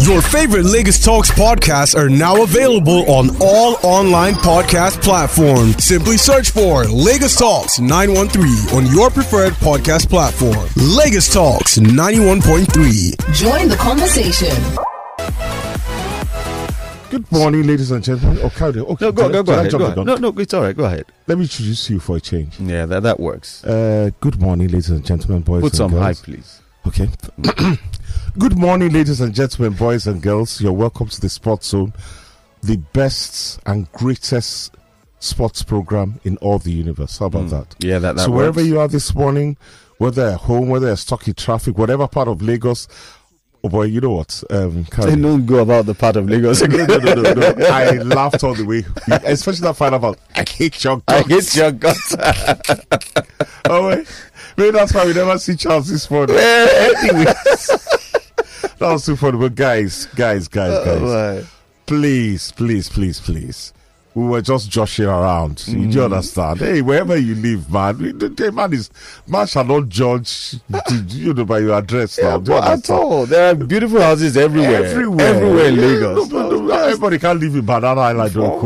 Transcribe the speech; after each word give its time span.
Your 0.00 0.22
favorite 0.22 0.64
Lagos 0.64 0.98
Talks 1.04 1.30
podcasts 1.30 1.94
are 1.96 2.08
now 2.08 2.42
available 2.42 3.08
on 3.10 3.30
all 3.40 3.76
online 3.82 4.32
podcast 4.34 5.02
platforms. 5.02 5.84
Simply 5.84 6.16
search 6.16 6.50
for 6.50 6.84
Lagos 6.84 7.36
Talks 7.36 7.78
913 7.78 8.76
on 8.76 8.86
your 8.94 9.10
preferred 9.10 9.52
podcast 9.54 10.08
platform. 10.08 10.66
Lagos 10.76 11.32
Talks 11.32 11.78
91.3. 11.78 13.34
Join 13.34 13.68
the 13.68 13.76
conversation. 13.76 14.56
Good 17.10 17.30
morning, 17.30 17.66
ladies 17.66 17.90
and 17.90 18.02
gentlemen. 18.02 18.38
Okay, 18.38 18.64
okay. 18.80 19.04
No, 19.04 19.12
go, 19.12 19.28
did 19.28 19.32
go, 19.32 19.42
go 19.42 19.52
ahead. 19.52 19.70
Go 19.70 19.84
ahead. 19.84 19.96
No, 20.06 20.14
no, 20.16 20.28
it's 20.38 20.54
all 20.54 20.62
right. 20.62 20.76
Go 20.76 20.84
ahead. 20.84 21.04
Let 21.26 21.36
me 21.36 21.44
introduce 21.44 21.90
you 21.90 22.00
for 22.00 22.16
a 22.16 22.20
change. 22.20 22.58
Yeah, 22.58 22.86
that, 22.86 23.02
that 23.02 23.20
works. 23.20 23.64
Uh, 23.64 24.10
good 24.20 24.40
morning, 24.40 24.68
ladies 24.68 24.88
and 24.90 25.04
gentlemen, 25.04 25.42
boys 25.42 25.60
Put 25.62 25.72
and 25.72 25.76
some 25.76 25.92
hype, 25.92 26.16
girls. 26.16 26.20
please. 26.22 26.60
Okay. 26.86 27.08
good 28.38 28.56
morning, 28.56 28.90
ladies 28.92 29.20
and 29.20 29.34
gentlemen, 29.34 29.76
boys 29.76 30.06
and 30.06 30.22
girls. 30.22 30.60
You're 30.60 30.72
welcome 30.72 31.08
to 31.08 31.20
the 31.20 31.28
Sports 31.28 31.68
Zone, 31.68 31.92
the 32.62 32.76
best 32.92 33.60
and 33.66 33.90
greatest 33.92 34.74
sports 35.18 35.62
program 35.62 36.20
in 36.24 36.36
all 36.38 36.58
the 36.58 36.72
universe. 36.72 37.18
How 37.18 37.26
about 37.26 37.50
that? 37.50 37.74
Yeah, 37.78 37.98
that, 37.98 38.16
that 38.16 38.22
so 38.24 38.30
works. 38.30 38.38
wherever 38.38 38.62
you 38.62 38.80
are 38.80 38.88
this 38.88 39.14
morning, 39.14 39.56
whether 39.98 40.28
at 40.30 40.40
home, 40.40 40.68
whether 40.68 40.86
you're 40.88 40.96
stuck 40.96 41.26
in 41.28 41.34
traffic, 41.34 41.76
whatever 41.76 42.06
part 42.08 42.28
of 42.28 42.40
Lagos, 42.42 42.88
oh 43.62 43.68
boy, 43.68 43.84
you 43.84 44.00
know 44.00 44.10
what? 44.12 44.42
Um, 44.50 44.86
They 44.98 45.16
don't 45.16 45.44
go 45.46 45.58
about 45.58 45.86
the 45.86 45.94
part 45.94 46.16
of 46.16 46.28
Lagos 46.28 46.62
no, 46.62 46.84
no, 46.86 46.96
no, 46.98 47.14
no, 47.14 47.32
no. 47.52 47.66
I 47.70 47.90
laughed 47.98 48.42
all 48.44 48.54
the 48.54 48.64
way, 48.64 48.84
especially 49.24 49.62
that 49.66 49.76
final 49.76 49.96
about 49.96 50.18
I 50.34 50.44
hate 50.48 50.82
your 50.84 50.98
guts. 51.06 51.08
I 51.08 51.22
guts. 51.28 51.54
hate 51.54 51.60
your 51.60 51.72
guts. 51.72 52.16
Oh, 53.72 53.86
wait. 53.88 54.08
Maybe 54.56 54.70
that's 54.72 54.92
why 54.92 55.04
we 55.06 55.12
never 55.14 55.38
see 55.38 55.54
Charles 55.54 55.88
this 55.88 56.10
morning. 56.10 56.34
anyway. 56.40 57.32
That 58.80 58.92
was 58.92 59.04
too 59.06 59.14
funny. 59.16 59.38
But 59.38 59.54
guys, 59.54 60.06
guys, 60.16 60.48
guys, 60.48 60.84
guys, 60.84 61.00
Right. 61.00 61.44
please, 61.86 62.50
please, 62.52 62.88
please, 62.88 63.20
please. 63.20 63.72
We 64.14 64.24
were 64.26 64.42
just 64.42 64.68
joshing 64.68 65.04
around. 65.04 65.62
You 65.68 65.86
Mm. 65.86 65.92
do 65.92 66.04
understand? 66.04 66.58
Hey, 66.58 66.82
wherever 66.82 67.16
you 67.16 67.36
live, 67.36 67.70
man, 67.72 67.96
we- 67.98 68.10
the, 68.12 68.28
the 68.28 68.50
man 68.50 68.72
is 68.72 68.90
man 69.28 69.46
shall 69.46 69.62
not 69.64 69.88
judge 69.88 70.56
you 71.08 71.32
know 71.32 71.44
by 71.44 71.60
your 71.60 71.74
address 71.78 72.18
now. 72.20 72.38
Do 72.38 72.50
you 72.52 72.58
at 72.76 72.90
all, 72.90 73.26
there 73.26 73.52
are 73.52 73.54
beautiful 73.54 74.00
houses 74.00 74.36
everywhere. 74.36 74.84
Everywhere, 74.84 75.26
Everywhere 75.36 75.66
in 75.66 75.76
Lagos. 75.76 76.28
no, 76.28 76.49
everybody 76.68 77.18
can't 77.18 77.38
live 77.40 77.54
in 77.54 77.64
Banana 77.64 78.00
Island 78.00 78.36
or. 78.36 78.60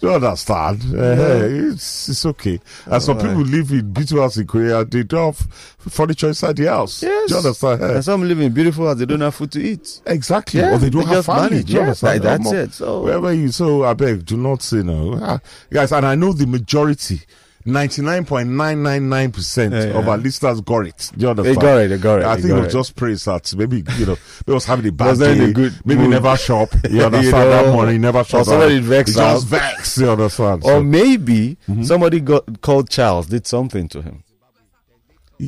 Do 0.00 0.06
you 0.06 0.14
understand? 0.14 0.82
Eh, 0.94 1.72
it's, 1.72 2.08
it's 2.08 2.24
okay. 2.26 2.60
And 2.86 3.02
some 3.02 3.16
people 3.18 3.42
live 3.42 3.70
in 3.72 3.92
beautiful 3.92 4.22
house 4.22 4.36
in 4.38 4.46
Korea. 4.46 4.84
They 4.84 5.02
don't 5.02 5.26
have 5.36 5.38
furniture 5.78 6.28
inside 6.28 6.56
the 6.56 6.66
house. 6.66 7.02
Yes. 7.02 7.28
Do 7.28 7.34
you 7.34 7.38
understand? 7.38 7.82
Eh, 7.82 7.94
And 7.96 8.04
some 8.04 8.22
live 8.26 8.40
in 8.40 8.52
beautiful 8.52 8.86
houses, 8.86 9.00
they 9.00 9.06
don't 9.06 9.20
have 9.20 9.34
food 9.34 9.52
to 9.52 9.60
eat. 9.62 10.00
Exactly. 10.06 10.60
Yeah, 10.60 10.74
or 10.74 10.78
they 10.78 10.90
don't 10.90 11.06
they 11.08 11.14
have 11.14 11.26
family. 11.26 11.50
manage. 11.50 11.66
Do 11.66 11.72
you 11.74 11.80
understand? 11.80 12.22
that- 12.22 12.42
that's 12.42 12.52
it. 12.52 12.72
So- 12.74 13.02
wherever 13.02 13.32
you 13.32 13.50
so 13.52 13.84
I 13.84 13.94
beg, 13.94 14.24
do 14.24 14.36
not 14.36 14.62
say 14.62 14.82
no. 14.82 15.18
Ah, 15.22 15.40
guys, 15.72 15.92
and 15.92 16.06
I 16.06 16.14
know 16.14 16.32
the 16.32 16.46
majority. 16.46 17.20
99.999% 17.66 19.72
Yeah, 19.72 19.78
of 19.98 20.04
yeah. 20.04 20.10
our 20.10 20.18
listeners 20.18 20.60
got 20.62 20.86
it. 20.86 21.10
Do 21.16 21.22
you 21.24 21.30
understand? 21.30 21.60
got 21.60 21.76
it, 21.78 21.88
they 21.88 21.98
got 21.98 22.20
it, 22.20 22.24
I 22.26 22.34
think 22.36 22.46
it 22.50 22.54
was 22.54 22.66
it. 22.66 22.72
just 22.72 22.96
praise 22.96 23.24
that 23.26 23.54
maybe, 23.54 23.84
you 23.98 24.06
know, 24.06 24.16
they 24.46 24.52
was 24.52 24.64
having 24.64 24.86
a 24.86 24.92
bad 24.92 25.06
Was 25.08 25.18
not 25.20 25.30
in 25.30 25.38
day. 25.38 25.44
a 25.44 25.52
good 25.52 25.74
maybe 25.84 26.00
mood. 26.02 26.10
never 26.10 26.36
shop. 26.36 26.70
You 26.90 26.96
You 26.98 27.04
understand 27.04 27.50
know, 27.50 27.64
that 27.64 27.72
morning, 27.72 28.00
never 28.00 28.24
shop. 28.24 28.40
or 28.40 28.44
somebody 28.44 28.78
vexed 28.80 29.16
just 29.16 29.46
vexed. 29.46 29.98
You 29.98 30.10
understand? 30.10 30.62
Or 30.64 30.70
So- 30.78 30.82
maybe 30.82 31.56
Mm-hmm. 31.68 31.82
somebody 31.84 32.20
got 32.20 32.60
called 32.62 32.88
Charles, 32.90 33.26
did 33.26 33.46
something 33.46 33.88
to 33.88 34.02
him. 34.02 34.24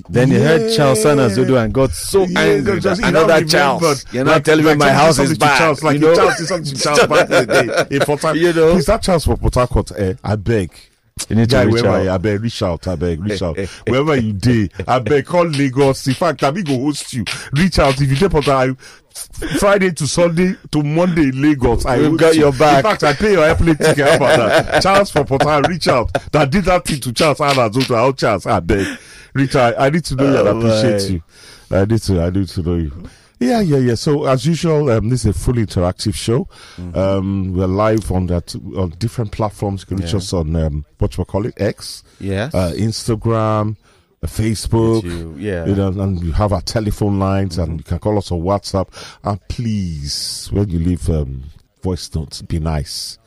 Then 0.08 0.30
he 0.30 0.38
heard 0.38 0.74
Charles 0.74 1.04
Sanazudo 1.04 1.62
and 1.62 1.72
got 1.74 1.90
so 1.92 2.24
Yeah, 2.24 2.40
angry. 2.40 2.80
just- 2.80 3.00
that 3.02 3.08
Another 3.08 3.44
Charles. 3.44 4.04
You're 4.12 4.24
not 4.24 4.32
like- 4.34 4.44
telling 4.44 4.64
like 4.64 4.78
me 4.78 4.86
my 4.86 4.92
house 4.92 5.18
is 5.18 5.36
bad. 5.36 5.58
Charles, 5.58 5.82
like 5.82 5.94
you 5.94 6.00
know? 6.00 6.14
Charles 6.14 6.36
did 6.36 6.46
something 6.46 6.74
to 6.74 6.80
Charles 6.82 7.06
back 7.06 7.30
in 7.30 7.46
the 7.46 7.86
day. 7.90 7.96
In 7.96 8.00
Port 8.02 8.36
You 8.36 8.52
know? 8.52 8.72
Please, 8.72 8.86
that 8.86 9.02
Charles 9.02 9.24
for 9.24 9.36
Port 9.36 9.54
Harcourt, 9.54 9.92
eh, 9.98 10.14
I 10.24 10.36
beg. 10.36 10.70
You 11.28 11.36
need 11.36 11.50
to 11.50 11.56
Guy, 11.56 11.62
reach 11.64 11.72
wherever 11.82 11.96
out. 11.98 12.02
you- 12.04 12.10
I 12.10 12.18
beg, 12.18 12.42
reach 12.42 12.62
out, 12.62 12.88
I 12.88 12.96
beg, 12.96 13.22
reach 13.22 13.42
eh, 13.42 13.46
out. 13.46 13.58
Eh, 13.58 13.62
eh. 13.62 13.90
Wherever 13.90 14.16
you 14.16 14.32
day, 14.32 14.68
I 14.88 14.98
beg, 14.98 15.26
call 15.26 15.46
Lagos. 15.46 16.06
In 16.06 16.14
fact, 16.14 16.42
I 16.42 16.50
be 16.50 16.62
go 16.62 16.78
host 16.78 17.12
you. 17.12 17.24
Reach 17.52 17.78
out. 17.78 18.00
If 18.00 18.08
you 18.10 18.16
dey 18.16 18.28
Port 18.28 18.44
Harcourt, 18.46 18.78
Friday 19.58 19.92
to 19.92 20.06
Sunday 20.06 20.56
to 20.70 20.82
Monday 20.82 21.24
in 21.24 21.40
Lagos. 21.42 21.84
I 21.84 21.98
We've 21.98 22.16
got 22.16 22.34
you. 22.34 22.40
your 22.42 22.52
back. 22.52 22.78
In 22.84 22.90
fact, 22.90 23.02
I 23.04 23.12
pay 23.12 23.32
your 23.32 23.44
airplane 23.44 23.76
ticket. 23.76 24.08
How 24.08 24.16
about 24.16 24.36
that? 24.38 24.82
Charles 24.82 25.10
for 25.10 25.24
Port 25.24 25.42
Harcourt, 25.42 25.68
reach 25.70 25.86
out. 25.88 26.10
That 26.32 26.50
did 26.50 26.64
that 26.64 26.84
thing 26.86 27.00
to 27.00 27.12
Charles 27.12 27.40
Anna 27.40 27.68
Zoto. 27.70 27.94
How 27.94 28.12
Charles, 28.12 28.46
I 28.46 28.60
beg. 28.60 28.86
Reach 29.34 29.54
out. 29.54 29.74
I 29.78 29.90
need 29.90 30.04
to 30.06 30.14
know 30.16 30.24
you 30.30 30.38
and 30.38 30.48
Oh, 30.48 30.58
appreciate 30.58 31.10
you. 31.10 31.22
I 31.70 31.84
need 31.84 32.02
to, 32.02 32.20
I 32.22 32.30
need 32.30 32.48
to 32.48 32.62
know 32.62 32.74
you. 32.76 32.92
Yeah, 33.42 33.60
yeah, 33.60 33.78
yeah. 33.78 33.94
So 33.94 34.24
as 34.26 34.46
usual, 34.46 34.90
um, 34.90 35.08
this 35.08 35.24
is 35.24 35.36
a 35.36 35.38
fully 35.38 35.66
interactive 35.66 36.14
show. 36.14 36.48
Mm-hmm. 36.76 36.96
Um, 36.98 37.52
we're 37.54 37.66
live 37.66 38.10
on 38.10 38.26
that 38.28 38.54
on 38.76 38.90
different 38.98 39.32
platforms. 39.32 39.82
You 39.82 39.86
can 39.88 39.96
reach 39.98 40.12
Yeah. 40.12 40.18
us 40.18 40.32
on 40.32 40.54
um, 40.56 40.84
what 40.98 41.16
you 41.18 41.24
call 41.24 41.46
it, 41.46 41.54
X, 41.60 42.02
Yes. 42.20 42.54
uh, 42.54 42.72
Instagram, 42.76 43.76
uh, 44.22 44.26
Facebook. 44.26 45.02
You- 45.04 45.34
yeah. 45.38 45.66
You 45.66 45.74
know, 45.74 45.88
and 45.88 46.22
you 46.22 46.32
have 46.32 46.52
our 46.52 46.62
telephone 46.62 47.18
lines, 47.18 47.58
and 47.58 47.78
you 47.78 47.84
can 47.84 47.98
call 47.98 48.18
us 48.18 48.30
on 48.30 48.40
WhatsApp. 48.40 48.88
And 49.24 49.38
please, 49.48 50.48
when 50.52 50.68
you 50.70 50.78
leave 50.78 51.08
um, 51.10 51.44
voice 51.82 52.14
notes, 52.14 52.42
be 52.42 52.58
nice. 52.60 53.18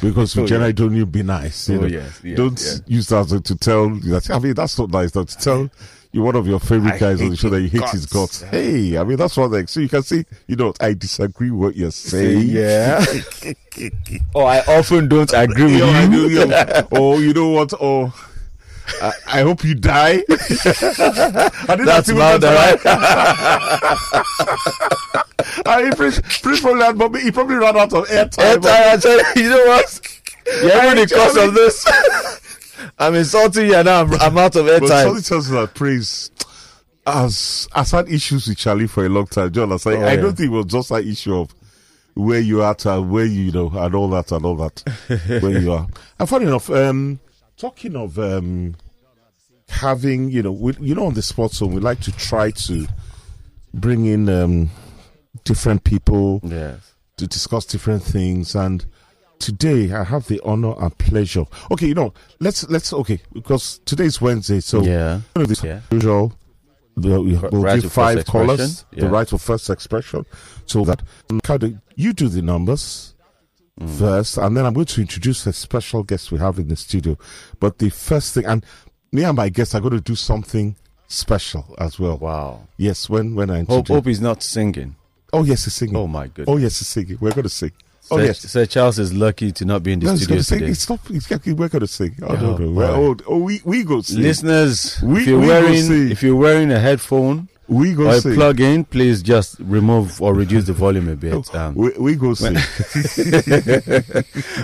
Because 0.00 0.34
we 0.36 0.42
Oh, 0.42 0.46
generally 0.46 0.72
don't 0.72 0.92
need 0.94 1.12
be 1.12 1.22
nice. 1.22 1.68
You 1.68 1.78
Oh, 1.78 1.80
know. 1.82 1.86
yes, 1.86 2.20
yes, 2.24 2.36
don't 2.36 2.58
yes. 2.60 2.80
use 2.86 3.08
that 3.08 3.28
to, 3.44 3.54
tell. 3.56 3.86
I 4.34 4.38
mean, 4.38 4.54
that's 4.54 4.78
not 4.78 4.90
nice. 4.90 5.10
Though, 5.12 5.24
to 5.24 5.36
tell 5.36 5.70
you 6.12 6.22
one 6.22 6.34
of 6.36 6.46
your 6.46 6.58
favorite 6.60 6.94
I 6.94 6.98
guys 6.98 7.20
on 7.22 7.30
the 7.30 7.36
show 7.36 7.48
that 7.50 7.60
you 7.60 7.68
hate 7.68 7.88
his 7.90 8.06
guts. 8.06 8.40
guts. 8.40 8.50
Hey, 8.50 8.98
I 8.98 9.04
mean 9.04 9.16
that's 9.16 9.36
one 9.36 9.50
thing. 9.52 9.66
So 9.68 9.80
you 9.80 9.88
can 9.88 10.02
see, 10.02 10.24
you 10.48 10.56
know, 10.56 10.74
I 10.80 10.92
disagree 10.94 11.50
with 11.50 11.60
what 11.60 11.76
you're 11.76 11.90
saying. 11.92 12.48
yeah. 12.48 13.04
oh, 14.34 14.44
I 14.44 14.60
often 14.66 15.08
don't 15.08 15.32
agree 15.32 15.64
with 15.64 15.78
Yo, 15.78 16.00
you. 16.02 16.10
do, 16.10 16.28
yo. 16.30 16.46
oh, 16.92 17.18
you 17.18 17.32
know 17.32 17.50
what? 17.50 17.72
Oh, 17.80 18.12
I, 19.00 19.12
I 19.28 19.40
hope 19.42 19.62
you 19.62 19.74
die. 19.76 20.24
That's 20.28 22.10
louder, 22.10 22.48
get- 22.48 22.84
right? 22.84 24.24
I 25.66 25.82
mean, 25.84 25.92
Prince, 25.92 26.20
Prince 26.40 26.60
probably 26.60 26.82
had, 26.82 26.98
but 26.98 27.14
he 27.20 27.30
probably 27.30 27.56
ran 27.56 27.76
out 27.76 27.92
of 27.92 28.06
airtime. 28.08 28.38
Every 28.40 28.62
time 28.62 28.92
I 28.92 28.96
tell 28.96 29.16
you, 29.36 29.42
you 29.44 29.50
know 29.50 29.64
what? 29.66 30.20
Yeah, 30.62 30.94
the 30.94 31.06
cost 31.14 31.36
of 31.38 31.54
this. 31.54 31.86
I'm 32.98 33.14
insulting 33.14 33.66
you 33.66 33.74
and 33.76 33.86
now 33.86 34.02
I'm, 34.02 34.12
I'm 34.14 34.38
out 34.38 34.56
of 34.56 34.66
But 34.66 34.82
airtime. 34.82 35.02
something 35.04 35.22
tells 35.22 35.50
me 35.50 35.56
that 35.60 35.74
Prince 35.74 36.30
has 37.06 37.68
has 37.74 37.90
had 37.90 38.08
issues 38.08 38.46
with 38.46 38.58
Charlie 38.58 38.86
for 38.86 39.04
a 39.04 39.08
long 39.08 39.26
time. 39.26 39.50
John, 39.52 39.72
I, 39.72 39.76
Oh, 39.84 39.90
I 39.90 39.92
yeah. 40.14 40.16
don't 40.16 40.36
think 40.36 40.48
it 40.52 40.54
was 40.54 40.66
just 40.66 40.88
that 40.90 41.04
issue 41.06 41.36
of 41.36 41.54
where 42.14 42.40
you 42.40 42.62
are 42.62 42.76
and 42.84 43.10
where 43.10 43.24
you, 43.24 43.42
you 43.44 43.52
know 43.52 43.70
and 43.74 43.94
all 43.94 44.08
that 44.10 44.30
and 44.32 44.44
all 44.44 44.56
that 44.56 44.82
where 45.42 45.58
you 45.58 45.72
are. 45.72 45.86
And 46.18 46.28
funny 46.28 46.46
enough, 46.46 46.68
um, 46.70 47.20
talking 47.56 47.96
of 47.96 48.18
um, 48.18 48.74
having 49.68 50.30
you 50.30 50.42
know 50.42 50.52
we, 50.52 50.74
you 50.80 50.94
know 50.94 51.06
on 51.06 51.14
the 51.14 51.22
sports 51.22 51.56
zone 51.56 51.72
we 51.72 51.80
like 51.80 52.00
to 52.00 52.12
try 52.12 52.50
to 52.50 52.86
bring 53.72 54.06
in 54.06 54.28
um, 54.28 54.70
different 55.44 55.84
people 55.84 56.40
Yes. 56.42 56.94
to 57.16 57.26
discuss 57.26 57.64
different 57.64 58.02
things 58.02 58.54
and 58.54 58.84
today 59.40 59.90
i 59.92 60.04
have 60.04 60.26
the 60.28 60.40
honor 60.44 60.74
and 60.80 60.96
pleasure 60.98 61.44
okay 61.70 61.86
you 61.86 61.94
know 61.94 62.12
let's 62.38 62.68
let's 62.68 62.92
okay 62.92 63.18
because 63.32 63.80
today's 63.86 64.20
wednesday 64.20 64.60
so 64.60 64.82
Yeah. 64.82 65.20
you 65.34 65.40
know, 65.42 65.46
this 65.46 65.64
Yeah. 65.64 65.80
usual 65.90 66.32
the, 66.96 67.20
we, 67.20 67.34
we'll 67.36 67.62
right 67.62 67.80
give 67.80 67.90
five 67.92 68.24
callers 68.26 68.84
the 68.92 69.08
right 69.08 69.32
of 69.32 69.40
first 69.40 69.70
expression 69.70 70.26
so 70.66 70.84
that 70.84 71.02
of 71.30 71.78
you 71.96 72.12
do 72.12 72.28
the 72.28 72.42
numbers 72.42 73.14
Mm. 73.80 73.98
first 73.98 74.36
and 74.36 74.54
then 74.54 74.66
i'm 74.66 74.74
going 74.74 74.84
to 74.84 75.00
introduce 75.00 75.46
a 75.46 75.54
special 75.54 76.02
guest 76.02 76.30
we 76.30 76.38
have 76.38 76.58
in 76.58 76.68
the 76.68 76.76
studio 76.76 77.16
but 77.60 77.78
the 77.78 77.88
first 77.88 78.34
thing 78.34 78.44
and 78.44 78.66
me 79.10 79.22
and 79.24 79.34
my 79.36 79.48
guests 79.48 79.74
are 79.74 79.80
going 79.80 79.94
to 79.94 80.00
do 80.02 80.14
something 80.16 80.76
special 81.06 81.74
as 81.78 81.98
well 81.98 82.18
Wow. 82.18 82.66
yes 82.76 83.08
when 83.08 83.34
when 83.34 83.48
i 83.48 83.60
Hope, 83.60 83.70
introduce 83.70 83.94
hope 83.96 84.06
he's 84.06 84.20
not 84.20 84.42
singing. 84.42 84.96
oh 85.32 85.44
yes 85.44 85.64
he's 85.64 85.72
singing 85.74 85.96
Oh 85.96 86.06
my 86.06 86.26
goodness. 86.26 86.46
oh 86.48 86.58
yes 86.58 86.78
he's 86.80 86.88
singing 86.88 87.16
we're 87.20 87.30
going 87.30 87.44
to 87.44 87.48
sing 87.48 87.72
oh 88.10 88.16
Sir, 88.18 88.24
yes 88.24 88.38
Sir 88.40 88.66
Charles 88.66 88.98
is 88.98 89.12
lucky 89.12 89.52
to 89.52 89.64
not 89.64 89.82
be 89.82 89.92
in 89.92 90.00
the 90.00 90.06
no, 90.06 90.12
he's 90.12 90.22
studio 90.24 90.36
gonna 90.42 90.60
today. 90.60 90.70
It's 90.72 90.88
not. 90.88 91.00
He's 91.08 91.26
gonna, 91.26 91.54
we're 91.54 91.68
gonna 91.68 91.86
sing. 91.86 92.14
I 92.22 92.26
Oh, 92.26 92.36
don't 92.36 92.60
know. 92.60 92.70
We're, 92.72 92.84
oh, 92.86 93.16
oh, 93.26 93.38
we 93.38 93.60
we 93.64 93.84
go 93.84 94.00
sing. 94.02 94.22
Listeners, 94.22 95.00
We- 95.02 95.20
if 95.20 95.26
you're 95.26 95.38
we 95.40 95.46
go 95.46 95.52
wearing 95.52 95.82
see. 95.82 96.10
if 96.12 96.22
you're 96.22 96.36
wearing 96.36 96.70
a 96.72 96.78
headphone 96.78 97.48
we 97.68 97.92
go 97.94 98.06
or 98.08 98.14
a 98.16 98.20
sing. 98.20 98.34
plug 98.34 98.58
in, 98.60 98.84
please 98.84 99.22
just 99.22 99.56
remove 99.60 100.20
or 100.20 100.34
reduce 100.34 100.64
the 100.66 100.72
volume 100.72 101.08
a 101.08 101.14
bit. 101.14 101.54
Um, 101.54 101.74
we, 101.76 101.90
we 101.98 102.14
go 102.16 102.34
sing. 102.34 102.54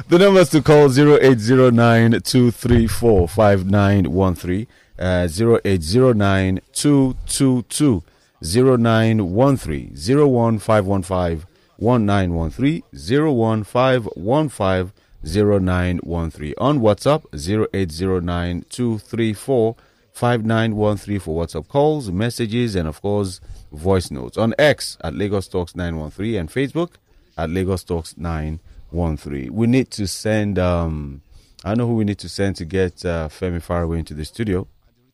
The 0.09 0.19
numbers 0.19 0.49
to 0.51 0.61
call 0.63 0.87
0809 0.91 2.21
234 2.23 3.29
5913, 3.29 4.67
uh, 4.99 5.29
0809 5.31 6.61
222 6.73 8.03
0913, 8.43 9.95
01515 9.97 11.47
1913, 11.79 12.83
01515 12.93 14.93
0913. 15.25 16.55
On 16.59 16.81
WhatsApp 16.81 17.25
0809 17.35 18.65
234 18.69 19.77
5913 20.13 21.19
for 21.19 21.45
WhatsApp 21.45 21.69
calls, 21.69 22.11
messages, 22.11 22.75
and 22.75 22.89
of 22.89 23.03
course, 23.03 23.41
voice 23.73 24.11
notes. 24.11 24.39
On 24.39 24.55
X 24.59 24.97
at 25.03 25.15
Lagos 25.15 25.49
Talks 25.49 25.75
913 25.77 26.37
and 26.37 26.49
Facebook 26.49 26.93
at 27.37 27.51
Lagos 27.51 27.85
Talks 27.85 28.17
913. 28.17 29.53
We 29.53 29.67
need 29.67 29.91
to 29.91 30.07
send, 30.07 30.59
um, 30.59 31.21
I 31.65 31.75
know 31.75 31.87
who 31.87 31.97
we 31.97 32.05
need 32.05 32.19
to 32.21 32.29
send 32.31 32.57
to 32.57 32.65
get 32.65 33.05
uh, 33.05 33.29
Femi 33.29 33.61
Faraway 33.61 33.99
into 33.99 34.15
the 34.15 34.25
studio. 34.25 34.67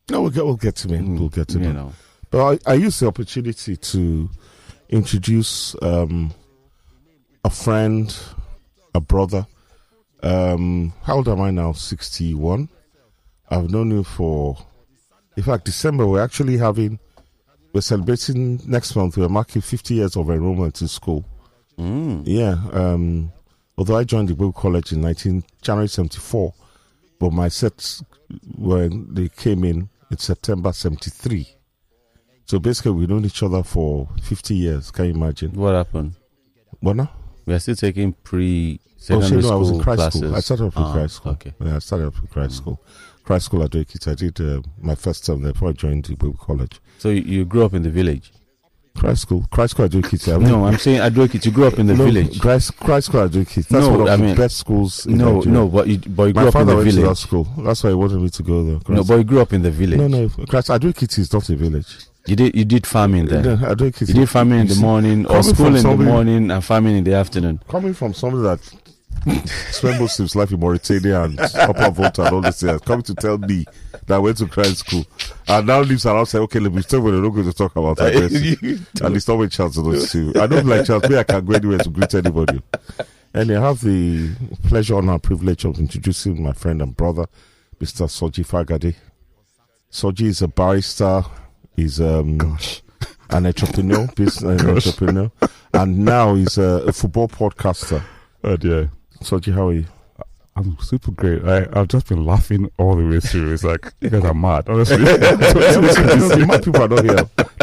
No, 0.09 0.21
we'll 0.21 0.31
get, 0.31 0.45
we'll 0.45 0.55
get 0.55 0.75
to 0.77 0.87
him. 0.87 1.17
We'll 1.17 1.29
get 1.29 1.49
to 1.49 1.59
You 1.59 1.65
him. 1.65 1.75
know. 1.75 1.93
But 2.31 2.61
I, 2.65 2.71
I 2.71 2.73
use 2.75 2.99
the 2.99 3.07
opportunity 3.07 3.75
to 3.75 4.29
introduce 4.89 5.75
um, 5.81 6.33
a 7.43 7.49
friend, 7.49 8.15
a 8.93 9.01
brother. 9.01 9.45
Um, 10.21 10.93
how 11.03 11.17
old 11.17 11.27
am 11.27 11.41
I 11.41 11.51
now? 11.51 11.73
61. 11.73 12.69
I've 13.49 13.69
known 13.69 13.91
you 13.91 14.03
for, 14.03 14.57
in 15.35 15.43
fact, 15.43 15.65
December. 15.65 16.07
We're 16.07 16.23
actually 16.23 16.57
having, 16.57 16.99
we're 17.73 17.81
celebrating 17.81 18.61
next 18.65 18.95
month. 18.95 19.17
We're 19.17 19.29
marking 19.29 19.61
50 19.61 19.95
years 19.95 20.15
of 20.15 20.29
enrollment 20.29 20.81
in 20.81 20.87
school. 20.87 21.25
Mm. 21.77 22.23
Yeah. 22.25 22.57
Um, 22.71 23.31
although 23.77 23.97
I 23.97 24.05
joined 24.05 24.29
the 24.29 24.35
Bill 24.35 24.53
College 24.53 24.93
in 24.93 25.01
19, 25.01 25.43
January 25.61 25.89
74, 25.89 26.53
but 27.19 27.33
my 27.33 27.49
sets, 27.49 28.03
when 28.57 29.13
they 29.13 29.27
came 29.27 29.63
in, 29.65 29.89
in 30.09 30.17
September 30.17 30.71
73. 30.71 31.47
So 32.45 32.59
basically, 32.59 32.91
we've 32.91 33.09
known 33.09 33.25
each 33.25 33.43
other 33.43 33.63
for 33.63 34.07
50 34.21 34.55
years. 34.55 34.91
Can 34.91 35.05
you 35.05 35.13
imagine? 35.13 35.51
What 35.53 35.73
happened? 35.73 36.15
What 36.79 36.95
now? 36.95 37.11
We 37.45 37.53
are 37.53 37.59
still 37.59 37.75
taking 37.75 38.13
pre 38.13 38.79
secondary 38.97 39.37
Oh, 39.37 39.41
so 39.41 39.49
no, 39.49 39.53
I 39.53 39.57
was 39.57 39.69
in 39.71 39.79
Christ 39.81 39.97
classes. 39.99 40.21
school. 40.21 40.35
I 40.35 40.39
started 40.39 40.63
off 40.65 40.77
in 40.77 40.83
Ah, 40.83 40.93
Christ 40.93 41.15
school. 41.15 41.31
Okay. 41.33 41.53
Yeah, 41.59 41.75
I 41.75 41.79
started 41.79 42.07
off 42.07 42.19
in 42.21 42.27
Christ 42.27 42.55
school. 42.57 42.79
Christ 43.23 43.45
school 43.45 43.63
at 43.63 43.71
Ekiti. 43.71 44.11
I 44.11 44.15
did 44.15 44.41
uh, 44.41 44.61
my 44.81 44.95
first 44.95 45.25
term 45.25 45.41
there 45.43 45.53
before 45.53 45.69
I 45.69 45.71
joined 45.73 46.05
the 46.05 46.33
College. 46.39 46.79
So 46.99 47.09
you, 47.09 47.45
grew 47.45 47.63
up 47.65 47.73
in 47.73 47.83
the 47.83 47.89
village? 47.89 48.31
Christ 48.97 49.23
school. 49.23 49.45
Christ 49.49 49.71
school 49.71 49.85
at 49.85 49.91
Ekiti. 49.91 50.33
I 50.33 50.37
mean, 50.37 50.49
No, 50.49 50.65
I'm 50.65 50.77
saying 50.77 50.99
Adwokit, 50.99 51.45
you 51.45 51.51
grew 51.51 51.65
up 51.65 51.79
in 51.79 51.87
the 51.87 51.95
no, 51.95 52.05
village. 52.05 52.39
Christ, 52.39 52.77
Christ 52.77 53.07
school 53.07 53.21
at 53.21 53.31
Ekiti. 53.31 53.67
That's 53.67 53.85
No, 53.85 53.89
one 53.89 54.01
of 54.01 54.07
I 54.07 54.15
the 54.17 54.23
mean- 54.23 54.35
best 54.35 54.57
schools 54.57 55.05
in 55.05 55.17
No, 55.17 55.35
Nigeria. 55.35 55.51
no, 55.59 55.67
but 55.67 55.87
you, 55.87 55.97
but 55.97 56.23
you 56.25 56.33
grew 56.33 56.43
My 56.43 56.47
up 56.49 56.55
in 56.55 56.59
father 56.61 56.71
the 56.71 56.77
went 56.77 56.91
to 56.91 57.01
that 57.01 57.15
school. 57.17 57.47
That's 57.59 57.83
why 57.83 57.89
he 57.89 57.95
wanted 57.95 58.19
me 58.21 58.29
to 58.29 58.43
go 58.43 58.63
there. 58.63 58.79
No, 58.95 59.03
but 59.03 59.15
you 59.17 59.23
grew 59.23 59.39
up 59.41 59.51
in 59.53 59.61
the 59.63 59.71
village. 59.71 59.99
no, 59.99 60.07
no. 60.07 60.29
Christ 60.47 60.69
Ado-Ekiti 60.69 61.19
is 61.19 61.33
not 61.33 61.47
a 61.49 61.55
village. 61.55 61.97
You 62.25 62.35
did 62.37 62.55
you 62.55 62.63
did 62.65 62.87
farming 62.87 63.25
there. 63.25 63.43
No, 63.43 63.67
Ado-Ekiti. 63.67 64.07
You 64.09 64.13
did 64.13 64.29
farming 64.29 64.59
in 64.61 64.67
the 64.67 64.75
morning 64.75 65.25
or 65.25 65.43
school 65.43 65.75
in 65.75 65.83
the 65.83 65.95
morning 65.97 66.51
and 66.51 66.63
farming 66.63 66.95
in 66.97 67.03
the 67.03 67.13
afternoon. 67.13 67.59
Coming 67.67 67.93
from 67.93 68.13
somebody 68.13 68.43
that 68.43 68.59
spent 69.71 69.99
most 69.99 70.19
of 70.19 70.23
his 70.23 70.35
life 70.35 70.51
in 70.51 70.59
Mauritania 70.59 71.23
and 71.23 71.39
Upper 71.39 71.91
Volta 71.91 72.23
and 72.23 72.35
all 72.35 72.41
this 72.41 72.63
years, 72.63 72.81
coming 72.81 73.03
to 73.03 73.15
tell 73.15 73.37
me 73.37 73.65
that 74.05 74.15
I 74.15 74.19
went 74.19 74.37
to 74.37 74.47
Christ 74.47 74.79
school 74.79 75.05
and 75.47 75.67
now 75.67 75.81
lives 75.81 76.05
around 76.05 76.25
saying, 76.27 76.43
okay, 76.45 76.59
let 76.59 76.73
me 76.73 76.81
stay 76.81 76.97
with 76.97 77.13
not 77.13 77.29
going 77.29 77.45
to 77.45 77.53
talk 77.53 77.75
about 77.75 77.97
that. 77.97 78.15
and 79.01 79.15
it's 79.15 79.27
not 79.27 79.37
with 79.37 79.51
chance 79.51 79.75
to 79.75 79.81
those 79.81 80.11
two. 80.11 80.33
I 80.35 80.47
don't 80.47 80.65
like 80.65 80.85
chance. 80.85 81.07
Me, 81.09 81.17
I 81.17 81.23
can 81.23 81.45
go 81.45 81.53
anywhere 81.53 81.77
to 81.79 81.89
greet 81.89 82.13
anybody. 82.13 82.61
And 83.33 83.51
I 83.51 83.61
have 83.61 83.81
the 83.81 84.31
pleasure, 84.67 84.95
honor, 84.95 85.13
and 85.13 85.23
privilege 85.23 85.65
of 85.65 85.79
introducing 85.79 86.41
my 86.41 86.53
friend 86.53 86.81
and 86.81 86.95
brother, 86.95 87.25
Mr. 87.79 88.05
Soji 88.07 88.45
Fagade. 88.45 88.95
Soji 89.91 90.27
is 90.27 90.41
a 90.41 90.47
barrister, 90.47 91.23
he's 91.75 91.99
um, 92.01 92.39
an 93.29 93.45
entrepreneur, 93.45 94.07
business 94.15 94.61
an 94.61 94.69
entrepreneur, 94.69 95.31
and 95.73 95.99
now 95.99 96.35
he's 96.35 96.57
a, 96.57 96.83
a 96.87 96.93
football 96.93 97.27
podcaster. 97.27 98.03
Oh 98.43 98.57
dear. 98.57 98.91
Soji, 99.21 99.53
how 99.53 99.69
are 99.69 99.73
you? 99.73 99.85
I'm 100.55 100.77
super 100.79 101.09
great. 101.09 101.43
I, 101.43 101.65
I've 101.73 101.87
just 101.87 102.07
been 102.09 102.25
laughing 102.27 102.69
all 102.77 102.95
the 102.95 103.03
way 103.07 103.19
through. 103.19 103.53
It's 103.53 103.63
like, 103.63 103.91
you 104.01 104.11
guys 104.11 104.23
are 104.23 104.35
mad, 104.35 104.69
honestly. 104.69 104.97
the 105.03 106.45
mad 106.47 106.63
people 106.63 106.83
are 106.83 106.87
not 106.89 107.03
here. 107.03 107.15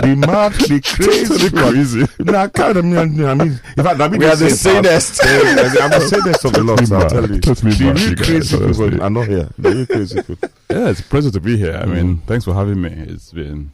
The 0.03 0.17
mad, 0.17 0.53
the 0.55 0.81
crazy, 0.81 1.25
Totally 1.29 1.39
people 1.51 1.59
are- 1.61 1.71
crazy. 1.71 2.07
No, 2.19 2.35
I 2.35 2.49
can't. 2.49 2.77
I 2.79 2.81
mean, 2.81 3.25
I 3.25 3.35
mean, 3.35 3.61
in 3.77 3.85
fact, 3.85 4.01
I 4.01 4.09
mean, 4.09 4.19
We 4.19 4.27
are 4.27 4.35
the 4.35 4.51
same 4.51 4.83
sanest. 4.83 5.21
part. 5.21 5.31
I'm 5.31 5.91
the 5.91 6.09
sanest 6.09 6.45
of 6.47 6.53
the 6.55 6.65
lot. 6.65 6.81
I'll 6.91 6.99
mad. 6.99 7.11
tell 7.11 7.31
you. 7.31 7.41
Totally 7.41 7.73
the 7.75 7.85
real 7.85 7.99
you 7.99 8.17
guys, 8.17 8.27
crazy 8.27 8.59
people 8.59 9.03
are 9.05 9.11
not 9.11 9.29
here. 9.29 9.49
The 9.57 9.71
real 9.71 9.87
crazy 9.87 10.23
people. 10.23 10.49
Yeah, 10.69 10.89
it's 10.89 10.99
a 11.01 11.05
pleasure 11.05 11.31
to 11.31 11.41
be 11.41 11.57
here. 11.59 11.77
I 11.77 11.87
mean, 11.87 12.17
thanks 12.27 12.45
for 12.45 12.55
having 12.55 12.81
me. 12.83 12.91
It's 12.91 13.31
been, 13.33 13.71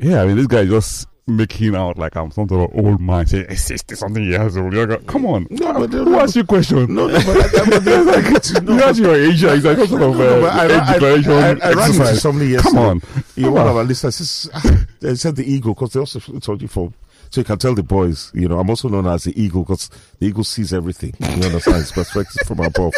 yeah, 0.00 0.22
I 0.22 0.26
mean, 0.26 0.36
this 0.36 0.46
guy 0.46 0.60
is 0.60 0.70
just 0.70 1.06
making 1.28 1.74
out 1.74 1.98
like 1.98 2.16
I'm 2.16 2.30
some 2.30 2.48
sort 2.48 2.70
of 2.70 2.84
old 2.84 3.00
man 3.00 3.26
saying, 3.26 3.46
hey, 3.48 3.56
60 3.56 3.94
something 3.96 4.24
years 4.24 4.56
old. 4.56 4.72
You're 4.72 4.86
like, 4.86 5.06
Come 5.06 5.26
on. 5.26 5.46
No, 5.50 5.72
but 5.72 5.92
Who 5.92 6.14
asked 6.16 6.36
you 6.36 6.44
question? 6.44 6.94
No, 6.94 7.08
no, 7.08 7.14
but 7.14 7.54
I, 7.60 7.70
but 7.70 7.84
they're 7.84 8.04
like, 8.04 8.24
you 8.68 8.82
asked 8.82 8.98
your 9.00 9.14
age. 9.14 9.42
It's 9.42 9.64
like 9.64 9.78
some 9.78 9.88
sort 9.88 10.02
of 10.02 10.16
No, 10.16 10.46
uh, 10.46 10.50
I, 10.50 10.64
age 10.66 10.70
I, 10.70 10.92
declaration 10.92 11.32
I, 11.32 11.36
I, 11.36 11.70
I 11.70 11.72
ran 11.72 11.90
into 11.94 12.16
somebody 12.16 12.50
yesterday. 12.50 12.76
Come 12.76 12.84
on. 12.84 13.02
You 13.34 13.42
know, 13.44 13.52
one 13.52 13.68
of 13.68 13.76
our 13.76 13.84
listeners 13.84 14.48
they 15.00 15.14
said 15.16 15.36
the 15.36 15.44
eagle 15.44 15.74
because 15.74 15.92
they 15.92 16.00
also 16.00 16.20
told 16.20 16.62
you 16.62 16.68
for. 16.68 16.92
So 17.30 17.40
you 17.40 17.44
can 17.44 17.58
tell 17.58 17.74
the 17.74 17.82
boys, 17.82 18.30
you 18.34 18.46
know, 18.48 18.60
I'm 18.60 18.70
also 18.70 18.88
known 18.88 19.08
as 19.08 19.24
the 19.24 19.40
eagle 19.40 19.64
because 19.64 19.90
the 20.20 20.26
eagle 20.26 20.44
sees 20.44 20.72
everything. 20.72 21.12
You 21.18 21.46
understand? 21.46 21.78
It's 21.82 21.90
perspective 21.90 22.46
from 22.46 22.60
above. 22.60 22.92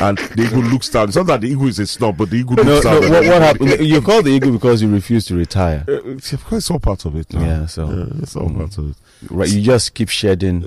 And 0.00 0.18
the 0.18 0.44
eagle 0.44 0.62
looks 0.62 0.88
down. 0.88 1.08
It's 1.08 1.16
not 1.16 1.26
that 1.26 1.40
the 1.42 1.48
eagle 1.48 1.68
is 1.68 1.78
a 1.78 1.86
snob, 1.86 2.16
but 2.18 2.30
the 2.30 2.36
eagle 2.36 2.56
No, 2.56 2.62
looks 2.64 2.84
no. 2.84 3.00
down. 3.00 3.10
What, 3.12 3.26
what 3.26 3.42
happened? 3.42 3.80
You 3.86 4.00
called 4.00 4.24
the 4.24 4.30
eagle 4.32 4.52
because 4.52 4.82
you 4.82 4.88
refused 4.90 5.28
to 5.28 5.36
retire. 5.36 5.84
Uh, 5.88 6.00
it's, 6.10 6.32
of 6.32 6.44
course, 6.44 6.64
it's 6.64 6.70
all 6.70 6.80
part 6.80 7.04
of 7.04 7.14
it. 7.16 7.32
now. 7.32 7.40
Yeah, 7.40 7.66
so 7.66 7.88
Yeah, 7.88 8.06
it's 8.22 8.34
all 8.36 8.50
part 8.50 8.76
of 8.78 8.90
it. 8.90 8.96
right, 9.30 9.48
you 9.48 9.62
just 9.62 9.94
keep 9.94 10.08
shedding 10.08 10.66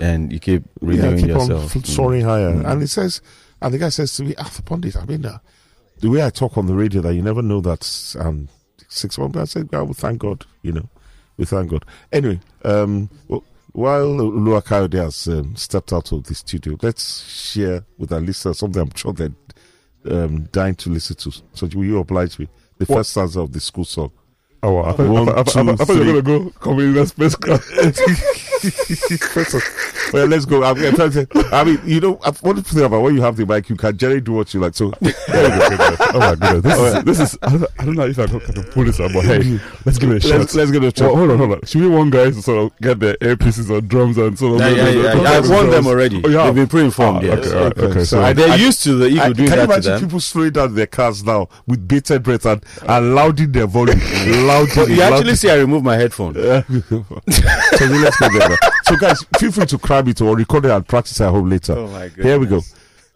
and 0.00 0.32
you 0.32 0.38
keep 0.38 0.62
renewing 0.80 1.18
keep 1.18 1.28
yourself. 1.28 1.74
on 1.74 1.82
f- 1.82 1.86
soaring 1.86 2.22
higher. 2.22 2.52
Mm. 2.52 2.70
And 2.70 2.82
it 2.82 2.88
says, 2.88 3.22
and 3.62 3.72
the 3.72 3.78
guy 3.78 3.88
says 3.88 4.14
to 4.16 4.24
me, 4.24 4.34
ah, 4.38 4.50
Pundit, 4.64 4.96
I 4.96 5.04
mean, 5.06 5.24
uh, 5.24 5.38
the 6.00 6.08
way 6.10 6.22
I 6.24 6.30
talk 6.30 6.56
on 6.58 6.66
the 6.66 6.74
radio, 6.74 7.00
that 7.02 7.14
you 7.14 7.22
never 7.22 7.42
know 7.42 7.60
that 7.62 8.16
um, 8.18 8.48
six 8.88 9.18
months. 9.18 9.38
I 9.38 9.44
said, 9.44 9.68
well, 9.72 9.86
we 9.86 9.94
thank 9.94 10.18
God, 10.18 10.44
you 10.62 10.72
know, 10.72 10.88
we 11.38 11.44
thank 11.46 11.70
God. 11.70 11.84
Anyway, 12.12 12.40
um, 12.64 13.08
well, 13.28 13.42
while 13.72 14.06
Lua 14.16 14.62
Coyote 14.62 14.98
has 14.98 15.28
um, 15.28 15.56
stepped 15.56 15.92
out 15.92 16.12
of 16.12 16.24
the 16.24 16.34
studio, 16.34 16.76
let's 16.82 17.22
share 17.28 17.84
with 17.98 18.12
our 18.12 18.20
listeners 18.20 18.58
something 18.58 18.82
I'm 18.82 18.94
sure 18.94 19.12
they're 19.12 19.32
um, 20.10 20.44
dying 20.52 20.74
to 20.76 20.90
listen 20.90 21.16
to. 21.16 21.30
So, 21.54 21.66
will 21.74 21.84
you 21.84 21.98
oblige 21.98 22.38
me? 22.38 22.48
The 22.78 22.86
What? 22.86 22.98
first 22.98 23.10
stanza 23.10 23.40
of 23.40 23.52
the 23.52 23.60
school 23.60 23.84
song. 23.84 24.10
Oh, 24.62 24.72
wow. 24.74 24.82
I 24.82 24.92
thought, 24.92 25.08
One, 25.08 25.22
I, 25.28 25.32
thought- 25.32 25.38
I, 25.38 25.42
thought- 25.42 25.80
I, 25.80 25.84
thought 25.84 25.96
you 25.96 26.12
were 26.14 26.22
going 26.22 26.44
to 26.44 26.50
go 26.50 26.50
come 26.60 26.78
in 26.80 26.92
the 26.94 27.06
space 27.06 27.34
class. 27.34 27.66
well, 30.12 30.26
let's 30.26 30.44
go. 30.44 30.62
I'm, 30.64 30.76
I'm 30.84 30.94
trying 30.94 31.10
to 31.12 31.26
say, 31.26 31.26
I 31.50 31.64
mean, 31.64 31.80
you 31.84 32.00
know, 32.00 32.18
I 32.22 32.32
want 32.42 32.64
to 32.64 32.74
say 32.74 32.82
about 32.84 33.00
when 33.00 33.14
you 33.14 33.22
have 33.22 33.36
the 33.36 33.46
mic, 33.46 33.70
you 33.70 33.76
can 33.76 33.96
generally 33.96 34.20
do 34.20 34.32
what 34.32 34.52
you 34.52 34.60
like. 34.60 34.74
So, 34.74 34.90
there 35.00 35.14
we 35.70 35.76
go. 35.76 35.96
oh 36.12 36.18
my 36.18 36.34
goodness. 36.34 36.62
This 36.62 36.78
is, 36.78 37.04
this 37.04 37.20
is 37.20 37.38
I, 37.42 37.50
don't, 37.56 37.64
I 37.78 37.84
don't 37.86 37.94
know 37.94 38.06
if 38.06 38.18
I 38.18 38.26
can, 38.26 38.36
I 38.36 38.52
can 38.52 38.64
pull 38.64 38.84
this 38.84 39.00
up, 39.00 39.12
but 39.14 39.24
hey, 39.24 39.58
let's 39.86 39.98
give 39.98 40.10
it 40.10 40.16
a 40.16 40.20
shot. 40.28 40.38
let's, 40.40 40.54
let's 40.54 40.70
get 40.70 40.82
a 41.00 41.04
Well, 41.04 41.16
hold 41.16 41.30
on, 41.30 41.38
hold 41.38 41.52
on. 41.52 41.60
Should 41.64 41.80
we 41.80 41.88
want 41.88 42.10
guys 42.12 42.36
to 42.36 42.42
sort 42.42 42.58
of 42.72 42.78
get 42.80 42.98
their 43.00 43.14
earpieces 43.14 43.70
or 43.70 43.80
drums 43.80 44.18
and 44.18 44.38
sort 44.38 44.60
of. 44.60 44.60
Yeah, 44.60 44.68
yeah, 44.76 44.88
yeah, 44.90 45.22
yeah. 45.22 45.30
I've 45.30 45.48
warned 45.48 45.72
them 45.72 45.86
already. 45.86 46.20
Oh, 46.24 46.28
you 46.28 46.36
have? 46.36 46.54
They've 46.54 46.62
been 46.64 46.68
pre-informed. 46.68 47.18
Ah, 47.18 47.20
yes. 47.22 47.46
okay, 47.46 47.56
right, 47.64 47.78
Okay, 47.78 47.98
so 48.00 48.04
So, 48.04 48.20
I- 48.20 48.32
They're 48.34 48.58
used 48.58 48.82
to 48.84 48.94
the 48.94 49.06
eagle 49.06 49.20
I, 49.22 49.32
doing 49.32 49.36
can 49.36 49.44
you 49.44 49.48
that 49.48 49.56
to 49.56 49.64
imagine 49.72 49.92
them. 49.92 50.00
people 50.02 50.20
slowing 50.20 50.52
down 50.52 50.74
their 50.74 50.86
cars 50.86 51.24
now 51.24 51.48
with 51.66 51.86
bated 51.88 52.22
breath 52.22 52.44
and, 52.44 52.62
and 52.86 53.14
louding 53.14 53.52
their 53.52 53.66
volume? 53.66 53.98
louding, 54.50 54.74
But 54.74 54.88
you 54.88 55.02
actually 55.02 55.34
see 55.36 55.50
I 55.50 55.56
removed 55.56 55.84
my 55.84 55.96
headphone. 55.96 56.34
so 56.34 56.64
let's 57.86 58.18
go 58.18 58.28
there. 58.38 58.58
So 58.84 58.96
guys, 58.96 59.24
feel 59.38 59.52
free 59.52 59.66
to 59.66 59.78
cram 59.78 60.08
it 60.08 60.20
or 60.20 60.36
record 60.36 60.64
it 60.66 60.70
and 60.70 60.86
practice 60.86 61.20
at 61.20 61.30
home 61.30 61.50
later. 61.50 61.74
Oh 61.74 61.88
my 61.88 62.08
Here 62.08 62.38
we 62.38 62.46
go. 62.46 62.60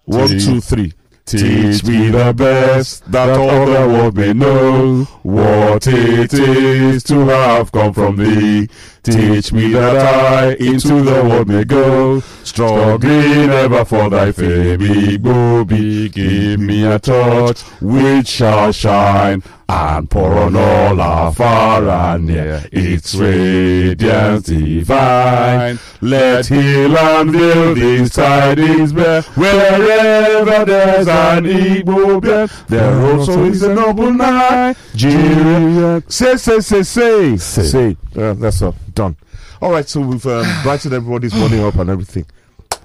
One, 0.04 0.28
two, 0.28 0.60
three. 0.60 0.92
Teach 1.26 1.82
me 1.84 2.10
the 2.10 2.34
best 2.36 3.10
that 3.10 3.30
all 3.30 3.64
the 3.64 3.88
world 3.88 4.14
may 4.14 4.34
know 4.34 5.04
what 5.22 5.86
it 5.86 6.34
is 6.34 7.02
to 7.04 7.20
have 7.20 7.72
come 7.72 7.94
from 7.94 8.16
thee. 8.16 8.68
Teach 9.04 9.52
me 9.52 9.68
that 9.72 9.96
I 9.98 10.52
into 10.54 11.02
the 11.02 11.22
world 11.24 11.46
may 11.48 11.64
go, 11.64 12.20
struggling 12.42 13.50
ever 13.50 13.84
for 13.84 14.08
thy 14.08 14.32
fame. 14.32 14.80
Igbo, 14.80 15.68
give 16.10 16.58
me 16.58 16.84
a 16.86 16.98
torch 16.98 17.60
which 17.82 18.28
shall 18.28 18.72
shine 18.72 19.42
and 19.68 20.10
pour 20.10 20.32
on 20.38 20.56
all 20.56 21.00
our 21.00 21.32
far 21.34 21.86
and 21.88 22.26
near 22.26 22.62
its 22.72 23.14
radiance 23.14 24.44
divine. 24.44 25.78
Let 26.00 26.46
heal 26.46 26.96
and 26.96 27.30
veil 27.30 27.74
these 27.74 28.10
tidings 28.10 28.92
bear 28.94 29.20
wherever 29.22 30.64
there's 30.64 31.08
an 31.08 31.44
Igbo 31.44 32.22
bear. 32.22 32.46
There 32.68 33.06
also 33.06 33.44
is 33.44 33.62
a 33.62 33.74
noble 33.74 34.12
Nigeria. 34.12 36.02
Say, 36.08 36.36
say, 36.36 36.60
say, 36.60 36.82
say. 36.82 37.36
Say. 37.36 37.62
Say. 37.64 37.96
Uh, 38.16 38.34
that's 38.34 38.62
all. 38.62 38.74
Done. 38.94 39.16
All 39.60 39.72
right, 39.72 39.88
so 39.88 40.00
we've 40.00 40.26
um, 40.26 40.46
brightened 40.62 40.94
everybody's 40.94 41.34
morning 41.34 41.64
up 41.64 41.76
and 41.76 41.90
everything. 41.90 42.26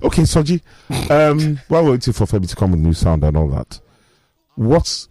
Okay, 0.01 0.23
Soji, 0.23 0.61
um, 1.11 1.59
while 1.67 1.83
we're 1.83 1.91
waiting 1.91 2.13
for 2.13 2.25
Femi 2.25 2.49
to 2.49 2.55
come 2.55 2.71
with 2.71 2.79
new 2.79 2.93
sound 2.93 3.23
and 3.23 3.35
all 3.35 3.49
that, 3.49 3.79
what's 4.55 5.07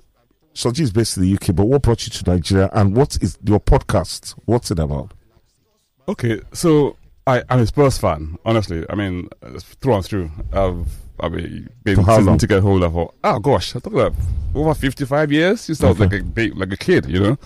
Soji 0.54 0.80
is 0.80 0.90
based 0.90 1.16
in 1.16 1.24
the 1.24 1.34
UK, 1.34 1.54
but 1.54 1.66
what 1.66 1.82
brought 1.82 2.06
you 2.06 2.10
to 2.10 2.30
Nigeria 2.30 2.70
and 2.72 2.96
what 2.96 3.18
is 3.22 3.38
your 3.44 3.60
podcast? 3.60 4.34
What's 4.46 4.70
it 4.70 4.78
about? 4.78 5.12
Okay, 6.08 6.40
so 6.52 6.96
I, 7.26 7.42
I'm 7.50 7.60
a 7.60 7.66
Spurs 7.66 7.98
fan, 7.98 8.38
honestly. 8.44 8.84
I 8.88 8.94
mean, 8.94 9.28
through 9.60 9.94
and 9.94 10.04
through. 10.04 10.30
I've 10.52 10.88
I 11.20 11.28
mean, 11.28 11.68
been 11.84 11.98
how 11.98 12.18
season 12.18 12.38
ticket 12.38 12.62
holder 12.62 12.90
for 12.90 13.12
oh 13.24 13.38
gosh, 13.40 13.74
I 13.76 13.80
think 13.80 13.94
like 13.94 14.12
over 14.54 14.74
fifty 14.74 15.04
five 15.04 15.30
years. 15.30 15.62
Since 15.62 15.82
I 15.82 15.88
was 15.90 15.98
like 16.00 16.12
a 16.12 16.22
like 16.54 16.72
a 16.72 16.76
kid, 16.76 17.06
you 17.06 17.20
know. 17.20 17.38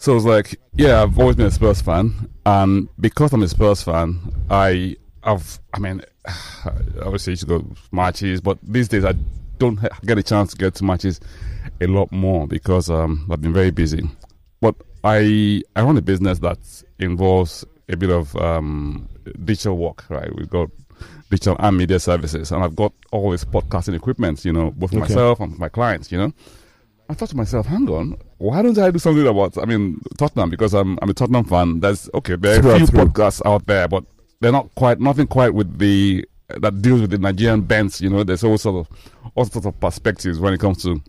So 0.00 0.12
I 0.12 0.14
was 0.14 0.24
like, 0.24 0.60
yeah, 0.74 1.02
I've 1.02 1.18
always 1.18 1.34
been 1.34 1.46
a 1.46 1.50
Spurs 1.50 1.82
fan, 1.82 2.28
and 2.46 2.88
because 3.00 3.32
I'm 3.32 3.42
a 3.42 3.48
Spurs 3.48 3.82
fan, 3.82 4.20
I 4.48 4.96
have, 5.24 5.58
I 5.74 5.80
mean, 5.80 6.02
obviously 7.02 7.32
I 7.32 7.32
used 7.32 7.42
to 7.42 7.48
go 7.48 7.58
to 7.58 7.76
matches, 7.90 8.40
but 8.40 8.58
these 8.62 8.86
days 8.86 9.04
I 9.04 9.14
don't 9.58 9.80
get 10.06 10.16
a 10.16 10.22
chance 10.22 10.52
to 10.52 10.56
get 10.56 10.76
to 10.76 10.84
matches 10.84 11.18
a 11.80 11.88
lot 11.88 12.12
more 12.12 12.46
because 12.46 12.88
um, 12.90 13.26
I've 13.28 13.40
been 13.40 13.52
very 13.52 13.72
busy. 13.72 14.08
But 14.60 14.76
I 15.02 15.62
I 15.74 15.82
run 15.82 15.96
a 15.96 16.02
business 16.02 16.38
that 16.40 16.58
involves 17.00 17.64
a 17.88 17.96
bit 17.96 18.10
of 18.10 18.36
um, 18.36 19.08
digital 19.44 19.76
work, 19.76 20.04
right? 20.10 20.32
We've 20.36 20.48
got 20.48 20.70
digital 21.28 21.56
and 21.58 21.76
media 21.76 21.98
services, 21.98 22.52
and 22.52 22.62
I've 22.62 22.76
got 22.76 22.92
all 23.10 23.32
this 23.32 23.44
podcasting 23.44 23.94
equipment, 23.96 24.44
you 24.44 24.52
know, 24.52 24.70
both 24.70 24.90
for 24.90 24.98
Okay. 24.98 25.12
myself 25.14 25.40
and 25.40 25.54
for 25.54 25.58
my 25.58 25.68
clients, 25.68 26.12
you 26.12 26.18
know. 26.18 26.32
I 27.10 27.14
thought 27.14 27.30
to 27.30 27.36
myself, 27.36 27.66
hang 27.66 27.88
on, 27.90 28.16
why 28.38 28.62
don't 28.62 28.78
I 28.78 28.90
do 28.90 28.98
something 28.98 29.26
about, 29.26 29.58
I 29.58 29.64
mean, 29.64 30.00
Tottenham, 30.16 30.50
because 30.50 30.74
I'm, 30.74 30.98
I'm 31.02 31.10
a 31.10 31.14
Tottenham 31.14 31.44
fan. 31.44 31.80
There's, 31.80 32.08
okay, 32.14 32.36
there 32.36 32.60
Through 32.60 32.70
are 32.70 32.76
a 32.76 32.78
few 32.78 32.86
through. 32.86 33.00
podcasts 33.06 33.42
out 33.44 33.66
there, 33.66 33.88
but 33.88 34.04
they're 34.40 34.52
not 34.52 34.72
quite, 34.76 35.00
nothing 35.00 35.26
quite 35.26 35.52
with 35.54 35.78
the, 35.78 36.24
that 36.48 36.80
deals 36.80 37.00
with 37.00 37.10
the 37.10 37.18
Nigerian 37.18 37.62
bents, 37.62 38.00
you 38.00 38.08
know, 38.08 38.22
there's 38.24 38.44
all 38.44 38.56
sort 38.58 38.86
of, 38.86 39.32
all 39.34 39.44
sorts 39.44 39.66
of 39.66 39.78
perspectives 39.80 40.38
when 40.38 40.54
it 40.54 40.60
comes 40.60 40.82
to 40.84 41.02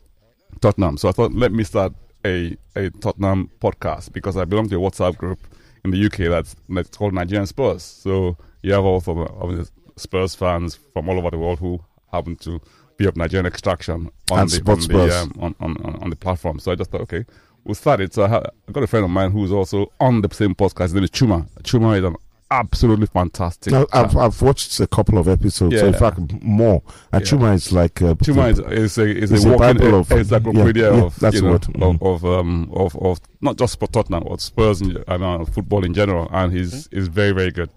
Tottenham. 0.60 0.98
So 0.98 1.08
I 1.08 1.12
thought, 1.12 1.34
let 1.34 1.52
me 1.52 1.64
start 1.64 1.94
a, 2.26 2.58
a 2.76 2.90
Tottenham 2.90 3.50
podcast 3.62 4.12
because 4.12 4.36
I 4.36 4.46
belong 4.46 4.68
to 4.70 4.76
a 4.78 4.80
WhatsApp 4.80 5.18
group 5.18 5.40
in 5.86 5.92
the 5.92 6.06
UK 6.06 6.30
that's, 6.30 6.56
that's 6.68 6.98
called 6.98 7.14
Nigerian 7.14 7.46
Spurs. 7.46 7.84
So 7.84 8.38
you 8.64 8.74
have 8.74 8.84
all 8.84 9.02
sort 9.02 9.30
of, 9.30 9.60
of 9.60 9.72
Spurs 9.98 10.34
fans 10.36 10.76
from 10.94 11.08
all 11.10 11.18
over 11.18 11.30
the 11.30 11.38
world 11.38 11.60
who 11.60 11.80
happen 12.12 12.36
to 12.38 12.60
of 13.08 13.16
Nigerian 13.16 13.46
extraction 13.46 14.10
on 14.32 14.40
And 14.40 14.50
the, 14.50 14.72
on, 14.72 14.80
the 14.80 15.22
um, 15.22 15.34
on, 15.40 15.56
on, 15.60 15.96
on, 16.02 16.10
the 16.10 16.16
platform. 16.16 16.60
So 16.60 16.72
I 16.72 16.76
just 16.76 16.92
thought, 16.92 17.02
okay, 17.02 17.26
we'll 17.64 17.76
start 17.76 18.02
it. 18.02 18.14
So 18.14 18.24
I, 18.24 18.28
ha- 18.28 18.44
I 18.68 18.72
got 18.72 18.84
a 18.84 18.88
friend 18.88 19.06
of 19.06 19.12
mine 19.12 19.32
who's 19.32 19.52
also 19.52 19.92
on 20.00 20.22
the 20.22 20.34
same 20.34 20.56
podcast. 20.56 20.84
His 20.84 20.94
name 20.96 21.04
is 21.06 21.12
Chuma. 21.12 21.48
Chuma 21.64 21.98
is 21.98 22.04
an 22.04 22.16
absolutely 22.52 23.06
fantastic. 23.06 23.72
Now, 23.72 23.86
I've. 23.94 24.18
I've 24.18 24.42
watched 24.42 24.80
a 24.80 24.88
couple 24.88 25.18
of 25.20 25.28
episodes, 25.28 25.80
so 25.80 25.86
in 25.88 25.94
fact 25.94 26.20
more. 26.42 26.82
And 27.12 27.24
Yeah. 27.26 27.32
Chuma 27.32 27.54
is 27.54 27.72
like 27.72 28.02
uh, 28.02 28.16
Chuma 28.16 28.50
is, 28.52 28.60
is 28.60 28.98
a 28.98 29.06
is 29.08 29.32
It's 29.32 29.46
a 29.46 29.50
a 29.50 29.52
walking 29.58 29.78
Bible 29.78 30.00
of- 30.00 30.12
encyclopedia 30.12 30.90
yeah, 30.92 30.98
yeah, 30.98 31.04
of 31.06 31.20
that's 31.20 31.36
you 31.36 31.42
know, 31.44 31.52
word. 31.52 31.62
Mm. 31.62 32.02
of 32.02 32.02
of, 32.24 32.26
um, 32.26 32.70
of 32.74 32.96
of 32.98 33.20
not 33.42 33.56
just 33.58 33.80
for 33.80 33.88
Tottenham 33.88 34.24
but 34.28 34.42
Spurs 34.42 34.82
and 34.82 34.98
uh, 35.08 35.46
football 35.46 35.86
in 35.86 35.94
general, 35.94 36.28
and 36.32 36.52
he's 36.52 36.88
is 36.88 37.08
very 37.08 37.32
very 37.34 37.52
good. 37.52 37.70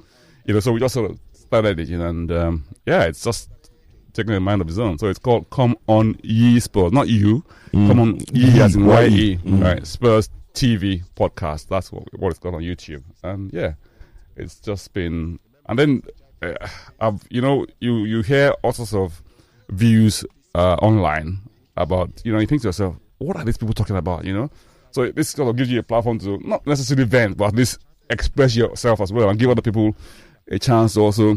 You 0.46 0.54
know, 0.54 0.60
so 0.60 0.72
we 0.72 0.80
just 0.80 0.94
sort 0.94 1.10
of 1.10 1.18
started 1.34 1.78
it, 1.78 1.88
you 1.88 1.98
know, 1.98 2.06
and 2.08 2.32
um, 2.32 2.64
yeah, 2.86 3.02
it's 3.04 3.22
just 3.22 3.50
taking 4.12 4.34
a 4.34 4.40
mind 4.40 4.60
of 4.60 4.66
his 4.66 4.78
own. 4.78 4.98
So 4.98 5.08
it's 5.08 5.18
called 5.18 5.48
Come 5.50 5.76
On 5.88 6.16
Ye 6.22 6.60
Spurs, 6.60 6.92
not 6.92 7.08
you. 7.08 7.44
Mm. 7.72 7.88
Come 7.88 8.00
On 8.00 8.18
Ye 8.32 8.60
as 8.60 8.76
in 8.76 8.82
E, 8.82 9.36
Mm. 9.38 9.62
right? 9.62 9.86
Spurs 9.86 10.28
TV 10.54 11.02
podcast. 11.16 11.68
That's 11.68 11.90
what 11.92 12.04
what 12.18 12.30
it's 12.30 12.38
called 12.38 12.54
on 12.56 12.62
YouTube, 12.62 13.02
and 13.22 13.52
yeah, 13.52 13.74
it's 14.36 14.60
just 14.60 14.92
been. 14.92 15.38
And 15.66 15.78
then 15.78 16.02
uh, 16.42 16.54
I've 17.00 17.22
you 17.30 17.40
know 17.40 17.66
you 17.80 18.04
you 18.04 18.22
hear 18.22 18.52
all 18.62 18.72
sorts 18.72 18.92
of 18.94 19.22
views 19.70 20.24
uh, 20.54 20.74
online 20.82 21.38
about 21.76 22.10
you 22.24 22.32
know 22.32 22.38
you 22.38 22.46
think 22.46 22.62
to 22.62 22.68
yourself, 22.68 22.96
what 23.18 23.36
are 23.36 23.44
these 23.44 23.56
people 23.56 23.72
talking 23.74 23.96
about? 23.96 24.24
You 24.24 24.34
know, 24.34 24.50
so 24.90 25.10
this 25.10 25.30
sort 25.30 25.48
of 25.48 25.56
gives 25.56 25.70
you 25.70 25.78
a 25.78 25.82
platform 25.82 26.18
to 26.20 26.38
not 26.46 26.66
necessarily 26.66 27.04
vent, 27.06 27.36
but 27.38 27.46
at 27.46 27.54
least 27.54 27.78
express 28.10 28.54
yourself 28.54 29.00
as 29.00 29.10
well 29.12 29.30
and 29.30 29.38
give 29.38 29.48
other 29.48 29.62
people 29.62 29.96
a 30.48 30.58
chance 30.58 30.94
to 30.94 31.00
also 31.00 31.36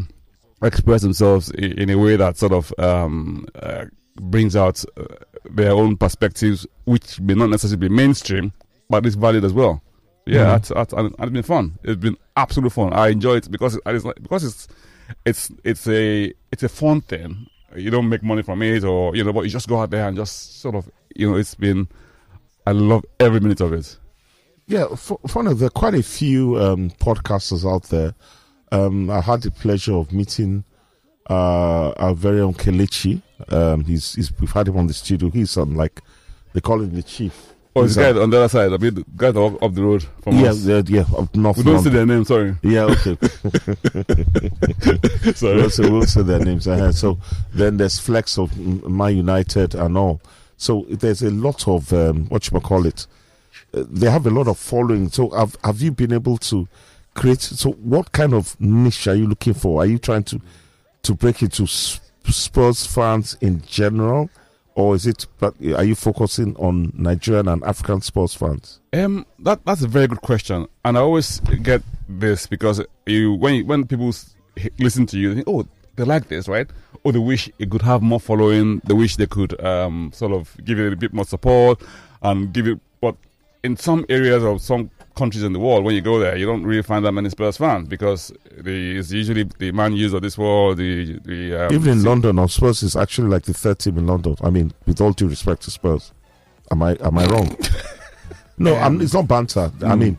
express 0.62 1.02
themselves 1.02 1.50
in, 1.50 1.90
a 1.90 1.96
way 1.96 2.16
that 2.16 2.36
sort 2.36 2.52
of 2.52 2.72
um, 2.78 3.46
uh, 3.60 3.84
brings 4.20 4.56
out 4.56 4.84
uh, 4.96 5.04
their 5.50 5.72
own 5.72 5.96
perspectives, 5.96 6.66
which 6.84 7.20
may 7.20 7.34
not 7.34 7.50
necessarily 7.50 7.88
be 7.88 7.94
mainstream, 7.94 8.52
but 8.88 9.04
is 9.06 9.14
valid 9.14 9.44
as 9.44 9.52
well. 9.52 9.82
Yeah, 10.24 10.40
Mhm. 10.40 10.46
that's, 10.46 10.68
that's, 10.70 10.92
and 10.94 11.14
it's 11.18 11.30
been 11.32 11.42
fun. 11.42 11.78
It's 11.84 12.00
been 12.00 12.16
absolute 12.36 12.72
fun. 12.72 12.92
I 12.92 13.08
enjoy 13.08 13.36
it 13.36 13.50
because 13.50 13.78
it's 13.86 14.04
like, 14.04 14.20
because 14.22 14.42
it's 14.44 14.68
it's 15.24 15.52
it's 15.62 15.86
a 15.86 16.32
it's 16.50 16.64
a 16.64 16.68
fun 16.68 17.00
thing. 17.02 17.46
You 17.76 17.90
don't 17.90 18.08
make 18.08 18.24
money 18.24 18.42
from 18.42 18.60
it, 18.62 18.82
or 18.82 19.14
you 19.14 19.22
know, 19.22 19.32
but 19.32 19.42
you 19.42 19.50
just 19.50 19.68
go 19.68 19.80
out 19.80 19.90
there 19.90 20.08
and 20.08 20.16
just 20.16 20.60
sort 20.60 20.74
of 20.74 20.90
you 21.14 21.30
know, 21.30 21.36
it's 21.36 21.54
been. 21.54 21.86
I 22.66 22.72
love 22.72 23.04
every 23.20 23.38
minute 23.38 23.60
of 23.60 23.72
it. 23.72 23.96
Yeah, 24.66 24.86
f- 24.90 25.12
funny. 25.28 25.54
There 25.54 25.68
are 25.68 25.70
quite 25.70 25.94
a 25.94 26.02
few 26.02 26.60
um, 26.60 26.90
podcasters 26.90 27.64
out 27.64 27.84
there. 27.84 28.12
Um, 28.72 29.10
I 29.10 29.20
had 29.20 29.42
the 29.42 29.50
pleasure 29.50 29.94
of 29.94 30.12
meeting 30.12 30.64
uh, 31.28 31.90
our 31.92 32.14
very 32.14 32.40
own 32.40 32.54
Kelechi. 32.54 33.22
Um, 33.48 33.84
he's, 33.84 34.14
he's 34.14 34.32
we've 34.40 34.50
had 34.52 34.68
him 34.68 34.76
on 34.76 34.86
the 34.86 34.94
studio. 34.94 35.30
He's 35.30 35.56
um, 35.56 35.74
like 35.76 36.02
they 36.52 36.60
call 36.60 36.80
him 36.80 36.94
the 36.94 37.02
chief. 37.02 37.52
Oh, 37.74 37.82
He's 37.82 37.94
this 37.94 38.14
guy 38.14 38.18
on 38.18 38.30
the 38.30 38.38
other 38.38 38.48
side, 38.48 38.72
I 38.72 38.78
mean, 38.78 38.94
the 38.94 39.04
guy 39.16 39.28
up, 39.28 39.62
up 39.62 39.74
the 39.74 39.82
road 39.82 40.02
from 40.22 40.38
yeah, 40.38 40.48
us. 40.48 40.64
yeah, 40.64 40.80
yeah, 40.86 41.04
up 41.14 41.34
north 41.36 41.58
We 41.58 41.64
don't 41.64 41.82
see 41.82 41.90
their 41.90 42.06
name. 42.06 42.24
Sorry, 42.24 42.54
Yeah, 42.62 42.84
okay. 42.84 43.18
sorry. 45.34 45.56
we'll, 45.56 45.68
say, 45.68 45.90
we'll 45.90 46.02
say 46.04 46.22
their 46.22 46.38
names. 46.38 46.66
Uh, 46.66 46.90
so 46.90 47.18
then 47.52 47.76
there's 47.76 47.98
Flex 47.98 48.38
of 48.38 48.56
my 48.88 49.10
United 49.10 49.74
and 49.74 49.98
all. 49.98 50.22
So 50.56 50.86
there's 50.88 51.22
a 51.22 51.30
lot 51.30 51.68
of 51.68 51.92
um, 51.92 52.24
what 52.30 52.50
you 52.50 52.58
call 52.60 52.86
it. 52.86 53.06
Uh, 53.74 53.84
they 53.90 54.10
have 54.10 54.26
a 54.26 54.30
lot 54.30 54.48
of 54.48 54.56
following. 54.58 55.10
So 55.10 55.28
have 55.30 55.54
have 55.62 55.82
you 55.82 55.92
been 55.92 56.14
able 56.14 56.38
to 56.38 56.66
create? 57.16 57.40
So 57.40 57.72
what 57.72 58.12
kind 58.12 58.34
of 58.34 58.58
niche 58.60 59.08
are 59.08 59.14
you 59.14 59.26
looking 59.26 59.54
for? 59.54 59.82
Are 59.82 59.86
you 59.86 59.98
trying 59.98 60.24
to 60.24 60.40
to 61.02 61.14
break 61.14 61.42
into 61.42 61.66
sports 61.66 62.86
fans 62.86 63.36
in 63.40 63.62
general, 63.62 64.30
or 64.74 64.94
is 64.94 65.06
it? 65.06 65.26
But 65.38 65.54
are 65.74 65.84
you 65.84 65.94
focusing 65.94 66.54
on 66.56 66.92
Nigerian 66.94 67.48
and 67.48 67.64
African 67.64 68.00
sports 68.02 68.34
fans? 68.34 68.80
Um, 68.92 69.26
that 69.40 69.64
that's 69.64 69.82
a 69.82 69.88
very 69.88 70.06
good 70.06 70.20
question, 70.20 70.66
and 70.84 70.96
I 70.96 71.00
always 71.00 71.40
get 71.40 71.82
this 72.08 72.46
because 72.46 72.80
you 73.06 73.34
when 73.34 73.66
when 73.66 73.86
people 73.86 74.12
listen 74.78 75.06
to 75.06 75.18
you, 75.18 75.34
think, 75.34 75.48
oh, 75.48 75.66
they 75.96 76.04
like 76.04 76.28
this, 76.28 76.46
right? 76.48 76.68
Or 77.04 77.12
they 77.12 77.18
wish 77.18 77.50
it 77.58 77.70
could 77.70 77.82
have 77.82 78.02
more 78.02 78.20
following. 78.20 78.80
They 78.84 78.94
wish 78.94 79.16
they 79.16 79.26
could 79.26 79.60
um 79.64 80.10
sort 80.14 80.32
of 80.32 80.56
give 80.64 80.78
it 80.78 80.92
a 80.92 80.96
bit 80.96 81.12
more 81.12 81.24
support 81.24 81.82
and 82.22 82.52
give 82.52 82.66
it. 82.66 82.78
But 83.00 83.16
in 83.62 83.76
some 83.76 84.04
areas 84.08 84.42
of 84.44 84.60
some 84.60 84.90
countries 85.16 85.42
in 85.42 85.52
the 85.52 85.58
world, 85.58 85.84
when 85.84 85.94
you 85.94 86.00
go 86.00 86.18
there, 86.18 86.36
you 86.36 86.46
don't 86.46 86.62
really 86.64 86.82
find 86.82 87.04
that 87.04 87.12
many 87.12 87.28
Spurs 87.30 87.56
fans 87.56 87.88
because 87.88 88.32
the, 88.56 88.98
it's 88.98 89.10
usually 89.10 89.44
the 89.58 89.72
Man 89.72 89.92
U's 89.94 90.12
of 90.12 90.22
this 90.22 90.36
world. 90.38 90.76
The 90.76 91.18
the 91.24 91.66
um, 91.66 91.72
Even 91.74 91.92
in 91.94 92.00
see- 92.00 92.06
London, 92.08 92.38
or 92.38 92.48
Spurs 92.48 92.82
is 92.82 92.94
actually 92.96 93.28
like 93.28 93.42
the 93.44 93.54
third 93.54 93.78
team 93.78 93.98
in 93.98 94.06
London. 94.06 94.36
I 94.42 94.50
mean, 94.50 94.72
with 94.86 95.00
all 95.00 95.12
due 95.12 95.28
respect 95.28 95.62
to 95.62 95.70
Spurs, 95.70 96.12
am 96.70 96.82
I 96.82 96.96
am 97.00 97.18
I 97.18 97.26
wrong? 97.26 97.56
no, 98.58 98.74
I'm, 98.76 99.00
it's 99.00 99.14
not 99.14 99.26
banter. 99.28 99.70
I 99.84 99.94
mean, 99.96 100.18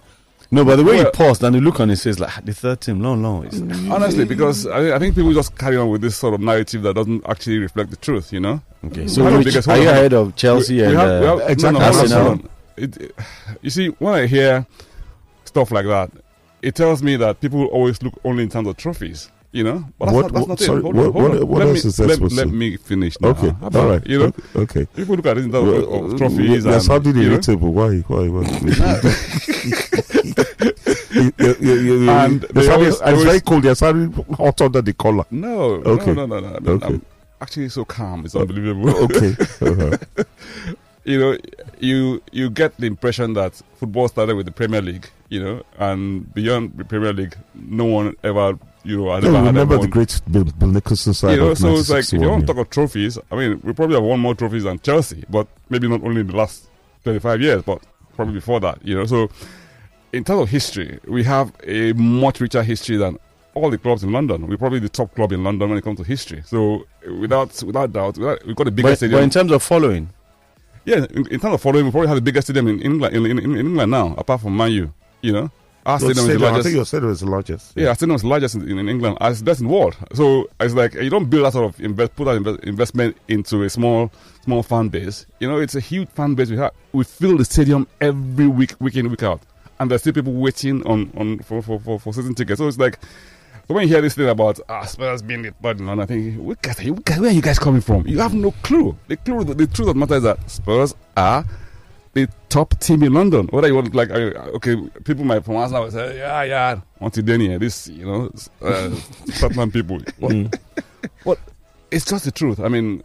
No, 0.49 0.63
by 0.63 0.75
the 0.77 0.83
way 0.83 0.95
Well- 0.97 1.05
he 1.05 1.11
paused 1.11 1.43
and 1.43 1.53
the 1.55 1.59
look 1.61 1.79
on 1.79 1.89
his 1.89 2.03
face, 2.03 2.19
like 2.19 2.37
"Ah, 2.37 2.41
the 2.43 2.53
third 2.53 2.79
team, 2.81 3.01
no, 3.01 3.15
no. 3.15 3.43
It's, 3.43 3.59
Honestly, 3.91 4.23
because 4.25 4.65
I, 4.65 4.95
I 4.95 4.99
think 4.99 5.13
people 5.15 5.33
just 5.33 5.57
carry 5.57 5.75
on 5.77 5.89
with 5.89 6.01
this 6.01 6.15
sort 6.15 6.33
of 6.35 6.39
narrative 6.41 6.83
that 6.83 6.95
doesn't 6.95 7.27
actually 7.27 7.57
reflect 7.59 7.89
the 7.91 7.97
truth, 7.97 8.31
you 8.31 8.39
know? 8.39 8.61
okay, 8.85 9.07
So 9.07 9.15
so 9.29 9.37
which- 9.37 9.45
which, 9.47 9.67
are 9.67 9.71
are 9.71 9.77
you 9.77 9.83
you 9.83 9.89
ahead 9.89 9.99
ahead 9.99 10.13
of 10.13 10.35
Chelsea 10.37 10.75
We- 10.75 10.81
we 10.83 10.87
and 10.87 10.97
have- 10.97 11.19
we 11.21 11.27
have- 11.27 11.39
uh, 11.39 11.43
exactly. 11.45 11.79
no, 11.79 11.85
no, 11.91 11.97
Arsenal? 11.99 12.23
hold 12.23 12.39
on. 12.39 12.49
It, 12.77 12.97
it- 12.97 13.15
you 13.61 13.69
see, 13.69 13.87
when 13.99 14.13
I 14.13 14.25
hear 14.27 14.65
stuff 15.57 15.71
like 15.71 15.85
that, 15.87 16.11
it 16.61 16.75
tells 16.75 17.01
me 17.01 17.15
that 17.17 17.41
people 17.41 17.65
always 17.65 18.01
look 18.03 18.13
only 18.23 18.43
in 18.43 18.49
terms 18.49 18.67
of 18.67 18.77
trophies, 18.77 19.31
you 19.51 19.63
know? 19.63 19.83
But 19.97 20.05
that's 20.05 20.15
What- 20.15 20.31
not, 20.33 20.33
that's 20.33 20.47
not 20.47 20.59
sorry, 20.59 20.79
it. 20.79 20.83
Hold 20.83 20.95
what- 20.95 21.05
on, 21.07 21.11
hold 21.13 21.23
what- 21.31 21.41
on. 21.41 21.47
what 21.47 21.59
let 21.59 21.67
else 21.69 21.83
me, 21.83 21.87
is 21.89 21.97
that 21.97 22.07
let, 22.07 22.21
let 22.31 22.47
to- 22.47 22.53
me 22.53 22.77
finish 22.77 23.19
now. 23.19 23.29
okay, 23.29 23.49
How 23.49 23.55
all 23.61 23.67
about, 23.67 23.89
right, 23.89 24.07
You 24.07 24.19
know, 24.19 24.31
okay. 24.55 24.85
people 24.95 25.15
look 25.15 25.25
at 25.25 25.37
it 25.39 25.45
in 25.45 25.51
terms 25.51 25.67
Well, 25.71 26.05
of 26.11 26.17
trophies. 26.17 26.63
You're 26.65 26.73
and, 26.73 26.83
sounding 26.83 27.15
you 27.17 27.23
know, 27.23 27.31
irritable. 27.33 27.73
Why? 27.73 27.97
Why? 28.07 28.27
Why? 28.27 28.43
And 31.17 31.33
you're 31.39 31.53
they 31.97 32.05
sounding- 32.05 32.71
always- 32.71 32.93
it's 32.93 33.01
always- 33.01 33.23
very 33.23 33.41
cold. 33.41 33.63
You're 33.63 33.75
sounding 33.75 34.13
hot 34.35 34.61
under 34.61 34.81
the 34.83 34.93
collar. 34.93 35.25
No, 35.31 35.61
Okay. 35.95 36.13
no, 36.13 36.25
no, 36.27 36.39
no, 36.39 36.57
no. 36.59 36.71
Okay. 36.73 36.85
I'm 36.87 37.01
actually 37.41 37.69
so 37.69 37.83
calm. 37.85 38.25
It's 38.25 38.35
unbelievable. 38.35 38.89
Okay. 39.05 39.35
Uh-huh. 39.61 39.97
You 41.07 41.17
know, 41.19 41.37
you 41.79 42.21
you 42.33 42.49
get 42.49 42.75
the 42.77 42.85
impression 42.85 43.33
that 43.33 43.61
football 43.75 44.07
started 44.09 44.35
with 44.35 44.45
the 44.45 44.51
Premier 44.51 44.81
League, 44.81 45.09
you 45.29 45.41
know, 45.41 45.63
and 45.79 46.31
beyond 46.33 46.77
the 46.77 46.83
Premier 46.83 47.13
League, 47.13 47.35
no 47.55 47.85
one 47.85 48.13
ever, 48.23 48.59
you 48.83 48.97
know, 48.97 49.13
had 49.13 49.23
No, 49.23 49.29
ever 49.29 49.37
remember 49.47 49.75
ever 49.75 49.83
the 49.83 49.87
great 49.87 50.19
Bill, 50.29 50.43
Bill 50.43 50.67
Nicholson 50.67 51.13
side 51.13 51.31
You 51.31 51.37
know, 51.37 51.47
of 51.51 51.57
so 51.57 51.73
it's 51.75 51.89
like 51.89 52.03
if 52.03 52.13
you 52.13 52.19
1961, 52.19 52.29
want 52.29 52.41
to 52.41 52.53
talk 52.53 52.57
of 52.61 52.69
trophies, 52.69 53.17
I 53.31 53.35
mean, 53.37 53.61
we 53.63 53.71
probably 53.71 53.95
have 53.95 54.03
won 54.03 54.19
more 54.19 54.35
trophies 54.35 54.63
than 54.63 54.79
Chelsea, 54.79 55.23
but 55.29 55.47
maybe 55.69 55.87
not 55.87 56.03
only 56.03 56.21
in 56.21 56.27
the 56.27 56.35
last 56.35 56.67
25 57.03 57.41
years, 57.41 57.63
but 57.63 57.81
probably 58.17 58.33
before 58.33 58.59
that, 58.59 58.85
you 58.85 58.93
know. 58.95 59.05
So, 59.05 59.29
in 60.11 60.25
terms 60.25 60.41
of 60.41 60.49
history, 60.49 60.99
we 61.07 61.23
have 61.23 61.53
a 61.63 61.93
much 61.93 62.41
richer 62.41 62.63
history 62.63 62.97
than 62.97 63.17
all 63.53 63.69
the 63.69 63.77
clubs 63.77 64.03
in 64.03 64.11
London. 64.11 64.45
We're 64.47 64.57
probably 64.57 64.79
the 64.79 64.89
top 64.89 65.15
club 65.15 65.31
in 65.31 65.43
London 65.43 65.69
when 65.69 65.77
it 65.77 65.83
comes 65.85 65.99
to 65.99 66.03
history. 66.03 66.43
So, 66.45 66.85
without 67.19 67.63
without 67.63 67.93
doubt, 67.93 68.17
without, 68.17 68.45
we've 68.45 68.55
got 68.57 68.65
the 68.65 68.71
biggest 68.71 68.91
But, 68.91 68.97
stadium. 68.97 69.19
but 69.19 69.23
in 69.23 69.29
terms 69.29 69.51
of 69.53 69.63
following, 69.63 70.09
Yeah, 70.87 71.05
in, 71.17 71.27
in 71.27 71.39
terms 71.41 71.53
of 71.55 71.61
following, 71.61 71.83
we 71.85 71.91
probably 71.91 72.07
have 72.07 72.15
the 72.15 72.21
biggest 72.21 72.47
stadium 72.47 72.67
in 72.69 72.81
England 72.81 73.13
in, 73.13 73.25
in, 73.25 73.39
in 73.39 73.57
England 73.57 73.91
now, 73.91 74.15
apart 74.17 74.39
from 74.41 74.55
Man 74.55 74.71
U. 74.71 74.93
You 75.21 75.33
know, 75.33 75.51
Our 75.85 75.99
Your 75.99 76.13
stadium 76.13 76.17
is 76.17 76.27
the 76.27 76.33
stadium, 76.39 76.55
I 76.55 76.61
think 76.63 76.75
your 76.75 76.85
stadium 76.85 77.11
is 77.11 77.19
the 77.19 77.25
largest. 77.27 77.73
Yeah, 77.75 77.87
our 77.89 77.95
stadium 77.95 78.15
is 78.15 78.21
the 78.21 78.27
largest 78.27 78.55
in, 78.55 78.79
in 78.79 78.87
England. 78.89 79.17
As 79.19 79.41
best 79.41 79.59
in 79.61 79.67
the 79.67 79.73
world. 79.73 79.97
So 80.13 80.49
it's 80.59 80.73
like 80.73 80.93
you 80.93 81.09
don't 81.09 81.29
build 81.29 81.45
that 81.45 81.53
sort 81.53 81.65
of 81.73 81.79
invest, 81.81 82.15
put 82.15 82.25
that 82.25 82.35
invest, 82.37 82.59
investment 82.63 83.17
into 83.27 83.63
a 83.63 83.69
small, 83.69 84.11
small 84.43 84.63
fan 84.63 84.87
base. 84.89 85.25
You 85.39 85.49
know, 85.49 85.59
it's 85.59 85.75
a 85.75 85.79
huge 85.81 86.09
fan 86.09 86.35
base. 86.35 86.49
We 86.49 86.57
have 86.57 86.71
we 86.93 87.03
fill 87.03 87.37
the 87.37 87.45
stadium 87.45 87.87
every 87.99 88.47
week, 88.47 88.75
week 88.79 88.95
in, 88.95 89.09
week 89.09 89.23
out, 89.23 89.41
and 89.79 89.91
there's 89.91 90.01
still 90.01 90.13
people 90.13 90.33
waiting 90.33 90.85
on 90.87 91.11
on 91.17 91.39
for 91.39 91.61
for 91.61 91.79
for, 91.79 91.99
for 91.99 92.13
season 92.13 92.33
tickets. 92.35 92.59
So 92.59 92.67
it's 92.67 92.77
like. 92.77 92.99
So 93.67 93.73
when 93.73 93.83
you 93.83 93.93
hear 93.93 94.01
this 94.01 94.15
thing 94.15 94.29
about 94.29 94.61
ah 94.69 94.85
Spurs 94.85 95.21
being 95.21 95.41
the 95.41 95.51
bad 95.51 95.79
and 95.79 96.01
I 96.01 96.05
think 96.05 96.39
what 96.39 96.79
are 96.79 96.83
you, 96.83 96.93
where 96.93 97.29
are 97.29 97.33
you 97.33 97.41
guys 97.41 97.59
coming 97.59 97.81
from? 97.81 98.07
You 98.07 98.19
have 98.19 98.33
no 98.33 98.51
clue. 98.63 98.97
The 99.09 99.17
clue, 99.17 99.43
the, 99.43 99.53
the 99.55 99.67
truth 99.67 99.89
of 99.89 99.95
the 99.95 99.99
matter 99.99 100.15
is 100.15 100.23
that 100.23 100.49
Spurs 100.49 100.95
are 101.17 101.45
the 102.13 102.29
top 102.47 102.79
team 102.79 103.03
in 103.03 103.13
London. 103.13 103.47
Whether 103.47 103.67
you 103.67 103.75
want 103.75 103.93
like 103.93 104.09
okay, 104.09 104.77
people 105.03 105.25
might 105.25 105.43
from 105.43 105.57
Arsenal 105.57 105.91
say 105.91 106.17
yeah 106.17 106.43
yeah, 106.43 106.79
then 107.11 107.41
yeah, 107.41 107.57
this 107.57 107.89
you 107.89 108.05
know 108.05 108.31
uh, 108.61 108.95
Tottenham 109.37 109.71
people. 109.71 109.99
But, 110.19 110.59
but 111.25 111.39
it's 111.91 112.05
just 112.05 112.23
the 112.23 112.31
truth. 112.31 112.61
I 112.61 112.69
mean, 112.69 113.03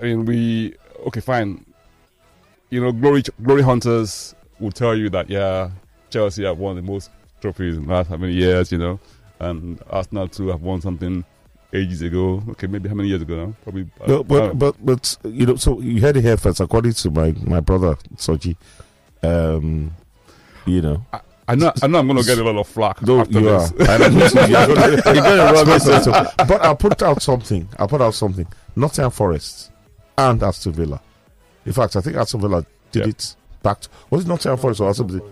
I 0.00 0.02
mean 0.02 0.24
we 0.24 0.74
okay 1.06 1.20
fine. 1.20 1.64
You 2.70 2.80
know, 2.80 2.90
glory 2.90 3.22
glory 3.40 3.62
hunters 3.62 4.34
will 4.58 4.72
tell 4.72 4.96
you 4.96 5.10
that 5.10 5.30
yeah, 5.30 5.70
Chelsea 6.10 6.44
have 6.44 6.58
won 6.58 6.74
the 6.74 6.82
most 6.82 7.08
trophies 7.40 7.76
in 7.76 7.86
the 7.86 7.92
last 7.92 8.08
how 8.08 8.16
many 8.16 8.32
years. 8.32 8.72
You 8.72 8.78
know, 8.78 9.00
and 9.42 9.80
Arsenal 9.90 10.28
too 10.28 10.48
have 10.48 10.62
won 10.62 10.80
something 10.80 11.24
ages 11.74 12.02
ago. 12.02 12.42
Okay, 12.50 12.66
maybe 12.66 12.88
how 12.88 12.94
many 12.94 13.08
years 13.08 13.22
ago 13.22 13.46
now? 13.46 13.54
Probably. 13.62 13.86
uh, 14.00 14.06
No, 14.06 14.24
but 14.24 14.42
uh, 14.42 14.54
but 14.54 14.76
but 14.84 15.16
you 15.24 15.46
know, 15.46 15.56
so 15.56 15.80
you 15.80 16.00
heard 16.00 16.16
it 16.16 16.22
here 16.22 16.36
first. 16.36 16.60
According 16.60 16.92
to 16.94 17.10
my 17.10 17.32
my 17.44 17.60
brother 17.60 17.96
Soji, 18.16 18.56
um, 19.22 19.94
you 20.66 20.80
know, 20.82 21.04
I 21.48 21.54
know, 21.56 21.72
I 21.82 21.86
know, 21.88 21.98
I'm 21.98 22.06
going 22.06 22.18
to 22.18 22.24
get 22.24 22.38
a 22.38 22.44
lot 22.44 22.56
of 22.60 22.68
flack 22.68 23.02
no, 23.02 23.20
after 23.20 23.40
you 23.40 23.48
are. 23.48 23.68
this. 23.68 23.88
I 23.88 23.98
know 23.98 24.06
you're 24.46 24.66
gonna- 24.76 24.90
you're 24.90 25.02
gonna 25.22 25.52
rub 25.52 25.68
it 25.68 25.86
into- 25.86 26.32
But 26.48 26.62
I'll 26.64 26.76
put 26.76 27.02
out 27.02 27.20
something. 27.20 27.68
I'll 27.78 27.88
put 27.88 28.00
out 28.00 28.14
something. 28.14 28.46
Nottingham 28.76 29.10
Forest 29.10 29.70
and 30.16 30.42
Aston 30.42 30.72
Villa. 30.72 31.00
In 31.66 31.72
fact, 31.72 31.96
I 31.96 32.00
think 32.00 32.16
Aston 32.16 32.40
Villa 32.40 32.64
did 32.92 33.00
Yeah. 33.06 33.08
it 33.10 33.36
back. 33.62 33.80
To, 33.80 33.88
was 34.10 34.24
it 34.24 34.28
Nottingham 34.28 34.58
Forest 34.58 34.80
or 34.80 34.88
Aston 34.90 35.08
Villa? 35.08 35.30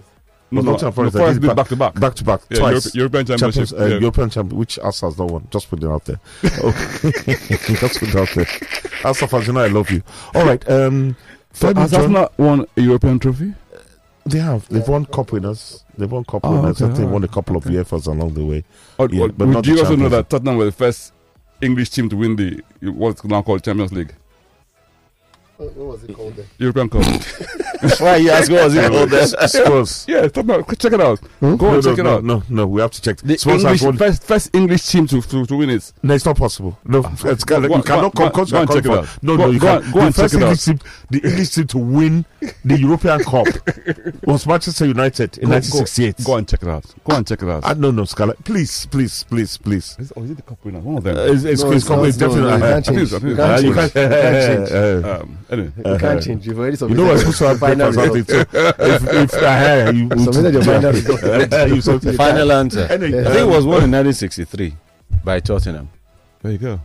No, 0.52 0.56
Was 0.58 0.64
no, 0.64 0.72
Nottingham 0.72 0.88
no, 0.88 0.92
Forest 0.92 1.12
that 1.14 1.18
Forest 1.20 1.40
did 1.40 1.56
back 1.56 1.68
to 1.68 1.76
back. 1.76 1.94
Back 2.00 2.14
to 2.16 2.24
back, 2.24 2.40
Yeah, 2.50 2.58
twice. 2.58 2.72
Europe- 2.94 2.94
European 2.94 3.26
Championship. 3.26 3.68
Champions, 3.68 3.72
uh, 3.72 3.94
yeah. 3.94 4.00
European 4.00 4.30
champion, 4.30 4.58
which 4.58 4.78
Arsenal's 4.80 5.18
not 5.18 5.30
won. 5.30 5.46
Just 5.50 5.70
put 5.70 5.82
it 5.82 5.88
out 5.88 6.04
there. 6.06 6.20
Okay. 6.64 7.20
Just 7.74 8.00
put 8.00 8.08
it 8.08 8.16
out 8.16 8.28
there. 8.34 8.46
Arsenal 9.04 9.28
fans, 9.28 9.46
you 9.46 9.52
know 9.52 9.60
I 9.60 9.68
love 9.68 9.90
you. 9.90 10.02
All 10.34 10.44
right. 10.44 10.68
Um, 10.68 11.16
So 11.52 11.68
Femi 11.72 11.78
has 11.78 11.90
John- 11.92 12.00
Arsenal 12.16 12.32
won 12.38 12.66
a 12.76 12.80
European 12.80 13.18
trophy? 13.18 13.54
They 14.26 14.38
have. 14.38 14.68
They've 14.68 14.86
won 14.86 15.06
cup 15.06 15.32
winners. 15.32 15.84
They've 15.96 16.10
won 16.10 16.24
cup 16.24 16.40
Oh, 16.44 16.50
winners. 16.60 16.82
I 16.82 16.86
okay, 16.86 16.94
think 16.94 16.98
alright. 17.06 17.12
won 17.12 17.24
a 17.24 17.28
couple 17.28 17.56
of 17.56 17.64
UEFAs 17.64 18.06
along 18.06 18.34
the 18.34 18.44
way. 18.44 18.64
Or, 18.98 19.08
Yeah, 19.10 19.22
or 19.22 19.28
but 19.28 19.46
would 19.46 19.54
not 19.54 19.66
you 19.66 19.76
the 19.76 19.80
also 19.82 19.96
know 19.96 20.08
that 20.10 20.28
Tottenham 20.28 20.56
were 20.56 20.66
the 20.66 20.72
first 20.72 21.12
English 21.62 21.90
team 21.90 22.08
to 22.10 22.16
win 22.16 22.36
the 22.36 22.60
what's 22.82 23.24
now 23.24 23.42
called 23.42 23.62
Champions 23.64 23.92
League, 23.92 24.14
What 25.60 25.76
was 25.76 26.04
it 26.04 26.14
called 26.16 26.34
then? 26.36 26.46
European 26.58 26.88
Cup? 26.88 27.04
Why 28.00 28.16
you 28.16 28.30
ask 28.30 28.50
what 28.50 28.64
was 28.64 28.74
it 28.74 28.90
called 28.90 29.10
there? 29.10 29.26
Spurs. 29.48 30.06
yeah, 30.08 30.26
Tottenham. 30.28 30.64
Check 30.78 30.92
it 30.94 31.00
out. 31.00 31.20
no, 31.40 31.56
Go 31.56 31.74
and 31.74 31.84
no, 31.84 31.90
check 31.90 31.98
it 31.98 32.06
out. 32.06 32.24
no, 32.24 32.42
no, 32.48 32.66
we 32.66 32.80
have 32.80 32.90
to 32.92 33.02
check. 33.02 33.18
The 33.18 33.36
Spurs 33.36 33.62
English, 33.62 33.80
has 33.80 33.86
won. 33.86 33.96
first, 33.98 34.22
first 34.24 34.54
English 34.54 34.86
team 34.86 35.06
to, 35.08 35.20
to, 35.20 35.44
to 35.46 35.56
win 35.56 35.68
it. 35.70 35.92
No, 36.02 36.14
it's 36.14 36.24
not 36.24 36.36
possible. 36.38 36.78
No, 36.84 37.00
it's, 37.24 37.44
go- 37.44 37.58
you 37.60 37.82
cannot 37.82 38.14
go- 38.14 38.30
come. 38.30 38.32
Coach, 38.32 38.50
go 38.52 38.60
and 38.60 38.68
you 38.70 38.74
check 38.76 38.84
it 38.84 38.88
can't 38.88 39.00
out. 39.06 39.22
No, 39.22 39.36
Go- 39.36 39.44
no, 39.46 39.50
you 39.50 39.60
go 39.60 39.80
can't. 39.80 39.94
go 39.94 40.00
and 40.00 40.14
check 40.14 40.22
first 40.30 40.34
it 40.34 40.40
English 40.42 40.64
team, 40.64 40.78
the 41.10 41.18
English 41.28 41.50
team 41.50 41.66
to 41.66 41.78
win 41.78 42.24
the 42.64 42.78
European 42.78 43.22
Cup 43.24 43.46
was 44.26 44.46
Manchester 44.46 44.86
United 44.86 45.36
in 45.38 45.48
Go- 45.48 45.54
1968. 45.56 46.24
Go 46.24 46.36
and 46.36 46.48
check 46.48 46.62
it 46.62 46.68
out. 46.68 46.84
Go 47.04 47.16
and 47.16 47.26
check 47.26 47.42
it 47.42 47.48
out. 47.50 47.62
Ah, 47.66 47.74
no, 47.74 47.90
no, 47.90 48.04
Scarlett. 48.04 48.42
Please, 48.44 48.86
please, 48.86 49.24
please, 49.24 49.56
please. 49.58 49.96
Is, 49.98 50.12
or 50.12 50.24
is 50.24 50.30
it 50.30 50.36
the 50.36 50.42
cup 50.42 50.64
winner? 50.64 50.80
One 50.80 50.96
of 50.98 51.04
them. 51.04 51.16
Uh, 51.18 51.32
it's 51.32 51.44
it's, 51.44 51.62
No, 51.62 51.72
it's, 51.72 51.84
it's 51.88 52.08
it's 52.08 52.16
definitely. 52.16 52.50
no, 52.50 52.56
you 52.56 52.60
can't 52.60 52.84
change. 52.86 53.12
You 53.12 53.36
can't 53.36 53.60
change. 53.60 53.64
You 53.64 53.74
can't 53.92 54.68
change. 54.68 55.04
um, 55.04 55.38
anyway, 55.50 55.72
You 55.84 55.98
can't 55.98 56.22
change. 56.22 56.46
You've 56.46 56.58
already 56.58 56.76
You 56.80 56.88
know 56.94 57.02
we're 57.04 57.08
your 57.10 57.18
supposed 57.18 57.38
to 57.38 57.48
have 57.48 57.58
final 57.58 57.90
papers, 57.92 57.98
I 57.98 58.02
result. 58.06 58.26
think, 58.26 58.50
too. 58.50 58.84
If, 58.84 59.34
if, 59.34 59.34
uh, 59.34 59.92
you, 59.94 60.24
Submitted 60.24 60.54
your 60.54 60.62
final 60.64 60.92
result. 61.74 62.04
you 62.04 62.12
Final 62.12 62.52
answer. 62.52 62.80
Anyway, 62.90 63.20
I 63.20 63.24
think 63.24 63.36
it 63.36 63.46
was 63.46 63.64
won 63.66 63.84
in 63.84 63.90
1963 63.92 64.74
by 65.24 65.40
Tottenham. 65.40 65.88
there 66.42 66.52
you 66.52 66.58
go. 66.58 66.80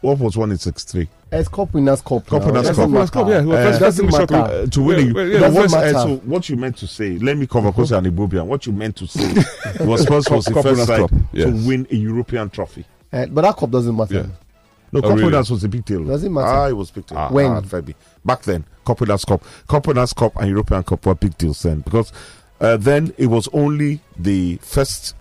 What 0.00 0.18
was 0.20 0.36
one 0.36 0.52
in 0.52 0.58
63? 0.58 1.08
It's 1.32 1.48
Cup 1.48 1.74
Winners' 1.74 2.00
Cup. 2.02 2.24
Cup. 2.24 2.44
Winners' 2.44 2.70
Cup. 2.70 2.88
Winners' 2.88 3.10
Cup, 3.10 3.28
yeah, 3.28 3.40
who 3.40 3.48
were 3.48 3.56
Uh, 3.56 3.64
first- 3.64 3.80
first 3.80 3.98
doesn't 3.98 4.30
matter. 4.30 4.36
Uh, 4.36 4.66
to 4.66 4.80
win 4.82 4.98
Yeah, 5.14 5.22
yeah, 5.24 5.32
the 5.32 5.38
doesn't 5.40 5.62
first- 5.62 5.74
uh, 5.74 6.02
so 6.04 6.16
what 6.18 6.48
you 6.48 6.56
meant 6.56 6.76
to 6.76 6.86
say, 6.86 7.18
let 7.18 7.36
me 7.36 7.48
cover 7.48 7.72
because 7.72 7.90
you're 7.90 7.98
an 7.98 8.04
Igbobian. 8.04 8.46
What 8.46 8.64
you 8.66 8.72
meant 8.72 8.94
to 8.96 9.08
say 9.08 9.26
was 9.84 10.02
Spurs 10.02 10.30
was 10.30 10.44
the 10.44 10.54
Cup 10.54 10.62
first 10.62 10.86
side 10.86 11.10
yes. 11.32 11.46
to 11.46 11.66
win 11.68 11.86
a 11.90 11.96
European 11.96 12.48
trophy. 12.48 12.84
Uh, 13.12 13.26
but 13.26 13.42
that 13.42 13.56
cup 13.56 13.70
doesn't 13.70 13.96
matter. 13.96 14.14
Yeah. 14.14 14.26
No, 14.92 15.00
Oh, 15.00 15.02
Cup 15.02 15.10
really? 15.12 15.24
Winners 15.24 15.50
was 15.50 15.64
a 15.64 15.68
big 15.68 15.84
deal. 15.84 16.04
Doesn't 16.04 16.32
matter? 16.32 16.46
Ah, 16.46 16.68
it 16.68 16.72
was 16.76 16.90
big 16.90 17.06
deal. 17.06 17.18
When? 17.28 17.46
Ah, 17.50 17.60
Fabi. 17.60 17.94
Back 18.24 18.42
then, 18.42 18.64
Cup 18.86 19.00
Winners' 19.00 19.24
Cup, 19.24 19.42
Cup 19.68 19.86
Winners' 19.86 20.12
Cup, 20.12 20.36
and 20.36 20.48
European 20.48 20.82
Cup 20.82 21.04
were 21.04 21.14
big 21.14 21.36
deals 21.36 21.62
then 21.62 21.80
because 21.80 22.12
uh, 22.60 22.76
then 22.76 23.12
it 23.18 23.26
was 23.26 23.48
only 23.52 24.00
the 24.18 24.56
first 24.62 25.14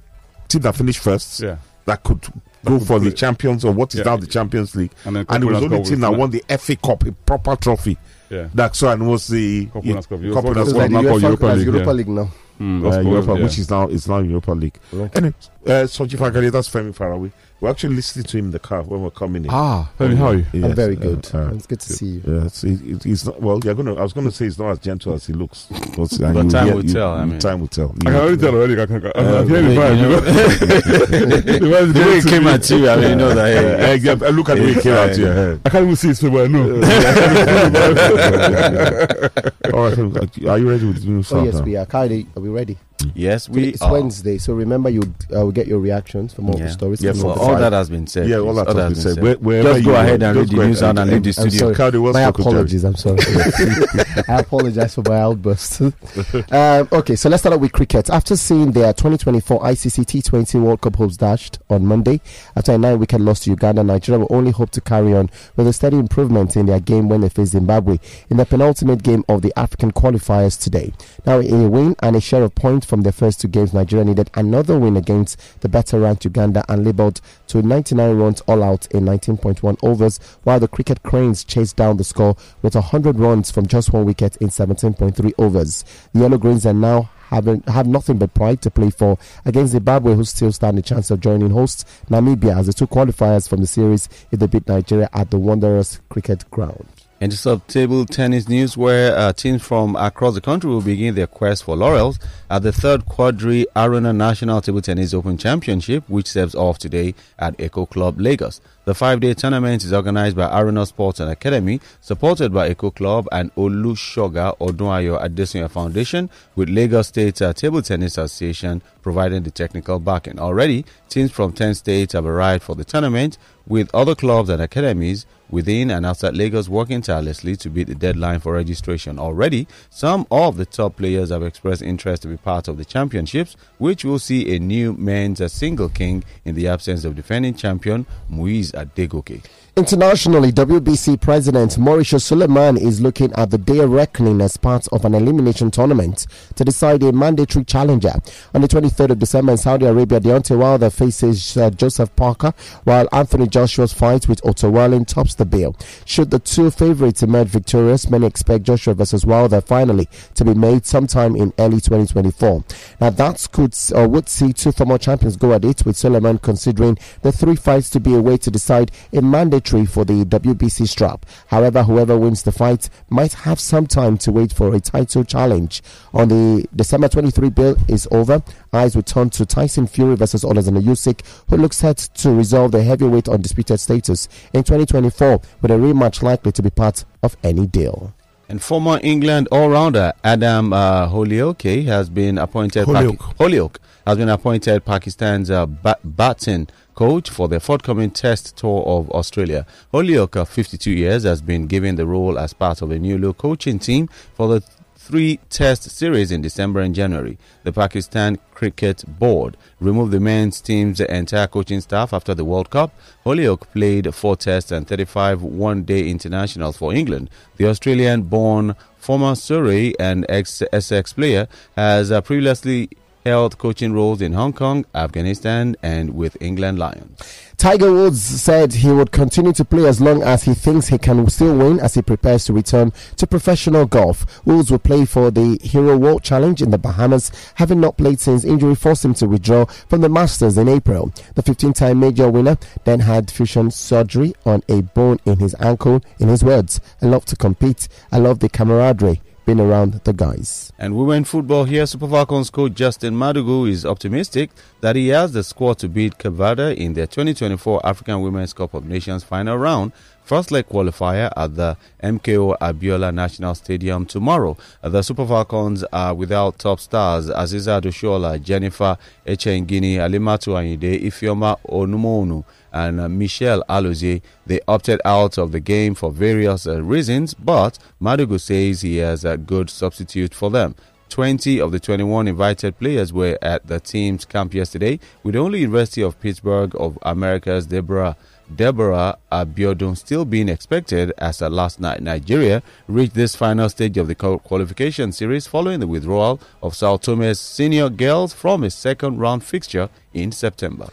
team 0.48 0.62
that 0.62 0.76
finished 0.76 1.00
first 1.00 1.42
Yeah. 1.42 1.58
that 1.86 2.04
could 2.04 2.22
go 2.66 2.78
could 2.80 2.88
for 2.88 3.00
the 3.00 3.10
play. 3.10 3.16
champions 3.16 3.64
or 3.66 3.74
what 3.74 3.94
is 3.94 4.00
Yeah. 4.00 4.06
now 4.06 4.18
the 4.18 4.28
Champions 4.28 4.76
League. 4.76 4.92
And 5.06 5.16
then 5.18 5.26
And 5.30 5.44
it 5.44 5.48
was 5.48 5.62
only 5.64 5.78
Cup 5.78 5.86
team 5.86 6.00
that 6.00 6.16
won 6.16 6.30
the 6.32 6.44
FA 6.58 6.76
Cup, 6.78 7.06
a 7.06 7.12
proper 7.12 7.56
trophy. 7.58 7.98
Yeah. 8.30 8.48
That 8.56 8.76
so 8.76 8.90
and 8.90 9.08
was 9.08 9.28
the 9.28 9.66
Cup 9.68 9.84
Winners' 9.84 10.06
Cup. 10.08 10.20
It 10.22 10.26
was 10.28 10.34
Cup 10.36 10.44
what- 10.46 10.56
Winners' 10.56 10.70
It's 10.70 10.78
Cup. 10.78 10.92
now 10.92 11.02
called 11.04 11.22
Europa 11.22 11.46
League, 11.48 11.66
Europa. 11.68 11.90
League 11.92 12.08
now. 12.10 12.30
Mm, 12.60 12.92
uh, 12.92 13.00
Europa, 13.02 13.34
yeah. 13.38 13.44
which 13.44 13.60
is 13.60 13.70
now 13.70 13.88
is 13.88 14.08
now 14.08 14.18
Europa 14.18 14.52
League. 14.52 14.80
Okay. 14.92 15.10
Anyway, 15.16 15.36
uh, 15.68 15.70
Soji 15.86 16.18
Fagade, 16.18 16.52
that's 16.52 16.68
Femi 16.70 16.92
Farawi. 16.96 17.32
We're 17.60 17.72
actually 17.72 17.96
listening 17.96 18.26
to 18.26 18.38
him 18.38 18.46
in 18.46 18.52
the 18.52 18.60
car 18.60 18.84
when 18.84 19.02
we're 19.02 19.10
coming 19.10 19.44
in. 19.44 19.50
Ah, 19.52 19.90
Femi, 19.98 20.16
how 20.16 20.28
are 20.28 20.36
you? 20.36 20.46
Yes, 20.54 20.64
I'm 20.66 20.76
very 20.76 20.96
uh, 20.96 21.00
good. 21.00 21.28
uh, 21.34 21.50
it's 21.56 21.66
good 21.66 21.80
to 21.80 21.92
see 21.92 22.06
you. 22.06 22.22
Yes, 22.44 22.62
he, 22.62 22.76
he- 22.76 22.98
he's 23.04 23.26
not. 23.26 23.42
Well, 23.42 23.60
you're 23.64 23.74
gonna. 23.74 23.96
I 23.96 24.04
was 24.04 24.14
gonna 24.14 24.30
say 24.32 24.46
he's 24.46 24.60
not 24.60 24.70
as 24.70 24.78
gentle 24.80 25.14
as 25.16 25.26
he 25.26 25.34
looks. 25.34 25.66
But, 25.72 26.14
uh, 26.22 26.34
But 26.34 26.44
you- 26.46 26.52
time 26.52 26.68
yeah, 26.68 26.74
will 26.76 26.86
you- 26.86 26.94
tell, 26.94 27.14
I 27.14 27.26
mean. 27.26 27.40
time 27.40 27.60
will 27.62 27.68
tell. 27.68 27.96
I 28.02 28.04
can 28.04 28.16
already 28.16 28.38
tell 28.38 28.54
already. 28.54 28.80
I 28.80 28.86
can, 28.86 29.06
I, 29.08 29.10
Uh, 29.10 29.40
I'm 29.42 29.48
the 29.48 29.54
vibe. 29.56 29.98
You 29.98 30.02
know. 30.04 30.10
know? 30.10 30.20
the 30.22 31.58
The 31.62 31.68
way 31.68 31.92
getting 31.94 32.18
it 32.18 32.26
came 32.30 32.46
at 32.48 32.70
you, 32.70 32.88
I 32.90 32.96
mean, 32.98 33.10
you 33.10 33.16
know 33.16 33.34
that. 33.34 33.58
Uh, 33.58 33.62
Hey, 33.88 33.94
uh, 33.94 33.96
yeah, 33.96 34.12
uh, 34.12 34.30
look 34.30 34.50
at 34.50 34.58
the 34.58 34.64
way 34.64 34.74
he 34.76 34.82
came 34.82 34.94
out 34.94 35.16
here. 35.16 35.34
uh. 35.34 35.58
I 35.66 35.70
can't 35.70 35.84
even 35.86 35.96
see 35.96 36.10
his 36.10 36.20
face, 36.22 36.30
but 36.30 36.44
I 36.44 36.48
know. 36.48 36.62
All 39.74 39.90
right, 39.90 39.98
uh, 39.98 40.52
are 40.52 40.60
you 40.60 40.70
ready 40.70 40.86
with 40.86 41.02
the 41.02 41.08
news? 41.10 41.32
Oh 41.32 41.44
yes, 41.44 41.60
we 41.62 41.76
are. 41.76 41.88
Kylie, 41.88 42.28
are 42.38 42.40
we 42.40 42.50
ready? 42.50 42.78
Yes, 43.16 43.48
we 43.50 43.70
it's 43.70 43.82
are. 43.82 43.92
Wednesday, 43.92 44.38
so 44.38 44.54
remember 44.54 44.90
you 44.90 45.02
uh, 45.36 45.40
will 45.46 45.52
get 45.52 45.68
your 45.68 45.80
reactions 45.80 46.34
from 46.34 46.50
all 46.50 46.58
Yeah. 46.58 46.66
the 46.66 46.72
stories. 46.72 47.02
Yeah, 47.02 47.14
for 47.14 47.28
all 47.28 47.34
the 47.36 47.40
all 47.42 47.48
five. 47.50 47.60
that 47.60 47.74
has 47.74 47.90
been 47.90 48.08
said. 48.08 48.28
Yeah, 48.30 48.38
all 48.38 48.54
please. 48.54 48.66
that 48.66 48.76
has 48.76 48.94
been 49.04 49.14
said. 49.16 49.42
Where- 49.44 49.64
Just 49.64 49.86
go 49.86 49.96
ahead 49.96 50.24
and 50.24 50.38
read 50.38 50.50
the 50.50 50.56
news 50.68 50.82
ahead 50.82 50.98
out 50.98 51.02
and 51.04 51.12
leave 51.12 51.24
the 51.24 51.42
I'm 51.42 51.50
studio. 51.50 51.60
sorry. 51.60 51.76
Cardi, 51.76 51.98
My 52.00 52.24
up 52.26 52.38
with 52.38 52.46
Jerry? 52.46 52.54
apologies. 52.56 52.84
I'm 52.84 52.96
sorry. 52.96 53.18
I 54.28 54.40
apologize 54.40 54.96
for 54.96 55.04
my 55.04 55.18
outburst. 55.20 55.82
um, 56.52 56.88
okay, 56.92 57.16
so 57.16 57.30
let's 57.30 57.42
start 57.42 57.54
out 57.54 57.60
with 57.62 57.72
cricket. 57.72 58.10
After 58.10 58.36
seeing 58.36 58.72
their 58.72 58.94
2024 58.94 59.60
ICC 59.62 60.06
T20 60.06 60.62
World 60.62 60.82
Cup 60.82 60.96
hopes 60.96 61.18
dashed 61.18 61.60
on 61.70 61.86
Monday, 61.86 62.22
after 62.56 62.74
a 62.74 62.78
nine-wicket 62.78 63.22
loss 63.22 63.42
to 63.42 63.50
Uganda, 63.52 63.84
Nigeria 63.84 64.20
will 64.20 64.28
only 64.36 64.52
hope 64.52 64.72
to 64.72 64.82
carry 64.82 65.14
on 65.14 65.30
with 65.56 65.68
a 65.68 65.74
steady 65.74 65.98
improvement 65.98 66.56
in 66.56 66.66
their 66.66 66.80
game 66.80 67.10
when 67.10 67.22
they 67.22 67.30
face 67.30 67.50
Zimbabwe 67.50 67.98
in 68.30 68.38
the 68.38 68.46
penultimate 68.46 69.04
game 69.04 69.24
of 69.30 69.42
the 69.42 69.54
African 69.58 69.92
qualifiers 69.92 70.60
today. 70.62 70.94
Now, 71.26 71.40
in 71.40 71.66
a 71.66 71.70
win 71.70 71.96
and 72.02 72.16
a 72.16 72.22
share 72.22 72.44
of 72.44 72.56
points 72.56 72.86
from 72.88 73.02
their 73.02 73.12
first 73.12 73.42
two 73.42 73.48
games, 73.48 73.74
Nigeria 73.74 74.06
needed 74.06 74.32
another 74.34 74.80
win 74.80 74.98
against 74.98 75.62
the 75.62 75.70
better-ranked 75.70 76.26
Uganda 76.26 76.64
and 76.70 76.86
labelled 76.86 77.22
to 77.48 77.62
99 77.62 78.16
runs 78.18 78.42
all 78.42 78.64
out 78.64 78.88
in 78.92 79.04
19.1 79.06 79.78
overs, 79.84 80.20
while 80.44 80.60
the 80.60 80.68
cricket 80.68 81.04
cranes 81.04 81.44
chased 81.44 81.76
down 81.76 81.98
the 81.98 82.04
score 82.04 82.36
with 82.62 82.76
100 82.76 83.20
runs 83.20 83.52
from 83.52 83.68
just 83.68 83.94
one 83.94 84.06
wicket 84.06 84.36
in 84.38 84.48
17.3 84.48 85.34
overs. 85.38 85.84
The 86.14 86.22
Yellow 86.22 86.38
Greens 86.38 86.66
are 86.66 86.74
now 86.74 87.10
having 87.30 87.62
have 87.68 87.88
nothing 87.88 88.18
but 88.18 88.34
pride 88.34 88.62
to 88.62 88.72
play 88.72 88.90
for 88.90 89.18
against 89.46 89.74
Zimbabwe, 89.74 90.16
who 90.16 90.24
still 90.24 90.52
stand 90.52 90.80
a 90.80 90.82
chance 90.82 91.12
of 91.12 91.20
joining 91.20 91.50
hosts 91.50 91.84
Namibia 92.10 92.58
as 92.58 92.68
the 92.68 92.74
two 92.74 92.88
qualifiers 92.88 93.48
from 93.50 93.60
the 93.62 93.68
series 93.68 94.08
if 94.32 94.40
they 94.40 94.48
beat 94.48 94.68
Nigeria 94.68 95.10
at 95.14 95.30
the 95.30 95.38
Wanderers 95.38 96.00
Cricket 96.10 96.50
Ground. 96.52 96.88
And 97.20 97.32
to 97.32 97.38
sub 97.38 97.66
table 97.66 98.06
tennis 98.06 98.48
news, 98.48 98.78
where 98.78 99.18
uh, 99.18 99.34
teams 99.34 99.64
from 99.64 99.96
across 99.96 100.36
the 100.36 100.42
country 100.42 100.70
will 100.70 100.84
begin 100.84 101.16
their 101.16 101.26
quest 101.26 101.64
for 101.64 101.76
laurels 101.76 102.20
at 102.48 102.62
the 102.62 102.72
third 102.72 103.06
Quadri 103.06 103.66
Arena 103.76 104.14
National 104.14 104.62
Table 104.62 104.82
Tennis 104.82 105.16
Open 105.16 105.36
Championship, 105.36 106.08
which 106.08 106.28
serves 106.28 106.54
off 106.54 106.78
today 106.78 107.16
at 107.40 107.60
Echo 107.60 107.88
Club 107.88 108.20
Lagos. 108.20 108.62
The 108.86 108.94
five 108.94 109.20
day 109.20 109.34
tournament 109.34 109.84
is 109.84 109.92
organized 109.92 110.38
by 110.38 110.62
Arena 110.62 110.86
Sports 110.86 111.20
and 111.20 111.32
Academy, 111.32 111.82
supported 112.02 112.54
by 112.54 112.70
Eco 112.70 112.92
Club 112.92 113.28
and 113.32 113.54
Olushoga 113.56 114.56
Odunayo 114.60 115.20
Adesunya 115.20 115.72
Foundation, 115.72 116.30
with 116.56 116.70
Lagos 116.70 117.08
State 117.08 117.42
uh, 117.42 117.52
Table 117.52 117.82
Tennis 117.82 118.20
Association 118.20 118.84
providing 119.02 119.42
the 119.42 119.52
technical 119.52 120.00
backing. 120.00 120.40
Already, 120.40 120.86
teams 121.10 121.32
from 121.32 121.52
10 121.52 121.74
states 121.74 122.14
have 122.14 122.28
arrived 122.28 122.62
for 122.62 122.76
the 122.76 122.86
tournament, 122.86 123.40
with 123.66 123.90
other 123.94 124.16
clubs 124.16 124.50
and 124.50 124.62
academies 124.62 125.26
within 125.50 125.92
and 125.92 126.06
outside 126.06 126.36
Lagos 126.36 126.70
working 126.70 127.02
tirelessly 127.02 127.56
to 127.58 127.70
beat 127.70 127.88
the 127.88 127.96
deadline 127.96 128.40
for 128.40 128.54
registration. 128.54 129.20
Already, 129.20 129.68
some 129.90 130.26
of 130.32 130.58
the 130.58 130.66
top 130.66 130.98
players 130.98 131.30
have 131.30 131.44
expressed 131.44 131.82
interest 131.82 132.24
to 132.24 132.28
be 132.28 132.38
part 132.38 132.68
of 132.68 132.78
the 132.78 132.86
championships, 132.86 133.56
which 133.78 134.04
will 134.04 134.20
see 134.20 134.56
a 134.56 134.60
new 134.60 134.94
men's 134.94 135.52
single 135.52 135.90
king 135.90 136.24
in 136.46 136.56
the 136.56 136.68
absence 136.68 137.06
of 137.06 137.16
defending 137.16 137.56
champion 137.56 138.06
Muiz 138.30 138.72
Adegoke. 138.72 139.44
Internationally, 139.78 140.52
WBC 140.52 141.22
President 141.22 141.74
Mauricio 141.78 142.20
Sulaiman 142.20 142.78
is 142.78 143.00
looking 143.00 143.32
at 143.34 143.52
the 143.52 143.60
day 143.60 143.78
of 143.78 143.92
reckoning 143.92 144.42
as 144.42 144.58
part 144.58 144.88
of 144.88 145.06
an 145.06 145.14
elimination 145.14 145.70
tournament 145.70 146.26
to 146.56 146.66
decide 146.66 147.04
a 147.04 147.12
mandatory 147.12 147.64
challenger. 147.64 148.14
On 148.56 148.62
the 148.62 148.68
23rd 148.68 149.12
of 149.12 149.20
December 149.20 149.52
in 149.52 149.60
Saudi 149.60 149.86
Arabia, 149.86 150.20
Deontay 150.20 150.58
Wilder 150.58 150.90
faces 150.90 151.56
uh, 151.58 151.70
Joseph 151.70 152.16
Parker, 152.16 152.56
while 152.86 153.08
Anthony 153.12 153.48
Joshua's 153.48 153.94
fight 153.94 154.28
with 154.28 154.44
Otto 154.44 154.68
Wallin 154.72 155.06
tops 155.06 155.36
the 155.36 155.46
bill. 155.46 155.76
Should 156.06 156.32
the 156.32 156.40
two 156.40 156.72
favorites 156.72 157.22
emerge 157.22 157.50
victorious, 157.50 158.10
many 158.10 158.26
expect 158.26 158.64
Joshua 158.64 158.96
versus 158.96 159.28
Wilder 159.28 159.62
finally 159.62 160.10
to 160.34 160.44
be 160.44 160.56
made 160.56 160.88
sometime 160.88 161.36
in 161.36 161.54
early 161.60 161.80
2024. 161.82 162.64
Now, 163.00 163.12
that 163.12 163.48
could 163.52 163.76
or 163.94 164.08
would 164.08 164.28
see 164.28 164.54
two 164.54 164.72
former 164.72 164.98
champions 164.98 165.38
go 165.38 165.54
at 165.54 165.64
it, 165.64 165.86
with 165.86 165.98
Sulaiman 165.98 166.40
considering 166.40 166.98
the 167.22 167.32
three 167.32 167.56
fights 167.56 167.92
to 167.92 168.00
be 168.00 168.16
a 168.16 168.22
way 168.24 168.38
to 168.38 168.50
decide 168.50 168.92
a 169.14 169.22
mandatory 169.22 169.67
for 169.86 170.06
the 170.06 170.24
WBC 170.26 170.88
strap. 170.88 171.26
However, 171.48 171.84
whoever 171.84 172.18
wins 172.18 172.44
the 172.44 172.52
fight 172.52 172.90
might 173.10 173.34
have 173.34 173.60
some 173.60 173.86
time 173.88 174.18
to 174.20 174.32
wait 174.32 174.54
for 174.54 174.74
a 174.74 174.80
title 174.80 175.24
challenge. 175.24 175.82
On 176.14 176.28
the 176.28 176.66
December 176.76 177.08
23 177.10 177.50
bill 177.50 177.76
is 177.88 178.08
over, 178.12 178.42
eyes 178.74 178.96
will 178.96 179.04
turn 179.04 179.30
to 179.32 179.46
Tyson 179.46 179.88
Fury 179.88 180.16
versus 180.16 180.44
Alexander 180.46 180.82
Usyk, 180.82 181.22
who 181.50 181.58
looks 181.58 181.78
set 181.78 181.98
to 181.98 182.32
resolve 182.32 182.72
the 182.72 182.84
heavyweight 182.84 183.28
undisputed 183.28 183.80
status 183.80 184.28
in 184.54 184.64
2024, 184.64 185.42
with 185.62 185.72
a 185.72 185.76
rematch 185.76 186.22
likely 186.22 186.52
to 186.52 186.62
be 186.64 186.70
part 186.70 187.04
of 187.24 187.36
any 187.44 187.68
deal. 187.68 188.14
And 188.50 188.64
former 188.64 188.98
England 189.04 189.50
all-rounder 189.52 190.14
Adam 190.24 190.72
uh, 190.72 191.10
Hollioake 191.10 191.86
has 191.86 192.10
been 192.10 192.38
appointed. 192.38 192.88
Hollioake. 192.88 193.18
Paki- 193.18 193.36
Hollioake 193.36 193.76
has 194.06 194.18
been 194.18 194.30
appointed 194.30 194.86
Pakistan's 194.86 195.52
uh, 195.52 195.66
ba- 195.66 195.98
batting 196.06 196.70
coach 196.98 197.30
for 197.30 197.48
the 197.48 197.60
forthcoming 197.60 198.10
Test 198.10 198.58
tour 198.58 198.84
of 198.88 199.12
Australia. 199.12 199.68
Hollioake, 199.94 200.48
52 200.48 200.90
years, 200.90 201.24
has 201.26 201.44
been 201.44 201.68
given 201.68 201.96
the 201.96 202.08
role 202.08 202.40
as 202.40 202.54
part 202.54 202.82
of 202.82 202.90
a 202.90 202.98
new 202.98 203.20
look 203.20 203.38
coaching 203.38 203.78
team 203.78 204.10
for 204.34 204.48
the 204.48 204.64
three 204.96 205.40
test 205.52 205.84
series 205.92 206.32
in 206.32 206.42
December 206.42 206.80
and 206.80 206.96
January. 206.96 207.38
The 207.64 207.72
Pakistan 207.72 208.40
Cricket 208.56 209.06
Board 209.20 209.58
removed 209.80 210.12
the 210.12 210.20
men's 210.20 210.60
team's 210.60 211.00
entire 211.00 211.46
coaching 211.46 211.82
staff 211.82 212.14
after 212.14 212.34
the 212.34 212.44
World 212.44 212.72
Cup. 212.72 212.92
Hollioake 213.24 213.72
played 213.74 214.14
four 214.16 214.36
tests 214.36 214.72
and 214.72 214.88
35 214.88 215.44
one 215.44 215.84
day 215.84 216.10
internationals 216.10 216.78
for 216.78 216.96
England. 216.96 217.30
The 217.58 217.68
Australian 217.68 218.24
born 218.24 218.76
former 218.98 219.36
Surrey 219.36 219.94
and 220.00 220.26
ex 220.30 220.64
Essex 220.74 221.14
player 221.14 221.48
has 221.76 222.12
uh, 222.12 222.22
previously 222.22 222.90
held 223.28 223.58
coaching 223.58 223.92
roles 223.92 224.22
in 224.22 224.32
Hong 224.32 224.54
Kong, 224.54 224.86
Afghanistan, 224.96 225.76
and 225.84 226.16
with 226.16 226.38
England 226.42 226.80
Lions. 226.80 227.22
Tiger 227.58 227.92
Woods 227.92 228.22
said 228.22 228.72
he 228.72 228.92
would 228.92 229.12
continue 229.12 229.52
to 229.52 229.66
play 229.66 229.86
as 229.86 230.00
long 230.00 230.24
as 230.24 230.44
he 230.44 230.54
thinks 230.54 230.88
he 230.88 230.98
can 230.98 231.30
still 231.30 231.58
win 231.58 231.80
as 231.80 231.96
he 231.96 232.02
prepares 232.02 232.46
to 232.46 232.54
return 232.54 232.94
to 233.18 233.28
professional 233.28 233.86
golf. 233.86 234.26
Woods 234.46 234.72
will 234.72 234.80
play 234.80 235.06
for 235.06 235.30
the 235.30 235.60
Hero 235.62 235.98
World 235.98 236.24
Challenge 236.24 236.62
in 236.62 236.72
the 236.72 236.78
Bahamas, 236.78 237.32
having 237.56 237.82
not 237.82 237.98
played 237.98 238.20
since 238.22 238.46
injury 238.46 238.76
forced 238.76 239.04
him 239.04 239.14
to 239.16 239.28
withdraw 239.28 239.66
from 239.90 240.02
the 240.02 240.10
Masters 240.10 240.58
in 240.58 240.70
April. 240.70 241.12
The 241.36 241.42
15 241.42 241.74
time 241.74 242.00
major 242.00 242.30
winner 242.30 242.58
then 242.86 243.02
had 243.02 243.30
fusion 243.30 243.72
surgery 243.72 244.36
on 244.46 244.64
a 244.70 244.82
bone 244.82 245.20
in 245.26 245.40
his 245.40 245.56
ankle. 245.60 246.02
In 246.20 246.30
his 246.30 246.44
words, 246.44 246.80
I 247.02 247.08
love 247.08 247.26
to 247.26 247.36
compete, 247.36 247.90
I 248.12 248.20
love 248.20 248.40
the 248.40 248.50
camaraderie 248.50 249.22
been 249.48 249.62
around 249.62 249.94
the 250.04 250.12
guys. 250.12 250.74
And 250.78 250.98
women 250.98 251.24
football 251.24 251.64
here, 251.64 251.86
Super 251.86 252.10
Falcons 252.10 252.50
coach 252.50 252.74
Justin 252.74 253.14
Madugu 253.16 253.70
is 253.70 253.86
optimistic 253.86 254.50
that 254.82 254.98
he 254.98 255.08
has 255.08 255.32
the 255.32 255.42
squad 255.42 255.80
to 255.80 255.88
beat 255.88 256.18
Cape 256.18 256.34
Verde 256.34 256.74
in 256.78 256.96
their 256.96 257.08
2024 257.08 257.80
African 257.86 258.22
Women's 258.22 258.52
Cup 258.52 258.74
of 258.74 258.86
Nations 258.86 259.24
final 259.24 259.58
round. 259.58 259.94
First 260.26 260.52
leg 260.52 260.68
qualifier 260.68 261.32
at 261.38 261.56
the 261.56 261.78
MKO 262.04 262.58
Abiola 262.60 263.14
National 263.14 263.56
Stadium 263.56 264.06
tomorrow. 264.06 264.58
The 264.82 265.02
Super 265.02 265.26
Falcons 265.26 265.86
are 265.94 266.14
without 266.14 266.60
top 266.60 266.82
stars 266.82 267.28
Asisat 267.30 267.84
Oshoala, 267.84 268.44
Jennifer 268.44 268.98
Echegini, 269.26 269.96
Alimatu 269.96 270.56
Ayinde, 270.56 271.02
Ifeoma 271.06 271.58
Onumonu, 271.70 272.44
and 272.78 273.00
uh, 273.00 273.08
Alozie. 273.08 274.22
They 274.46 274.60
opted 274.68 275.02
out 275.04 275.38
of 275.38 275.52
the 275.52 275.60
game 275.60 275.96
for 275.96 276.12
various 276.12 276.68
uh, 276.68 276.82
reasons, 276.84 277.34
but 277.34 277.80
Madugu 278.02 278.40
says 278.40 278.82
he 278.82 278.98
has 278.98 279.26
a 279.26 279.38
good 279.38 279.70
substitute 279.70 280.34
for 280.34 280.50
them. 280.50 280.76
20 281.10 281.60
of 281.62 281.72
the 281.72 281.80
21 281.80 282.28
invited 282.28 282.78
players 282.78 283.14
were 283.14 283.38
at 283.42 283.66
the 283.68 283.80
team's 283.80 284.26
camp 284.26 284.54
yesterday, 284.54 285.00
with 285.24 285.36
only 285.36 285.62
University 285.62 286.02
of 286.02 286.20
Pittsburgh 286.20 286.76
of 286.80 287.00
America's 287.02 287.66
Deborah 287.66 288.16
Deborah 288.54 289.18
Abiodun 289.30 289.98
still 289.98 290.24
being 290.24 290.48
expected 290.48 291.12
as 291.18 291.42
a 291.42 291.50
last 291.50 291.82
night 291.82 292.02
Nigeria 292.02 292.64
reached 292.88 293.14
this 293.14 293.36
final 293.36 293.68
stage 293.68 293.98
of 293.98 294.08
the 294.08 294.16
qualification 294.16 295.12
series 295.12 295.48
following 295.48 295.82
the 295.82 295.88
withdrawal 295.88 296.40
of 296.64 296.74
Sao 296.74 296.96
Tome's 296.96 297.42
senior 297.42 297.90
girls 297.90 298.34
from 298.34 298.64
a 298.64 298.70
second 298.70 299.18
round 299.18 299.44
fixture 299.44 299.90
in 300.14 300.32
September. 300.32 300.88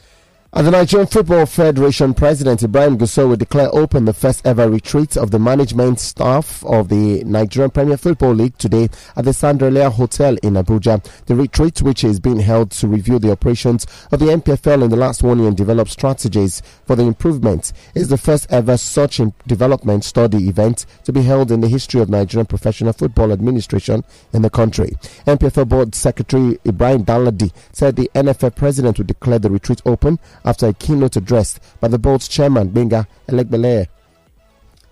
The 0.57 0.71
Nigerian 0.71 1.09
Football 1.09 1.45
Federation 1.47 2.15
President 2.15 2.63
Ibrahim 2.63 2.97
Gusau 2.97 3.29
will 3.29 3.37
declare 3.37 3.69
open 3.75 4.05
the 4.05 4.15
first 4.15 4.47
ever 4.47 4.71
retreat 4.71 5.15
of 5.17 5.31
the 5.33 5.39
management 5.39 5.99
staff 6.01 6.65
of 6.65 6.89
the 6.89 7.23
Nigerian 7.25 7.71
Premier 7.73 7.97
Football 7.99 8.35
League 8.35 8.57
today 8.57 8.89
at 9.17 9.25
the 9.27 9.33
Sandrelia 9.33 9.93
Hotel 9.93 10.37
in 10.45 10.55
Abuja. 10.55 11.05
The 11.27 11.35
retreat, 11.35 11.83
which 11.83 12.03
is 12.05 12.19
being 12.21 12.39
held 12.39 12.71
to 12.71 12.87
review 12.89 13.19
the 13.19 13.33
operations 13.33 13.85
of 14.13 14.21
the 14.21 14.27
NPFL 14.27 14.85
in 14.85 14.91
the 14.91 14.97
last 14.97 15.23
one 15.25 15.39
year 15.41 15.49
and 15.49 15.57
develop 15.57 15.89
strategies 15.89 16.63
for 16.87 16.95
the 16.97 17.03
improvement, 17.03 17.73
is 17.97 18.09
the 18.09 18.17
first 18.17 18.47
ever 18.51 18.77
such 18.79 19.21
development 19.49 20.05
study 20.05 20.49
event 20.49 20.87
to 21.03 21.13
be 21.13 21.23
held 21.23 21.51
in 21.51 21.61
the 21.61 21.69
history 21.69 22.01
of 22.01 22.09
Nigerian 22.09 22.47
professional 22.47 22.93
football 22.95 23.33
administration 23.33 24.03
in 24.33 24.41
the 24.43 24.51
country. 24.51 24.93
NPFL 25.27 25.69
Board 25.69 25.95
Secretary 25.97 26.59
Ibrahim 26.65 27.05
Daladi 27.05 27.53
said 27.73 27.97
the 27.97 28.11
NFF 28.15 28.55
president 28.55 28.97
will 28.99 29.05
declare 29.05 29.41
the 29.41 29.51
retreat 29.51 29.83
open 29.85 30.19
after 30.45 30.67
a 30.69 30.73
keynote 30.75 31.17
address 31.17 31.59
by 31.81 31.89
the 31.89 31.99
board's 31.99 32.29
chairman, 32.29 32.71
Gbenga 32.71 33.07
Elegbeleye. 33.29 33.89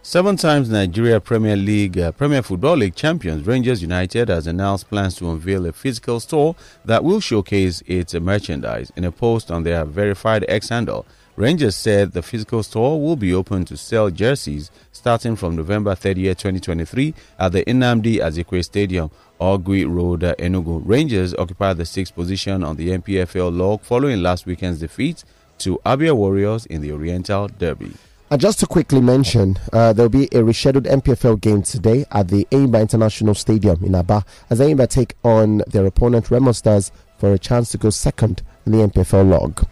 Seven 0.05 0.37
times 0.37 0.69
Nigeria 0.69 1.21
Premier 1.21 1.55
League, 1.55 1.97
uh, 1.97 2.11
Premier 2.11 2.43
Football 2.43 2.79
League 2.79 2.97
champions 2.97 3.47
Rangers 3.47 3.83
United 3.83 4.29
has 4.29 4.49
announced 4.49 4.88
plans 4.88 5.15
to 5.15 5.31
unveil 5.31 5.65
a 5.65 5.73
physical 5.73 6.19
store 6.19 6.57
that 6.85 7.05
will 7.05 7.21
showcase 7.21 7.85
its 7.87 8.12
merchandise. 8.15 8.91
In 8.97 9.05
a 9.05 9.12
post 9.12 9.53
on 9.53 9.62
their 9.62 9.85
verified 9.85 10.45
X 10.49 10.71
handle, 10.71 11.07
Rangers 11.37 11.77
said 11.77 12.12
the 12.12 12.21
physical 12.23 12.65
store 12.65 13.01
will 13.01 13.15
be 13.15 13.33
open 13.33 13.65
to 13.67 13.77
sell 13.77 14.11
jerseys 14.11 14.73
starting 14.91 15.37
from 15.37 15.55
November 15.55 15.95
30, 15.95 16.25
2023 16.35 17.15
at 17.38 17.53
the 17.53 17.65
Nnamdi 17.65 18.17
Azikiwe 18.17 18.65
Stadium, 18.65 19.09
Ogui 19.41 19.88
Road, 19.88 20.21
Enugu. 20.38 20.83
Rangers 20.85 21.33
occupy 21.35 21.75
the 21.75 21.87
sixth 21.87 22.15
position 22.15 22.65
on 22.65 22.75
the 22.75 22.88
NPFL 22.91 23.57
log 23.57 23.83
following 23.83 24.21
last 24.21 24.47
weekend's 24.47 24.81
defeat 24.81 25.23
to 25.62 25.79
Abia 25.87 26.14
Warriors 26.14 26.66
in 26.66 26.81
the 26.81 26.92
Oriental 26.92 27.48
Derby. 27.48 27.92
And 28.31 28.40
just 28.40 28.61
to 28.61 28.66
quickly 28.66 29.01
mention, 29.01 29.59
uh, 29.72 29.92
there'll 29.92 30.09
be 30.09 30.25
a 30.27 30.40
rescheduled 30.40 30.87
NPFL 30.90 31.40
game 31.40 31.62
today 31.62 32.07
at 32.12 32.29
the 32.29 32.46
Enyimba 32.51 32.81
International 32.81 33.35
Stadium 33.35 33.85
in 33.85 33.94
Aba 33.94 34.25
as 34.51 34.59
Enyimba 34.59 34.88
take 34.88 35.14
on 35.22 35.59
their 35.66 35.85
opponent 35.87 36.31
Remo 36.31 36.53
Stars 36.53 36.90
for 37.18 37.33
a 37.33 37.38
chance 37.38 37.70
to 37.72 37.79
go 37.79 37.90
second 37.90 38.42
in 38.66 38.72
the 38.72 38.79
NPFL 38.79 39.29
log. 39.29 39.64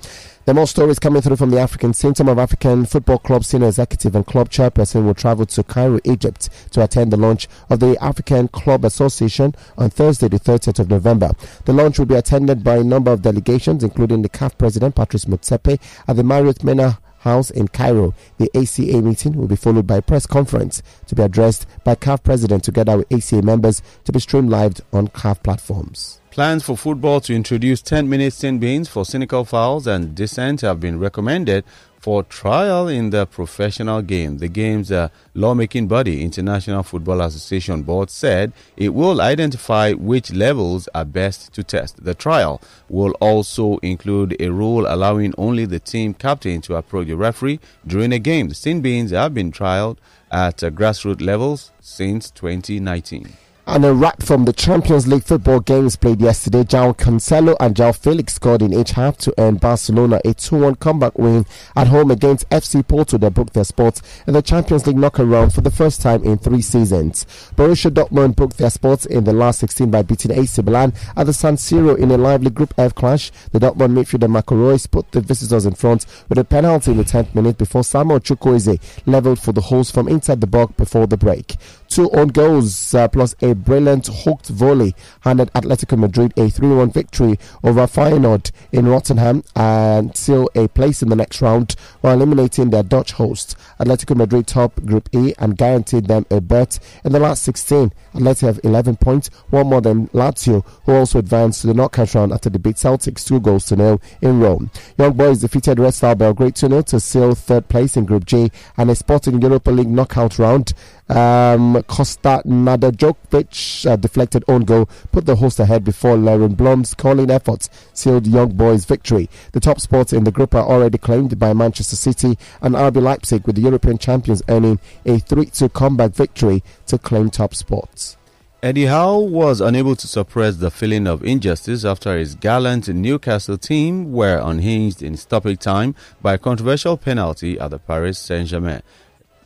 Are 0.51 0.55
more 0.55 0.67
stories 0.67 0.99
coming 0.99 1.23
through 1.23 1.37
from 1.37 1.51
the 1.51 1.61
African. 1.61 1.95
Some 1.95 2.29
of 2.29 2.37
African 2.37 2.85
Football 2.85 3.19
Club 3.19 3.45
senior 3.45 3.69
executive 3.69 4.17
and 4.17 4.27
club 4.27 4.51
chairperson 4.51 5.05
will 5.05 5.15
travel 5.15 5.47
to 5.47 5.63
Cairo, 5.63 6.01
Egypt 6.03 6.49
to 6.73 6.83
attend 6.83 7.13
the 7.13 7.17
launch 7.17 7.47
of 7.69 7.79
the 7.79 7.97
African 8.03 8.49
Club 8.49 8.85
Association 8.85 9.55
on 9.79 9.91
Thursday, 9.91 10.27
the 10.27 10.41
30th 10.41 10.81
of 10.81 10.91
November. 10.91 11.31
The 11.67 11.73
launch 11.73 12.01
will 12.01 12.07
be 12.07 12.17
attended 12.17 12.65
by 12.65 12.79
a 12.79 12.83
number 12.83 13.13
of 13.13 13.23
delegations, 13.23 13.85
including 13.85 14.23
the 14.23 14.29
CAF 14.29 14.59
president, 14.59 14.97
Patrice 14.97 15.27
Motsepe, 15.27 15.81
at 16.09 16.17
the 16.17 16.25
Marriott 16.25 16.65
Mena 16.65 16.99
House 17.21 17.51
in 17.51 17.69
Cairo. 17.69 18.13
The 18.39 18.51
ACA 18.53 19.03
meeting 19.03 19.35
will 19.35 19.47
be 19.47 19.55
followed 19.55 19.87
by 19.87 19.99
a 19.99 20.03
press 20.03 20.27
conference 20.27 20.83
to 21.07 21.15
be 21.15 21.23
addressed 21.23 21.65
by 21.85 21.95
CAF 21.95 22.25
president 22.25 22.65
together 22.65 22.97
with 22.97 23.13
ACA 23.13 23.41
members 23.43 23.83
to 24.03 24.11
be 24.11 24.19
streamed 24.19 24.51
live 24.51 24.81
on 24.93 25.07
CAF 25.07 25.45
platforms. 25.45 26.19
Plans 26.31 26.62
for 26.62 26.77
football 26.77 27.21
to 27.23 27.35
introduce 27.35 27.83
10 27.83 28.09
minute 28.09 28.33
sin 28.33 28.61
bins 28.61 28.88
for 28.88 29.05
cynical 29.05 29.45
fouls 29.45 29.88
and 29.88 30.14
dissent 30.14 30.61
have 30.61 30.79
been 30.79 30.97
recommended 31.01 31.64
for 31.99 32.23
trial 32.23 32.87
in 32.87 33.11
the 33.11 33.27
professional 33.27 34.01
game. 34.01 34.38
The 34.38 34.47
game's 34.47 34.93
uh, 34.93 35.09
lawmaking 35.35 35.88
body, 35.88 36.23
International 36.23 36.85
Football 36.85 37.21
Association 37.23 37.83
Board, 37.83 38.11
said 38.11 38.53
it 38.77 38.90
will 38.90 39.21
identify 39.21 39.93
which 39.93 40.33
levels 40.33 40.88
are 40.95 41.05
best 41.05 41.53
to 41.55 41.64
test. 41.64 42.05
The 42.05 42.14
trial 42.14 42.62
will 42.88 43.11
also 43.21 43.79
include 43.79 44.37
a 44.38 44.51
rule 44.51 44.87
allowing 44.87 45.35
only 45.37 45.64
the 45.64 45.81
team 45.81 46.14
captain 46.14 46.61
to 46.62 46.77
approach 46.77 47.09
the 47.09 47.16
referee 47.16 47.59
during 47.85 48.12
a 48.12 48.21
game. 48.21 48.49
The 48.49 48.55
sin 48.55 48.83
bins 48.83 49.11
have 49.11 49.35
been 49.35 49.51
trialed 49.51 49.99
at 50.31 50.62
uh, 50.62 50.71
grassroots 50.71 51.21
levels 51.21 51.73
since 51.81 52.31
2019. 52.31 53.37
And 53.66 53.85
a 53.85 53.94
wrap 53.94 54.23
from 54.23 54.46
the 54.46 54.53
Champions 54.53 55.07
League 55.07 55.23
football 55.23 55.61
games 55.61 55.94
played 55.94 56.20
yesterday. 56.20 56.64
João 56.64 56.96
Cancelo 56.96 57.57
and 57.61 57.77
João 57.77 57.94
Felix 57.94 58.35
scored 58.35 58.62
in 58.62 58.73
each 58.73 58.92
half 58.92 59.16
to 59.18 59.35
earn 59.38 59.57
Barcelona 59.57 60.20
a 60.25 60.35
2 60.35 60.57
1 60.57 60.75
comeback 60.77 61.16
win 61.16 61.46
at 61.77 61.87
home 61.87 62.11
against 62.11 62.49
FC 62.49 62.87
Porto 62.87 63.16
that 63.18 63.35
booked 63.35 63.53
their 63.53 63.64
spots 63.64 64.03
in 64.27 64.33
the 64.33 64.42
Champions 64.42 64.87
League 64.87 64.96
knockout 64.96 65.29
round 65.29 65.55
for 65.55 65.61
the 65.61 65.70
first 65.70 66.01
time 66.03 66.25
in 66.25 66.37
three 66.37 66.62
seasons. 66.62 67.25
Borussia 67.55 67.90
Dortmund 67.92 68.35
booked 68.35 68.57
their 68.59 68.70
spots 68.70 69.07
in 69.07 69.23
the 69.23 69.33
last 69.33 69.61
16 69.61 69.88
by 69.88 70.03
beating 70.03 70.33
AC 70.33 70.61
Milan 70.62 70.92
at 71.16 71.27
the 71.27 71.33
San 71.33 71.55
Siro 71.55 71.96
in 71.96 72.11
a 72.11 72.16
lively 72.18 72.51
Group 72.51 72.75
F 72.77 72.94
clash. 72.94 73.31
The 73.53 73.61
Dortmund 73.61 73.92
midfielder 73.92 74.29
Marco 74.29 74.57
Reus 74.57 74.87
put 74.87 75.12
the 75.12 75.20
visitors 75.20 75.64
in 75.64 75.75
front 75.75 76.07
with 76.29 76.38
a 76.38 76.44
penalty 76.44 76.90
in 76.90 76.96
the 76.96 77.05
10th 77.05 77.35
minute 77.37 77.59
before 77.59 77.85
Samuel 77.85 78.18
Chukwueze 78.20 78.81
leveled 79.07 79.38
for 79.38 79.53
the 79.53 79.61
host 79.61 79.94
from 79.94 80.09
inside 80.09 80.40
the 80.40 80.49
box 80.49 80.73
before 80.77 81.07
the 81.07 81.16
break. 81.16 81.57
Two 81.90 82.09
own 82.12 82.29
goals 82.29 82.94
uh, 82.94 83.09
plus 83.09 83.35
a 83.42 83.53
brilliant 83.53 84.07
hooked 84.07 84.46
volley 84.48 84.94
handed 85.22 85.53
Atletico 85.55 85.98
Madrid 85.98 86.33
a 86.37 86.48
3 86.48 86.68
1 86.68 86.92
victory 86.92 87.37
over 87.64 87.81
Feyenoord 87.88 88.53
in 88.70 88.87
Rotterdam 88.87 89.42
until 89.57 90.48
a 90.55 90.68
place 90.68 91.03
in 91.03 91.09
the 91.09 91.16
next 91.16 91.42
round 91.42 91.74
while 92.00 92.14
eliminating 92.14 92.70
their 92.70 92.85
Dutch 92.85 93.11
hosts. 93.11 93.57
Atletico 93.81 94.16
Madrid 94.16 94.46
top 94.46 94.76
Group 94.85 95.09
E 95.12 95.35
and 95.40 95.57
guaranteed 95.57 96.07
them 96.07 96.26
a 96.31 96.40
berth 96.40 96.79
in 97.05 97.11
the 97.11 97.18
last 97.18 97.42
16. 97.42 97.92
Atletico 98.14 98.46
have 98.46 98.61
11 98.62 98.94
points, 98.96 99.29
one 99.50 99.66
more 99.66 99.81
than 99.81 100.07
Lazio, 100.09 100.64
who 100.85 100.94
also 100.94 101.18
advanced 101.18 101.62
to 101.62 101.66
the 101.66 101.74
knockout 101.74 102.14
round 102.14 102.33
after 102.33 102.48
they 102.48 102.59
beat 102.59 102.76
Celtics 102.76 103.26
two 103.26 103.40
goals 103.40 103.66
to 103.66 103.74
nil 103.74 104.00
in 104.22 104.38
Rome. 104.38 104.70
Young 104.96 105.14
Boys 105.14 105.40
defeated 105.40 105.81
Red 105.81 105.94
Star 105.94 106.14
Belgrade 106.14 106.55
2 106.55 106.68
0 106.68 106.83
to 106.83 107.00
seal 107.00 107.35
third 107.35 107.68
place 107.68 107.96
in 107.96 108.05
Group 108.05 108.26
G 108.26 108.53
and 108.76 108.90
a 108.90 108.94
spot 108.94 109.26
in 109.26 109.40
the 109.40 109.46
Europa 109.48 109.72
League 109.72 109.88
knockout 109.90 110.38
round. 110.38 110.72
Um, 111.09 111.80
Costa 111.83 112.43
Nadajovic 112.47 113.90
uh, 113.90 113.97
deflected 113.97 114.45
own 114.49 114.62
goal, 114.62 114.88
put 115.12 115.27
the 115.27 115.37
host 115.37 115.61
ahead 115.61 115.85
before 115.85 116.16
Lauren 116.16 116.55
Blom's 116.55 116.95
calling 116.95 117.31
efforts 117.31 117.69
sealed 117.93 118.27
Young 118.27 118.51
Boys' 118.51 118.85
victory. 118.85 119.29
The 119.53 119.61
top 119.61 119.81
spots 119.81 120.12
in 120.12 120.25
the 120.25 120.33
group 120.33 120.55
are 120.55 120.66
already 120.66 120.99
claimed 120.99 121.38
by 121.38 121.53
Manchester 121.53 121.97
City 121.97 122.38
and 122.61 122.75
RB 122.75 123.03
Leipzig, 123.03 123.47
with 123.47 123.57
the 123.57 123.62
European 123.62 123.99
champions 123.99 124.43
earning 124.49 124.79
a 125.05 125.19
3 125.19 125.47
2 125.47 125.69
comeback 125.71 126.12
victory 126.12 126.62
to 126.87 126.99
claim 126.99 127.31
top 127.31 127.55
spots. 127.55 128.16
Eddie 128.62 128.85
Howe 128.87 129.19
was 129.19 129.62
unable 129.62 129.97
to 129.97 130.07
suppress 130.07 130.57
the 130.57 130.71
feeling 130.71 131.07
of 131.07 131.25
injustice 131.25 131.83
after 131.83 132.19
his 132.19 132.35
gallant 132.35 132.88
Newcastle 132.88 133.57
team 133.57 134.12
were 134.12 134.38
unhinged 134.45 135.03
in 135.03 135.16
stoppage 135.16 135.61
time 135.61 135.95
by 136.21 136.35
a 136.35 136.38
controversial 136.38 136.99
penalty 136.99 137.59
at 137.59 137.71
the 137.71 137.79
Paris 137.79 138.19
Saint 138.19 138.49
Germain. 138.49 138.83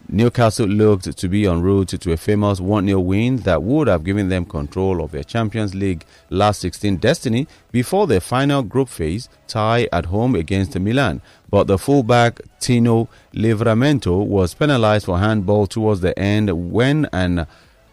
Newcastle 0.09 0.67
looked 0.67 1.17
to 1.17 1.29
be 1.29 1.47
en 1.47 1.63
route 1.63 1.89
to 1.89 2.13
a 2.13 2.17
famous 2.17 2.61
1 2.61 2.87
0 2.87 3.01
win 3.01 3.37
that 3.39 3.63
would 3.63 3.89
have 3.89 4.05
given 4.05 4.29
them 4.29 4.45
control 4.45 5.03
of 5.03 5.13
their 5.13 5.25
Champions 5.25 5.75
League 5.75 6.05
last 6.29 6.61
16 6.61 6.97
destiny 6.99 7.49
before 7.73 8.07
their 8.07 8.21
final 8.21 8.63
group 8.63 8.89
phase 8.91 9.29
tie 9.49 9.89
at 9.93 10.07
home 10.07 10.35
against 10.35 10.79
Milan. 10.79 11.23
But 11.49 11.69
the 11.69 11.79
fullback 11.79 12.41
Tino 12.61 13.09
Livramento 13.33 14.25
was 14.27 14.53
penalized 14.53 15.07
for 15.07 15.19
handball 15.19 15.67
towards 15.67 16.03
the 16.03 16.17
end 16.19 16.71
when 16.71 17.09
an 17.13 17.47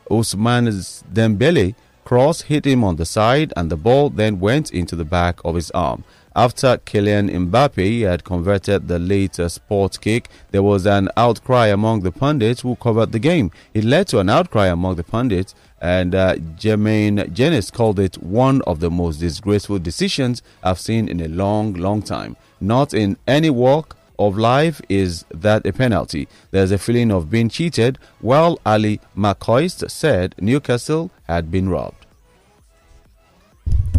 Ousmane 0.10 1.04
Dembele 1.13 1.76
cross 2.04 2.41
hit 2.41 2.65
him 2.65 2.84
on 2.84 2.97
the 2.97 3.06
side 3.06 3.54
and 3.56 3.71
the 3.71 3.78
ball 3.78 4.10
then 4.10 4.41
went 4.41 4.71
into 4.71 4.97
the 4.97 5.06
back 5.06 5.39
of 5.45 5.56
his 5.56 5.71
arm. 5.71 6.04
After 6.33 6.77
Kylian 6.77 7.29
Mbappe 7.29 8.07
had 8.07 8.23
converted 8.23 8.87
the 8.87 8.99
late 8.99 9.35
sport 9.35 9.99
kick, 9.99 10.29
there 10.51 10.63
was 10.63 10.85
an 10.85 11.09
outcry 11.17 11.67
among 11.67 12.01
the 12.01 12.11
pundits 12.11 12.61
who 12.61 12.77
covered 12.77 13.11
the 13.11 13.19
game. 13.19 13.51
It 13.73 13.83
led 13.83 14.07
to 14.09 14.19
an 14.19 14.29
outcry 14.29 14.67
among 14.67 14.95
the 14.95 15.03
pundits, 15.03 15.53
and 15.81 16.15
uh, 16.15 16.35
Jermaine 16.35 17.33
Jenas 17.33 17.69
called 17.69 17.99
it 17.99 18.15
one 18.23 18.61
of 18.61 18.79
the 18.79 18.89
most 18.89 19.17
disgraceful 19.17 19.79
decisions 19.79 20.41
I've 20.63 20.79
seen 20.79 21.09
in 21.09 21.19
a 21.19 21.27
long, 21.27 21.73
long 21.73 22.01
time. 22.01 22.37
Not 22.61 22.93
in 22.93 23.17
any 23.27 23.49
walk 23.49 23.97
of 24.17 24.37
life 24.37 24.79
is 24.87 25.25
that 25.31 25.65
a 25.65 25.73
penalty. 25.73 26.29
There's 26.51 26.71
a 26.71 26.77
feeling 26.77 27.11
of 27.11 27.29
being 27.29 27.49
cheated, 27.49 27.97
while 28.21 28.57
Ally 28.65 28.99
McCoist 29.17 29.91
said 29.91 30.35
Newcastle 30.39 31.11
had 31.23 31.51
been 31.51 31.67
robbed. 31.67 32.05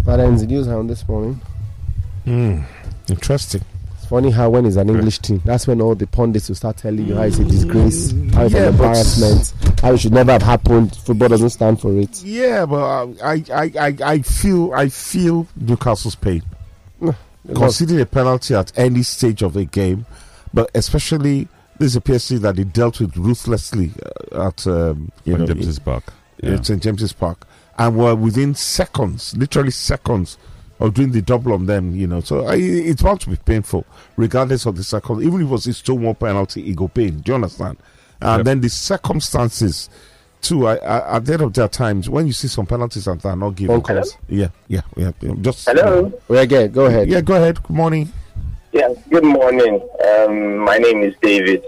The 0.06 0.16
news 0.16 0.66
hound 0.66 0.88
this 0.88 1.06
morning. 1.06 1.40
Mm, 2.26 2.64
interesting. 3.08 3.62
It's 3.96 4.06
funny 4.06 4.30
how 4.30 4.50
when 4.50 4.66
it's 4.66 4.76
an 4.76 4.88
English 4.90 5.18
team, 5.20 5.40
that's 5.44 5.66
when 5.66 5.80
all 5.80 5.94
the 5.94 6.06
pundits 6.06 6.48
will 6.48 6.56
start 6.56 6.76
telling 6.76 7.06
you 7.06 7.14
how 7.16 7.22
it's 7.22 7.38
a 7.38 7.44
disgrace, 7.44 8.12
how 8.34 8.44
it's 8.44 8.54
Yeah, 8.54 8.62
an 8.68 8.68
embarrassment, 8.74 9.54
how 9.80 9.92
it 9.92 9.98
should 10.00 10.12
never 10.12 10.32
have 10.32 10.42
happened. 10.42 10.94
Football 10.96 11.28
doesn't 11.28 11.50
stand 11.50 11.80
for 11.80 11.96
it. 11.98 12.22
Yeah, 12.22 12.66
but 12.66 12.76
uh, 12.82 13.06
I, 13.24 13.44
I, 13.52 13.72
I, 13.80 13.96
I 14.04 14.18
feel, 14.22 14.72
I 14.74 14.88
feel 14.88 15.46
Newcastle's 15.56 16.14
pain. 16.14 16.42
conceding 17.54 18.00
a 18.00 18.06
penalty 18.06 18.54
at 18.54 18.72
any 18.78 19.02
stage 19.02 19.42
of 19.42 19.56
a 19.56 19.64
game, 19.64 20.06
but 20.54 20.70
especially 20.74 21.48
this 21.78 21.92
is 21.92 21.96
a 21.96 22.00
PSG 22.00 22.38
that 22.40 22.56
they 22.56 22.64
dealt 22.64 23.00
with 23.00 23.16
ruthlessly 23.16 23.90
uh, 24.32 24.46
at 24.48 24.66
um, 24.66 25.10
you 25.24 25.36
know 25.36 25.46
St. 25.46 25.58
James's 25.58 25.78
Park. 25.80 26.12
in, 26.38 26.52
Yeah. 26.52 26.62
St 26.62 26.82
James's 26.82 27.12
Park, 27.12 27.46
and 27.78 27.96
were 27.96 28.14
within 28.14 28.54
seconds, 28.54 29.34
literally 29.36 29.70
seconds, 29.72 30.36
of 30.82 30.94
doing 30.94 31.12
the 31.12 31.22
double 31.22 31.52
on 31.54 31.66
them. 31.66 31.94
You 31.94 32.06
know, 32.06 32.20
so 32.20 32.46
I, 32.46 32.56
it's 32.56 33.02
bound 33.02 33.20
to 33.22 33.30
be 33.30 33.36
painful, 33.36 33.86
regardless 34.16 34.66
of 34.66 34.76
the 34.76 34.84
second. 34.84 35.22
Even 35.22 35.36
if 35.40 35.46
it 35.46 35.50
was 35.50 35.66
a 35.66 35.74
two 35.74 35.94
one 35.94 36.14
penalty, 36.14 36.68
it 36.68 36.76
go 36.76 36.88
pain. 36.88 37.20
Do 37.20 37.30
you 37.32 37.34
understand? 37.36 37.78
And 38.20 38.38
Yep. 38.40 38.44
then 38.44 38.60
the 38.60 38.68
circumstances. 38.68 39.88
Too, 40.40 40.66
I, 40.66 40.74
I, 40.78 41.16
at 41.16 41.24
the 41.24 41.34
end 41.34 41.42
of 41.42 41.54
their 41.54 41.68
times, 41.68 42.10
when 42.10 42.26
you 42.26 42.32
see 42.32 42.48
some 42.48 42.66
penalties 42.66 43.04
that 43.04 43.24
are 43.24 43.36
not 43.36 43.50
given, 43.54 43.80
Phone 43.80 43.96
calls. 43.96 44.18
yeah, 44.28 44.48
yeah, 44.66 44.80
yeah, 44.96 45.12
yeah, 45.20 45.34
just 45.40 45.66
Hello. 45.68 46.12
We 46.26 46.36
again, 46.38 46.72
go 46.72 46.86
ahead. 46.86 47.06
yeah, 47.08 47.20
go 47.20 47.36
ahead. 47.36 47.62
Good 47.62 47.76
morning. 47.76 48.12
Yeah. 48.72 48.88
Good 49.08 49.22
morning. 49.22 49.80
Um, 50.04 50.56
my 50.58 50.78
name 50.78 51.04
is 51.04 51.14
David. 51.22 51.64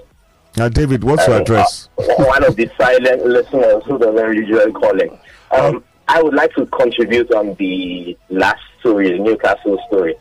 Uh, 0.59 0.69
David, 0.69 1.05
what's 1.05 1.25
your 1.29 1.37
Um, 1.37 1.43
address? 1.43 1.89
uh, 1.99 2.03
one 2.25 2.43
of 2.43 2.57
the 2.57 2.69
silent 2.77 3.25
listeners 3.25 3.85
who 3.87 3.97
doesn't 3.97 4.35
usually 4.35 4.73
calling. 4.73 5.17
Um, 5.53 5.85
I 6.09 6.21
would 6.21 6.35
like 6.35 6.53
to 6.57 6.67
contribute 6.67 7.31
on 7.33 7.55
the 7.55 8.19
last 8.29 8.61
story, 8.85 9.11
the 9.11 9.19
Newcastle 9.19 9.79
story. 9.87 10.15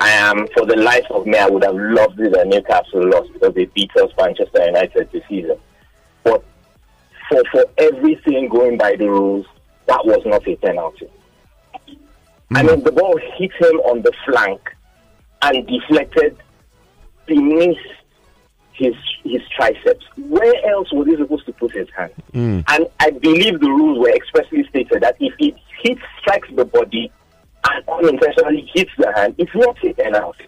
I 0.00 0.10
am, 0.10 0.46
for 0.56 0.66
the 0.66 0.76
life 0.76 1.06
of 1.10 1.26
me, 1.26 1.36
I 1.36 1.48
would 1.48 1.64
have 1.64 1.74
loved 1.74 2.20
it 2.20 2.32
that 2.32 2.46
Newcastle 2.46 3.08
lost 3.08 3.32
because 3.32 3.54
they 3.54 3.64
beat 3.66 3.90
us 3.96 4.10
Manchester 4.16 4.64
United 4.64 5.10
this 5.12 5.22
season. 5.28 5.56
But 6.22 6.44
for 7.28 7.42
for 7.50 7.64
everything 7.78 8.48
going 8.48 8.78
by 8.78 8.96
the 8.96 9.08
rules, 9.08 9.46
that 9.86 10.04
was 10.04 10.20
not 10.24 10.46
a 10.46 10.56
penalty. 10.56 11.08
I 12.54 12.60
hmm. 12.60 12.66
mean, 12.66 12.84
the 12.84 12.92
ball 12.92 13.18
hit 13.36 13.52
him 13.52 13.76
on 13.80 14.02
the 14.02 14.12
flank 14.24 14.60
and 15.42 15.66
deflected 15.66 16.36
beneath 17.26 17.78
his 18.72 18.94
his 19.22 19.42
triceps. 19.56 20.04
Where 20.16 20.54
else 20.70 20.92
was 20.92 21.06
he 21.06 21.16
supposed 21.16 21.46
to 21.46 21.52
put 21.52 21.72
his 21.72 21.88
hand? 21.96 22.12
Hmm. 22.32 22.60
And 22.68 22.86
I 22.98 23.10
believe 23.10 23.60
the 23.60 23.70
rules 23.70 23.98
were 23.98 24.10
expressly 24.14 24.64
stated 24.68 25.02
that 25.02 25.16
if 25.20 25.34
it 25.38 25.54
hits 25.82 26.02
strikes 26.20 26.48
the 26.54 26.64
body 26.64 27.12
and 27.70 27.88
unintentionally 27.88 28.68
hits 28.74 28.90
the 28.98 29.08
uh, 29.08 29.14
hand, 29.14 29.34
it's 29.38 29.54
not 29.54 29.76
a 29.84 29.92
penalty. 29.94 30.46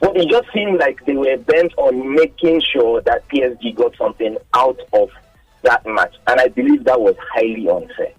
But 0.00 0.16
it 0.16 0.28
just 0.28 0.52
seemed 0.52 0.78
like 0.78 1.04
they 1.06 1.16
were 1.16 1.36
bent 1.38 1.72
on 1.76 2.14
making 2.14 2.62
sure 2.72 3.00
that 3.02 3.28
PSG 3.28 3.74
got 3.74 3.96
something 3.96 4.36
out 4.54 4.78
of 4.92 5.10
that 5.62 5.84
match, 5.86 6.14
and 6.28 6.40
I 6.40 6.48
believe 6.48 6.84
that 6.84 7.00
was 7.00 7.16
highly 7.34 7.68
unfair. 7.68 8.12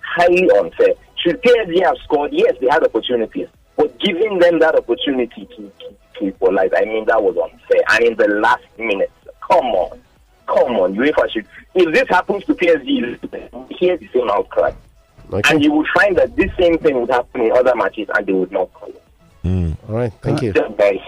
Highly 0.00 0.50
unfair. 0.58 0.94
Should 1.16 1.40
PSG 1.42 1.84
have 1.84 1.96
scored? 2.02 2.32
Yes, 2.32 2.54
they 2.60 2.68
had 2.68 2.82
opportunities, 2.82 3.48
but 3.76 3.98
giving 4.00 4.38
them 4.38 4.58
that 4.58 4.74
opportunity 4.74 5.48
to 5.56 5.72
equalize, 6.20 6.70
I 6.76 6.84
mean, 6.84 7.04
that 7.06 7.22
was 7.22 7.36
unfair. 7.36 7.82
And 7.90 8.04
in 8.04 8.16
the 8.16 8.28
last 8.40 8.64
minute, 8.78 9.12
come 9.48 9.66
on, 9.66 10.00
come 10.46 10.76
on, 10.76 10.94
UEFA 10.94 11.30
should. 11.30 11.46
If 11.74 11.92
this 11.92 12.08
happens 12.08 12.44
to 12.44 12.54
PSG, 12.54 13.18
here's 13.78 14.00
the 14.00 14.08
same 14.12 14.30
outcry, 14.30 14.72
Okay. 15.34 15.54
and 15.54 15.64
you 15.64 15.72
would 15.72 15.86
find 15.94 16.16
that 16.16 16.34
this 16.36 16.50
same 16.58 16.78
thing 16.78 17.00
would 17.00 17.10
happen 17.10 17.40
in 17.42 17.52
other 17.52 17.74
matches, 17.74 18.08
and 18.14 18.26
they 18.26 18.32
would 18.32 18.52
not 18.52 18.72
call 18.74 18.88
it. 18.88 19.02
All 19.88 19.94
right. 19.96 20.12
Thank 20.22 20.42
you. 20.42 20.52
Just 20.52 20.76
guys. 20.76 20.98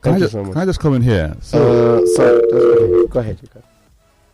Can, 0.00 0.12
Thank 0.12 0.16
I 0.16 0.18
just, 0.20 0.32
so 0.32 0.42
much. 0.44 0.52
can 0.52 0.62
I 0.62 0.64
just 0.64 0.80
come 0.80 0.94
in 0.94 1.02
here? 1.02 1.36
So, 1.40 1.98
Uh, 2.02 2.06
so 2.16 2.40
just- 2.40 3.10
go 3.12 3.20
ahead. 3.20 3.38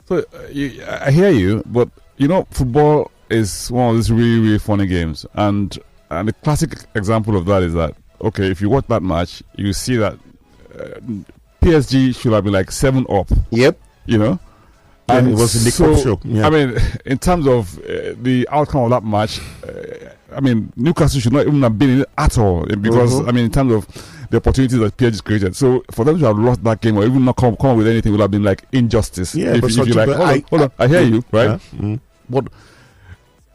so 0.04 0.18
uh, 0.18 0.22
you, 0.52 0.84
I 0.88 1.10
hear 1.10 1.30
you, 1.30 1.62
but 1.66 1.88
you 2.18 2.28
know, 2.28 2.46
football 2.50 3.10
is 3.30 3.70
one 3.72 3.90
of 3.90 3.96
these 3.96 4.12
really, 4.12 4.38
really 4.40 4.58
funny 4.58 4.86
games, 4.86 5.24
and 5.34 5.76
And 6.10 6.28
the 6.28 6.32
classic 6.34 6.70
example 6.94 7.34
of 7.36 7.46
that 7.46 7.62
is 7.62 7.72
that 7.74 7.94
okay, 8.20 8.50
if 8.50 8.60
you 8.60 8.68
watch 8.70 8.86
that 8.88 9.02
match, 9.02 9.42
you 9.56 9.72
see 9.72 9.96
that 9.96 10.14
uh, 10.78 11.00
PSG 11.62 12.14
should 12.14 12.32
have 12.32 12.44
been 12.44 12.52
like 12.52 12.70
seven 12.70 13.06
up. 13.08 13.28
Yep. 13.50 13.78
You 14.06 14.18
know. 14.18 14.38
Yeah, 15.08 15.18
it 15.18 15.32
was 15.32 15.54
in 15.56 15.64
the 15.64 15.70
so, 15.70 15.96
show, 15.96 16.20
yeah. 16.24 16.46
I 16.46 16.50
mean, 16.50 16.78
in 17.04 17.18
terms 17.18 17.46
of 17.46 17.78
uh, 17.80 18.14
the 18.22 18.48
outcome 18.50 18.84
of 18.84 18.90
that 18.90 19.04
match, 19.04 19.38
uh, 19.62 20.10
I 20.34 20.40
mean, 20.40 20.72
Newcastle 20.76 21.20
should 21.20 21.32
not 21.32 21.46
even 21.46 21.62
have 21.62 21.78
been 21.78 21.90
in 21.90 22.00
it 22.00 22.08
at 22.16 22.38
all 22.38 22.64
eh, 22.72 22.74
because 22.74 23.12
Mm-hmm. 23.12 23.28
I 23.28 23.32
mean, 23.32 23.44
in 23.44 23.50
terms 23.50 23.72
of 23.72 23.86
the 24.30 24.38
opportunities 24.38 24.78
that 24.78 24.96
PSG 24.96 25.22
created. 25.22 25.54
So 25.56 25.84
for 25.90 26.04
them 26.04 26.18
to 26.18 26.26
have 26.26 26.38
lost 26.38 26.64
that 26.64 26.80
game 26.80 26.96
or 26.96 27.04
even 27.04 27.24
not 27.24 27.36
come, 27.36 27.56
come 27.56 27.70
up 27.70 27.76
with 27.76 27.86
anything 27.88 28.12
would 28.12 28.20
have 28.20 28.30
been 28.30 28.42
like 28.42 28.64
injustice. 28.72 29.34
Yeah, 29.34 29.54
if, 29.54 29.60
but 29.60 29.70
if 29.70 29.86
you 29.86 29.92
like, 29.94 30.08
hold 30.08 30.62
on, 30.62 30.62
I- 30.62 30.64
on, 30.64 30.72
I 30.78 30.88
hear 30.88 31.02
you, 31.02 31.24
right? 31.30 31.50
Yeah, 31.50 31.58
mm. 31.78 32.00
But 32.28 32.48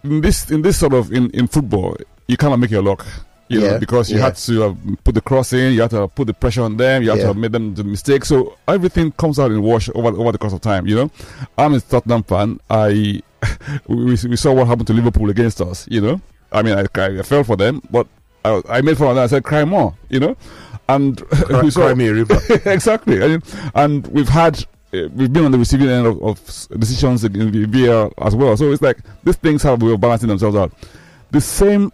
in 0.03 0.21
this 0.21 0.49
in 0.51 0.61
this 0.61 0.77
sort 0.79 0.93
of 0.93 1.11
in, 1.11 1.29
in 1.31 1.47
football, 1.47 1.97
you 2.27 2.37
cannot 2.37 2.59
make 2.59 2.71
your 2.71 2.83
luck. 2.83 3.05
You 3.49 3.61
Yeah, 3.61 3.71
know, 3.71 3.79
because 3.79 4.11
you 4.11 4.17
yeah. 4.19 4.25
had 4.25 4.35
to 4.35 4.63
uh, 4.63 4.75
put 5.03 5.15
the 5.15 5.21
cross 5.21 5.53
in, 5.53 5.73
you 5.73 5.81
had 5.81 5.89
to 5.91 6.07
put 6.07 6.27
the 6.27 6.33
pressure 6.35 6.61
on 6.61 6.77
them, 6.77 7.01
you 7.03 7.09
had 7.09 7.17
Yeah. 7.17 7.23
to 7.23 7.27
have 7.29 7.37
made 7.37 7.51
them 7.51 7.73
the 7.73 7.83
mistake. 7.83 8.23
So 8.23 8.55
everything 8.67 9.11
comes 9.13 9.39
out 9.39 9.51
in 9.51 9.61
wash 9.63 9.89
over 9.95 10.09
over 10.09 10.31
the 10.31 10.37
course 10.37 10.53
of 10.53 10.61
time. 10.61 10.85
You 10.85 10.95
know, 10.95 11.11
I'm 11.57 11.73
a 11.73 11.79
Tottenham 11.81 12.23
fan. 12.23 12.59
I 12.69 13.21
we, 13.87 14.05
we 14.11 14.35
saw 14.35 14.53
what 14.53 14.67
happened 14.67 14.87
to 14.87 14.93
Liverpool 14.93 15.29
against 15.29 15.61
us. 15.61 15.87
You 15.89 16.01
know, 16.01 16.21
I 16.51 16.61
mean, 16.61 16.77
I, 16.77 16.85
I 16.95 17.21
fell 17.23 17.43
for 17.43 17.55
them, 17.55 17.81
but 17.89 18.05
I, 18.45 18.61
I 18.69 18.81
made 18.81 18.97
fun 18.97 19.07
of 19.09 19.15
them. 19.15 19.23
I 19.23 19.27
said, 19.27 19.43
"Cry 19.43 19.65
more," 19.65 19.95
you 20.09 20.19
know, 20.19 20.37
and 20.87 21.17
Cry, 21.29 21.61
we 21.63 21.71
saw 21.71 21.81
cry 21.85 21.93
me 21.95 22.07
a 22.07 22.13
river. 22.13 22.39
exactly. 22.65 23.23
I 23.23 23.27
mean, 23.29 23.43
and 23.73 24.05
we've 24.07 24.29
had 24.29 24.59
uh, 24.93 25.07
we've 25.15 25.31
been 25.33 25.45
on 25.45 25.51
the 25.51 25.57
receiving 25.57 25.89
end 25.89 26.05
of, 26.05 26.21
of 26.21 26.37
decisions 26.79 27.23
in 27.23 27.33
the 27.51 27.65
VAR 27.65 28.11
as 28.19 28.35
well. 28.35 28.55
So 28.57 28.71
it's 28.71 28.81
like 28.83 28.97
these 29.23 29.37
things 29.37 29.63
have 29.63 29.81
we 29.81 29.95
balancing 29.97 30.29
themselves 30.29 30.55
out. 30.55 30.71
The 31.31 31.41
same 31.41 31.91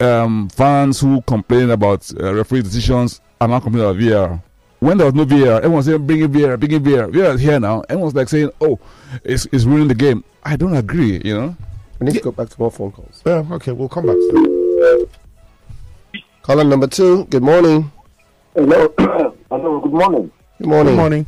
um, 0.00 0.48
fans 0.48 1.00
who 1.00 1.20
complain 1.22 1.70
about 1.70 2.10
uh, 2.20 2.34
referee 2.34 2.62
decisions 2.62 3.20
are 3.40 3.48
now 3.48 3.60
complaining 3.60 3.90
about 3.90 4.02
VAR. 4.02 4.42
When 4.80 4.96
there 4.96 5.06
was 5.10 5.14
no 5.14 5.24
VAR, 5.24 5.58
everyone's 5.58 5.86
saying 5.86 6.06
bring 6.06 6.20
in 6.20 6.32
VAR, 6.32 6.56
bring 6.56 6.72
in 6.72 6.82
VAR. 6.82 7.08
VAR 7.08 7.34
is 7.34 7.40
here 7.40 7.60
now. 7.60 7.82
Everyone's 7.88 8.14
like 8.14 8.28
saying, 8.28 8.50
"Oh, 8.60 8.78
it's, 9.24 9.46
it's 9.52 9.64
ruining 9.64 9.88
the 9.88 9.94
game." 9.94 10.24
I 10.42 10.56
don't 10.56 10.74
agree. 10.74 11.20
You 11.24 11.34
know. 11.34 11.56
We 11.98 12.06
need 12.06 12.14
to 12.14 12.20
go 12.20 12.32
back 12.32 12.48
to 12.48 12.58
more 12.58 12.70
phone 12.70 12.92
calls. 12.92 13.22
yeah, 13.26 13.44
okay, 13.52 13.72
we'll 13.72 13.88
come 13.90 14.06
back 14.06 14.16
to 14.16 14.32
that. 14.32 15.08
Caller 16.42 16.64
number 16.64 16.86
two. 16.86 17.26
Good 17.26 17.42
morning. 17.42 17.92
Hello. 18.54 18.92
Hello. 19.50 19.80
Good 19.80 19.92
morning. 19.92 20.32
Good 20.58 20.66
morning. 20.68 20.92
Good 20.94 20.96
morning. 20.96 21.26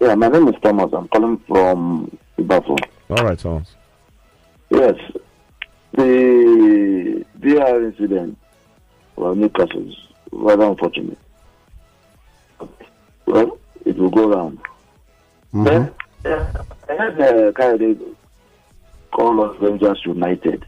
Yeah, 0.00 0.14
my 0.14 0.28
name 0.28 0.46
is 0.46 0.54
Thomas. 0.62 0.92
I'm 0.92 1.08
calling 1.08 1.38
from 1.48 2.16
Ibafo. 2.38 2.78
All 3.10 3.24
right, 3.24 3.38
Thomas. 3.38 3.74
Yes, 4.70 4.94
the 5.96 7.24
VAR 7.36 7.82
incident 7.84 8.38
for 9.14 9.34
Newcastle 9.34 9.88
is 9.88 9.96
rather 10.32 10.64
unfortunate. 10.64 11.18
Well, 13.26 13.58
it 13.84 13.96
will 13.96 14.10
go 14.10 14.28
round. 14.28 14.58
Then, 15.52 15.92
uh, 16.24 16.44
I 16.88 16.96
heard 16.96 17.20
uh, 17.20 17.52
Kayode 17.52 18.14
call 19.12 19.42
us 19.44 19.56
Rangers 19.60 20.00
United. 20.04 20.66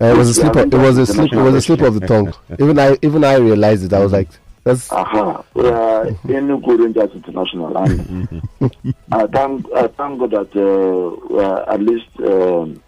Uh, 0.00 0.06
it 0.06 0.16
was 0.16 0.30
a 0.30 0.34
slip. 0.34 0.56
Of, 0.56 0.72
it 0.72 0.76
was 0.76 0.98
a 0.98 1.06
slip. 1.06 1.32
It 1.32 1.36
was 1.36 1.54
a 1.54 1.60
slip 1.60 1.80
of 1.82 2.00
the 2.00 2.06
tongue. 2.06 2.32
Even 2.58 2.78
I, 2.78 2.96
even 3.02 3.22
I 3.22 3.34
realized 3.36 3.84
it. 3.84 3.92
I 3.92 4.00
was 4.00 4.12
like, 4.12 4.28
"That's 4.64 4.90
Aha, 4.92 5.44
we 5.54 5.68
are 5.68 6.06
Enugu 6.06 6.78
Rangers 6.78 7.10
International, 7.14 7.76
and 7.76 8.42
I 9.12 9.26
thank 9.26 9.66
I 9.72 9.88
thank 9.88 10.20
God 10.20 10.30
that 10.30 10.56
uh, 10.56 11.70
at 11.72 11.82
least 11.82 12.08
um, 12.20 12.82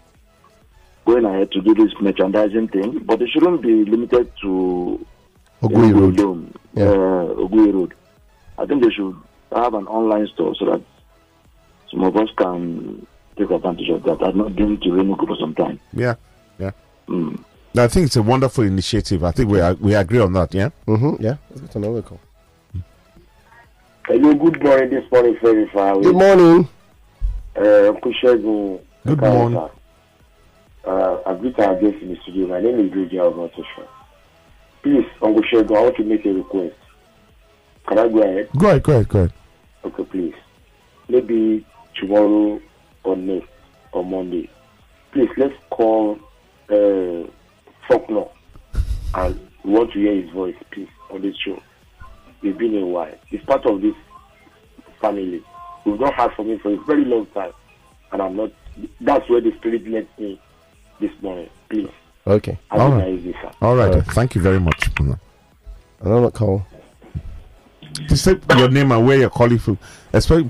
going 1.05 1.25
ahead 1.25 1.51
to 1.51 1.61
do 1.61 1.73
this 1.73 1.93
merchandising 1.99 2.67
thing, 2.69 2.99
but 3.05 3.21
it 3.21 3.29
shouldn't 3.29 3.61
be 3.61 3.85
limited 3.85 4.31
to 4.41 5.05
Ogui 5.61 5.93
Road." 5.93 6.19
alone, 6.19 6.53
Yeah. 6.73 6.85
uh, 6.85 7.35
Ogui 7.35 7.73
Road. 7.73 7.93
I 8.57 8.65
think 8.65 8.83
they 8.83 8.89
should 8.91 9.15
have 9.55 9.73
an 9.73 9.87
online 9.87 10.27
store 10.27 10.55
so 10.55 10.65
that 10.65 10.81
some 11.91 12.03
of 12.03 12.15
us 12.15 12.29
can 12.37 13.05
take 13.37 13.49
advantage 13.51 13.89
of 13.89 14.03
that. 14.03 14.21
I've 14.23 14.35
not 14.35 14.55
been 14.55 14.77
to 14.79 14.89
Enugu 14.89 15.27
for 15.27 15.35
some 15.39 15.53
time. 15.55 15.79
Yeah, 15.93 16.15
yeah. 16.59 16.71
Mm. 17.07 17.43
I 17.75 17.87
think 17.87 18.05
it's 18.05 18.15
a 18.15 18.21
wonderful 18.21 18.63
initiative. 18.63 19.23
I 19.23 19.31
think 19.31 19.49
we 19.49 19.59
are, 19.59 19.73
we 19.75 19.95
agree 19.95 20.19
on 20.19 20.33
that. 20.33 20.53
Yeah. 20.53 20.69
Mm-hmm. 20.87 21.23
Yeah. 21.23 21.37
Let's 21.49 21.61
get 21.61 21.75
another 21.75 22.03
call. 22.03 22.19
Hello, 24.05 24.33
good 24.35 24.61
morning. 24.63 24.89
This 24.89 25.11
morning, 25.11 25.37
very 25.41 25.67
far 25.69 25.99
Good 25.99 26.13
morning. 26.15 26.67
Uh, 27.55 27.89
Uncle 27.89 28.13
Shegun. 28.21 28.79
Good 29.05 29.17
Kayode, 29.17 29.33
morning. 29.51 29.69
Uh, 30.85 31.17
I 31.25 31.33
greet 31.35 31.57
our 31.59 31.79
guest 31.79 32.01
in 32.01 32.09
the 32.09 32.17
studio. 32.23 32.47
My 32.47 32.59
name 32.59 32.79
is 32.79 32.91
Luigi 32.93 33.15
Alvatosha. 33.15 33.87
Please, 34.81 35.05
Uncle 35.21 35.41
Shegun, 35.43 35.77
I 35.77 35.81
want 35.81 35.95
to 35.95 36.03
make 36.03 36.25
a 36.25 36.33
request. 36.33 36.75
Can 37.87 37.99
I 37.99 38.07
go 38.09 38.21
ahead? 38.21 38.49
Go 38.57 38.67
ahead. 38.67 38.83
Go 38.83 38.91
ahead. 38.91 39.07
Go 39.07 39.19
ahead. 39.19 39.33
Okay, 39.85 40.03
please. 40.03 40.35
Maybe 41.07 41.65
tomorrow 41.95 42.61
or 43.03 43.15
next 43.15 43.47
or 43.93 44.03
Monday. 44.03 44.49
Please, 45.13 45.29
let's 45.37 45.55
call 45.69 46.19
uh, 46.69 47.29
Faulkner 47.87 48.25
and 49.15 49.39
we 49.63 49.71
want 49.71 49.93
to 49.93 49.99
hear 49.99 50.21
his 50.21 50.29
voice, 50.31 50.55
please, 50.71 50.89
on 51.11 51.21
this 51.21 51.35
show. 51.37 51.61
It's 52.41 52.57
been 52.57 52.75
a 52.75 52.85
while. 52.85 53.13
He's 53.27 53.41
part 53.41 53.65
of 53.65 53.81
this 53.81 53.95
family. 54.99 55.41
We've 55.85 55.99
not 55.99 56.13
heard 56.15 56.33
from 56.33 56.49
him 56.49 56.59
for 56.59 56.73
a 56.73 56.77
very 56.83 57.05
long 57.05 57.25
time. 57.27 57.53
And 58.11 58.21
I'm 58.21 58.35
not, 58.35 58.51
that's 58.99 59.29
where 59.29 59.39
the 59.39 59.53
spirit 59.59 59.87
led 59.87 60.07
me 60.17 60.41
this 60.99 61.11
morning. 61.21 61.49
Please, 61.69 61.89
Okay. 62.27 62.57
have 62.69 62.79
All 62.81 62.91
a 62.93 62.95
right. 62.97 63.07
nice 63.13 63.23
day, 63.23 63.33
sir. 63.41 63.51
All 63.61 63.75
right. 63.75 63.89
All 63.91 63.95
right. 63.99 64.05
Thank 64.07 64.35
you 64.35 64.41
very 64.41 64.59
much. 64.59 64.89
Another 66.01 66.31
call. 66.31 66.65
Just 68.07 68.23
say 68.23 68.35
your 68.57 68.69
name 68.69 68.91
and 68.91 69.05
where 69.05 69.17
you're 69.19 69.29
calling 69.29 69.59
from. 69.59 69.77
Especially 70.11 70.49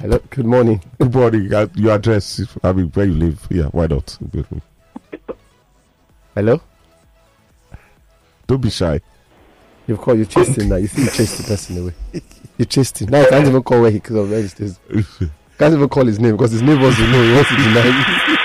Hello. 0.00 0.18
Good 0.30 0.46
morning. 0.46 0.80
good 0.98 1.12
morning. 1.14 1.52
uh, 1.54 1.66
Your 1.74 1.94
address. 1.94 2.40
I 2.62 2.72
mean, 2.72 2.86
where 2.88 3.06
you 3.06 3.14
live. 3.14 3.46
Yeah. 3.50 3.64
Why 3.66 3.86
not? 3.86 4.16
Hello. 6.34 6.60
Don't 8.46 8.60
be 8.60 8.70
shy. 8.70 9.00
You've 9.86 10.00
called. 10.00 10.18
You 10.18 10.24
chased 10.26 10.56
him 10.58 10.68
now. 10.68 10.76
You 10.76 10.86
see, 10.86 11.02
you 11.02 11.10
chased 11.10 11.38
the 11.38 11.44
person 11.44 11.78
away. 11.82 11.94
You 12.58 12.64
chased 12.64 12.98
him. 13.00 13.08
Now 13.10 13.22
I 13.22 13.26
can't 13.30 13.46
even 13.46 13.62
call 13.62 13.80
where 13.82 13.90
he 13.90 13.98
because 13.98 14.16
of 14.16 14.30
where 14.30 14.42
he 14.42 14.48
stays. 14.48 14.78
Can't 15.58 15.74
even 15.74 15.88
call 15.88 16.06
his 16.06 16.20
name 16.20 16.36
because 16.36 16.52
his 16.52 16.62
neighbors 16.62 16.96
will 16.98 17.08
know 17.08 17.22
he 17.22 17.34
wants 17.34 17.50
to 17.50 17.56
deny. 17.56 18.38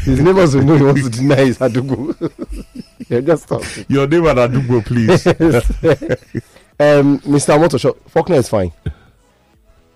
his 0.00 0.20
neighbors 0.20 0.54
will 0.54 0.62
know 0.62 0.76
he 0.76 0.84
wants 0.84 1.02
to 1.02 1.10
deny 1.10 1.34
his 1.44 1.58
Adugu. 1.58 2.74
yeah, 3.08 3.20
just 3.20 3.42
stop. 3.44 3.62
Your 3.88 4.06
name 4.06 4.26
and 4.26 4.38
Adugo, 4.38 4.84
please. 4.86 5.26
um, 6.78 7.18
Mr. 7.20 7.58
Motosho, 7.58 7.96
Faulkner 8.08 8.36
is 8.36 8.48
fine. 8.48 8.70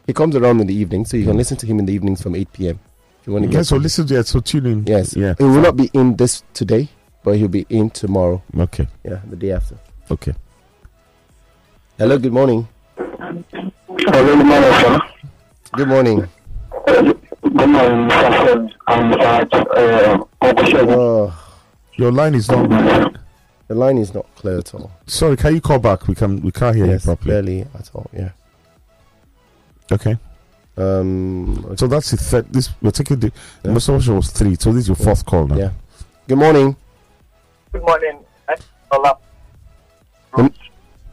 He 0.09 0.13
comes 0.13 0.35
around 0.35 0.61
in 0.61 0.67
the 0.67 0.75
evening, 0.75 1.05
so 1.05 1.17
you 1.17 1.25
can 1.25 1.37
listen 1.37 1.57
to 1.59 1.67
him 1.67 1.79
in 1.79 1.87
the 1.87 1.93
evenings 1.93 2.21
from 2.21 2.35
8 2.35 2.53
p.m. 2.53 2.81
If 3.21 3.27
you 3.29 3.33
want 3.33 3.45
to 3.45 3.51
yeah. 3.51 3.59
get 3.61 3.67
So 3.67 3.77
listen 3.77 4.09
to 4.09 4.19
it. 4.19 4.27
So 4.27 4.41
tune 4.41 4.67
in. 4.67 4.85
Yes. 4.87 5.15
Yeah. 5.15 5.35
He 5.39 5.45
will 5.45 5.61
not 5.61 5.77
be 5.77 5.89
in 5.95 6.17
this 6.17 6.43
today, 6.53 6.89
but 7.23 7.37
he'll 7.37 7.47
be 7.47 7.65
in 7.69 7.91
tomorrow. 7.91 8.43
Okay. 8.59 8.89
Yeah, 9.05 9.21
the 9.29 9.37
day 9.37 9.53
after. 9.53 9.79
Okay. 10.11 10.35
Hello, 11.97 12.19
good 12.19 12.33
morning. 12.33 12.67
Hello, 12.97 13.45
good 14.37 14.47
morning. 14.47 15.01
Good 15.77 15.89
morning. 15.89 16.29
Good 16.91 17.69
morning, 17.69 18.09
Mr. 18.09 18.43
Fred. 18.43 18.75
I'm 18.89 19.13
uh, 19.13 20.25
Uncle 20.41 20.65
Shegun. 20.65 20.97
Oh, 20.97 21.57
Your 21.95 22.11
line 22.11 22.35
is 22.35 22.51
not. 22.51 22.69
the 23.69 23.75
line 23.77 23.97
is 23.99 24.13
not 24.13 24.27
clear 24.35 24.59
at 24.59 24.75
all. 24.75 24.91
Sorry. 25.07 25.37
Can 25.37 25.55
you 25.55 25.61
call 25.61 25.79
back? 25.79 26.09
We 26.09 26.17
can. 26.17 26.41
We 26.43 26.51
can't 26.51 26.75
hear 26.75 26.87
yes, 26.87 27.05
you 27.07 27.15
properly. 27.15 27.31
barely 27.31 27.61
at 27.63 27.91
all. 27.95 28.11
Yeah. 28.13 28.31
Okay. 29.93 30.19
Um. 30.77 31.75
So 31.77 31.87
that's 31.87 32.11
the 32.11 32.17
third. 32.17 32.53
This 32.53 32.71
we're 32.83 32.91
taking 32.91 33.21
the. 33.21 33.33
Yeah. 33.65 33.73
Most 33.73 33.89
of 33.89 34.09
was 34.09 34.31
three. 34.33 34.57
So 34.57 34.73
this 34.73 34.83
is 34.83 34.89
your 34.89 34.97
fourth 34.97 35.25
call 35.25 35.47
now. 35.47 35.57
Yeah. 35.57 35.71
Good 36.27 36.39
morning. 36.39 36.77
Good 37.71 37.83
morning. 37.83 38.19
Ola. 38.91 39.17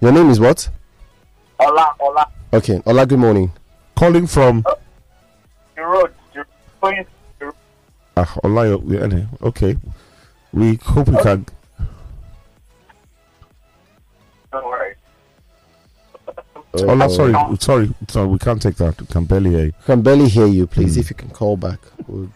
Your 0.01 0.11
name 0.11 0.29
is 0.31 0.39
what? 0.39 0.69
Ola, 1.59 1.93
Ola. 1.99 2.31
Okay. 2.51 2.81
Ola. 2.85 3.05
Good 3.05 3.19
morning. 3.19 3.51
Calling 3.95 4.25
from. 4.25 4.63
The 4.63 4.69
road. 4.69 4.75
The 4.75 4.75
going 4.75 4.86
Ah, 8.15 8.33
Olayo. 8.43 8.81
yeah, 8.91 9.01
anyway, 9.03 9.27
Okay. 9.43 9.77
We 10.53 10.75
hope 10.83 11.07
we 11.07 11.17
can. 11.21 11.45
don't 14.51 14.65
worry. 14.65 14.95
Ola, 16.73 17.05
Oh, 17.05 17.07
sorry, 17.09 17.33
sorry, 17.59 17.89
sorry. 18.07 18.27
We 18.27 18.39
can't 18.39 18.61
take 18.61 18.75
that. 18.77 18.99
We 18.99 19.07
can 19.07 19.25
barely 19.25 19.49
hear 19.51 19.65
you. 19.65 19.73
Can 19.85 20.01
barely 20.01 20.27
hear 20.29 20.45
you. 20.47 20.67
Please, 20.67 20.95
Mm. 20.95 20.99
if 21.01 21.09
you 21.09 21.15
can 21.15 21.29
call 21.29 21.57
back, 21.57 21.79
would 22.07 22.31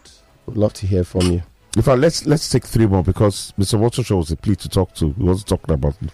would 0.46 0.56
love 0.56 0.72
to 0.74 0.86
hear 0.86 1.04
from 1.04 1.22
you. 1.22 1.42
In 1.76 1.82
fact, 1.82 1.98
let's 2.00 2.26
let's 2.26 2.48
take 2.50 2.64
three 2.66 2.86
more 2.86 3.02
because 3.02 3.52
Mr. 3.58 3.78
Watershaw 3.78 4.16
was 4.16 4.30
a 4.30 4.36
plea 4.36 4.56
to 4.56 4.68
talk 4.68 4.94
to. 4.96 5.12
He 5.12 5.22
wasn't 5.24 5.48
talking 5.48 5.74
about. 5.74 5.94
it. 6.02 6.10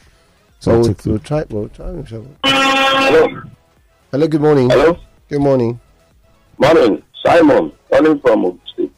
So 0.60 0.70
So 0.70 0.70
I'll 0.72 0.78
we'll, 0.80 0.94
take 0.94 1.04
we'll 1.06 1.18
try. 1.18 1.44
We'll 1.50 1.68
try. 1.68 1.90
We'll 1.90 2.04
try. 2.04 2.20
Hello. 2.44 3.42
Hello. 4.12 4.28
Good 4.28 4.40
morning. 4.40 4.70
Hello. 4.70 4.98
Good 5.28 5.40
morning. 5.40 5.80
Morning. 6.58 7.02
Simon, 7.32 7.72
calling 7.90 8.20
from 8.20 8.44
Ogun 8.46 8.60
State. 8.72 8.92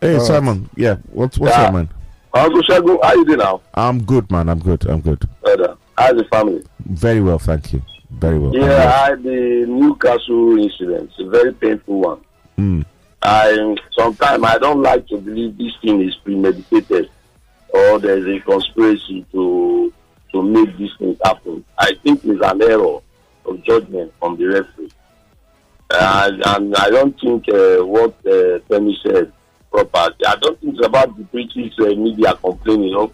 Hey, 0.00 0.12
All 0.14 0.18
right. 0.18 0.26
Simon. 0.26 0.70
Yeah. 0.76 0.96
What's 1.12 1.38
what's 1.38 1.56
Yeah. 1.56 1.64
up, 1.64 1.74
man? 1.74 1.88
Uncle 2.34 2.62
Shagun, 2.62 2.98
how 3.02 3.14
you 3.14 3.24
doing 3.24 3.38
now? 3.38 3.60
I'm 3.74 4.02
good, 4.02 4.30
man. 4.30 4.48
I'm 4.48 4.58
good. 4.58 4.84
I'm 4.86 5.00
good. 5.00 5.22
Brother, 5.42 5.76
how's 5.96 6.16
the 6.16 6.24
family? 6.24 6.62
Very 6.86 7.20
well, 7.20 7.38
thank 7.38 7.72
you. 7.72 7.82
Very 8.10 8.38
well. 8.38 8.54
Yeah, 8.54 8.64
I 9.04 9.08
had 9.10 9.22
the 9.22 9.64
Newcastle 9.68 10.58
incident. 10.58 11.10
It's 11.10 11.20
a 11.20 11.30
very 11.30 11.52
painful 11.52 12.00
one. 12.00 12.20
Mm. 12.58 12.84
I 13.22 13.76
sometimes 13.98 14.44
I 14.44 14.58
don't 14.58 14.82
like 14.82 15.06
to 15.08 15.18
believe 15.18 15.56
this 15.58 15.72
thing 15.82 16.00
is 16.02 16.14
premeditated 16.16 17.08
or 17.70 17.98
there's 17.98 18.26
a 18.26 18.40
conspiracy 18.40 19.24
to 19.32 19.92
to 20.32 20.42
make 20.42 20.76
these 20.76 20.90
things 20.98 21.18
happen. 21.24 21.64
I 21.78 21.94
think 22.02 22.24
it's 22.24 22.42
an 22.44 22.62
error 22.62 22.98
of 23.46 23.62
judgment 23.64 24.12
from 24.20 24.36
the 24.36 24.46
referee. 24.46 24.90
And, 25.90 26.74
I 26.76 26.90
don't 26.90 27.18
think 27.20 27.48
uh, 27.48 27.84
what 27.84 28.14
uh, 28.26 28.58
said 29.02 29.32
proper. 29.70 30.14
I 30.26 30.36
don't 30.36 30.60
think 30.60 30.74
it's 30.76 30.86
about 30.86 31.16
the 31.16 31.24
British 31.24 31.72
uh, 31.80 31.94
media 31.94 32.34
complaining. 32.34 32.88
You 32.88 32.94
know? 32.94 33.12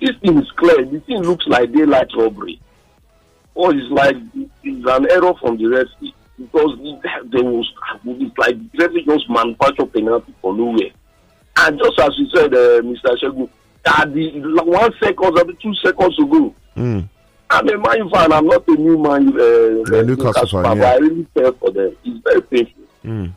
This 0.00 0.16
thing 0.20 0.38
is 0.38 0.50
clear. 0.52 0.84
This 0.84 1.02
thing 1.04 1.22
looks 1.22 1.46
like 1.46 1.72
daylight 1.72 2.08
robbery. 2.16 2.60
Or 3.54 3.74
it's 3.74 3.90
like 3.90 4.16
it's 4.62 4.86
an 4.88 5.10
error 5.10 5.34
from 5.40 5.58
the 5.58 5.66
referee 5.66 6.14
because 6.38 6.78
there 7.30 7.44
was 7.44 7.70
it's 8.04 8.38
like 8.38 8.56
the 8.72 8.78
referee 8.78 9.04
just 9.04 9.28
manufacture 9.28 9.86
penalty 9.86 10.34
for 10.40 10.54
nowhere. 10.56 10.90
And 11.58 11.78
just 11.78 12.00
as 12.00 12.10
you 12.18 12.28
said, 12.34 12.54
uh, 12.54 12.80
Mr. 12.82 13.16
Shegu, 13.20 13.48
at 13.84 14.12
the 14.14 14.30
one 14.64 14.92
second 15.02 15.38
or 15.38 15.52
two 15.60 15.74
seconds 15.74 16.18
ago, 16.18 16.54
Mm. 16.76 17.06
I'm 17.52 17.68
a 17.68 17.78
Man 17.78 17.98
U 17.98 18.10
fan. 18.10 18.32
I'm 18.32 18.46
not 18.46 18.66
a 18.68 18.72
new 18.72 18.98
Man. 18.98 19.28
Uh, 19.38 19.94
Yeah, 19.94 20.02
Newcastle 20.02 20.46
fan, 20.46 20.64
fan, 20.64 20.76
yeah. 20.78 20.92
I 20.92 20.96
really 20.96 21.26
care 21.36 21.52
for 21.52 21.70
them. 21.70 21.96
It's 22.04 22.24
very 22.24 22.42
painful. 22.42 22.82
Mm. 23.04 23.32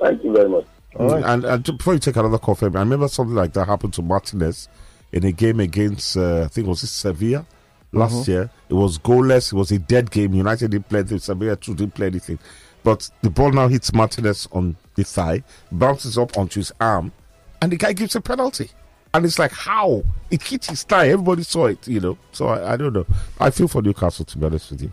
Thank 0.00 0.24
you 0.24 0.32
very 0.32 0.48
much. 0.48 0.66
And, 0.98 1.44
and 1.44 1.64
before 1.64 1.94
you 1.94 2.00
take 2.00 2.16
another 2.16 2.38
call, 2.38 2.56
Femi, 2.56 2.76
I 2.76 2.80
remember 2.80 3.08
something 3.08 3.34
like 3.34 3.52
that 3.54 3.66
happened 3.66 3.92
to 3.94 4.02
Martinez 4.02 4.68
in 5.12 5.24
a 5.24 5.32
game 5.32 5.60
against, 5.60 6.16
uh, 6.16 6.44
I 6.44 6.48
think 6.48 6.66
it 6.66 6.70
was 6.70 6.82
it 6.82 6.88
Sevilla 6.88 7.46
last 7.92 8.26
year. 8.28 8.50
It 8.68 8.74
was 8.74 8.98
goalless. 8.98 9.52
It 9.52 9.56
was 9.56 9.70
a 9.72 9.78
dead 9.78 10.10
game. 10.10 10.34
United 10.34 10.70
didn't 10.70 10.88
play 10.88 11.00
anything. 11.00 11.18
Sevilla 11.18 11.56
too 11.56 11.74
didn't 11.74 11.94
play 11.94 12.06
anything. 12.06 12.38
But 12.82 13.10
the 13.22 13.30
ball 13.30 13.52
now 13.52 13.68
hits 13.68 13.92
Martinez 13.92 14.48
on 14.52 14.76
the 14.94 15.04
thigh, 15.04 15.42
bounces 15.72 16.16
up 16.16 16.38
onto 16.38 16.60
his 16.60 16.72
arm, 16.80 17.12
and 17.60 17.72
the 17.72 17.76
guy 17.76 17.92
gives 17.92 18.14
a 18.14 18.20
penalty. 18.20 18.70
And 19.14 19.24
it's 19.24 19.38
like, 19.38 19.52
how? 19.52 20.02
It 20.30 20.42
hit 20.42 20.66
his 20.66 20.82
thigh. 20.82 21.08
Everybody 21.08 21.42
saw 21.42 21.66
it, 21.66 21.86
you 21.88 22.00
know. 22.00 22.18
So 22.32 22.48
I, 22.48 22.72
I 22.72 22.76
don't 22.76 22.92
know. 22.92 23.06
I 23.40 23.50
feel 23.50 23.68
for 23.68 23.80
Newcastle, 23.82 24.24
to 24.26 24.38
be 24.38 24.46
honest 24.46 24.70
with 24.70 24.82
you. 24.82 24.92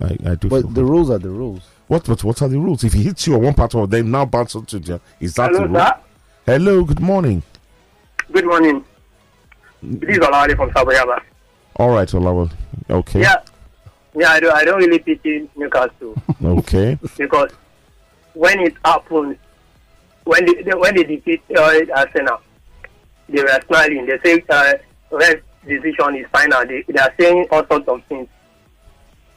I, 0.00 0.06
I 0.30 0.34
do 0.34 0.48
feel 0.48 0.50
But 0.50 0.62
for 0.62 0.72
the 0.72 0.84
rules 0.84 1.10
are 1.10 1.18
the 1.18 1.30
rules. 1.30 1.62
what, 1.86 2.04
but 2.04 2.24
what 2.24 2.42
are 2.42 2.48
the 2.48 2.58
rules? 2.58 2.82
If 2.82 2.94
he 2.94 3.04
hits 3.04 3.26
you 3.26 3.34
on 3.34 3.42
one 3.42 3.54
part 3.54 3.74
of 3.74 3.90
them, 3.90 4.10
now 4.10 4.24
bounce 4.24 4.56
onto 4.56 4.78
the 4.80 5.00
is 5.20 5.34
that 5.34 5.52
the 5.52 5.58
Hello, 5.60 5.68
rule? 5.72 5.80
sir. 5.80 5.94
Hello, 6.46 6.84
good 6.84 7.00
morning. 7.00 7.42
Good 8.32 8.46
morning. 8.46 8.84
This 9.82 10.16
is 10.16 10.18
Olawale 10.18 10.56
from 10.56 10.70
Saboyaba. 10.70 11.20
All 11.76 11.90
right, 11.90 12.08
Olawa. 12.08 12.50
Okay. 12.90 13.20
Yeah. 13.20 13.36
Yeah, 14.16 14.30
I, 14.30 14.40
don't. 14.40 14.54
I 14.54 14.64
don't 14.64 14.78
really 14.78 14.98
pity 15.00 15.48
Newcastle 15.56 16.14
Okay. 16.44 16.98
because 17.18 17.50
when 18.34 18.60
it 18.60 18.74
happened, 18.84 19.36
when 20.24 20.44
they, 20.46 20.62
they 20.62 20.70
when 20.74 20.94
they 20.96 21.02
defeat 21.04 21.42
uh, 21.56 21.80
Arsenal, 21.96 22.40
they 23.28 23.42
were 23.42 23.60
smiling. 23.66 24.06
They 24.06 24.18
say 24.24 24.44
uh, 24.48 24.74
ref 25.10 25.36
decision 25.66 26.16
is 26.16 26.26
final. 26.32 26.64
They, 26.66 26.82
they 26.88 27.00
are 27.00 27.12
saying 27.18 27.46
all 27.50 27.66
sorts 27.66 27.88
of 27.88 28.02
things. 28.04 28.28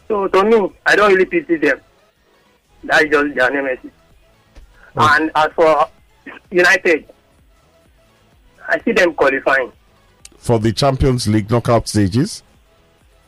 So 0.08 0.28
to 0.28 0.44
me, 0.44 0.70
I 0.86 0.96
don't 0.96 1.12
really 1.14 1.26
pity 1.26 1.58
them. 1.58 1.80
That's 2.84 3.06
just 3.06 3.36
their 3.36 3.52
nemesis. 3.52 3.92
And 4.96 5.32
as 5.36 5.52
for 5.56 5.88
United, 6.52 7.06
I 8.68 8.80
see 8.82 8.92
them 8.94 9.14
qualifying. 9.14 9.72
For 10.38 10.60
the 10.60 10.72
Champions 10.72 11.28
League 11.28 11.50
knockout 11.50 11.88
stages, 11.88 12.44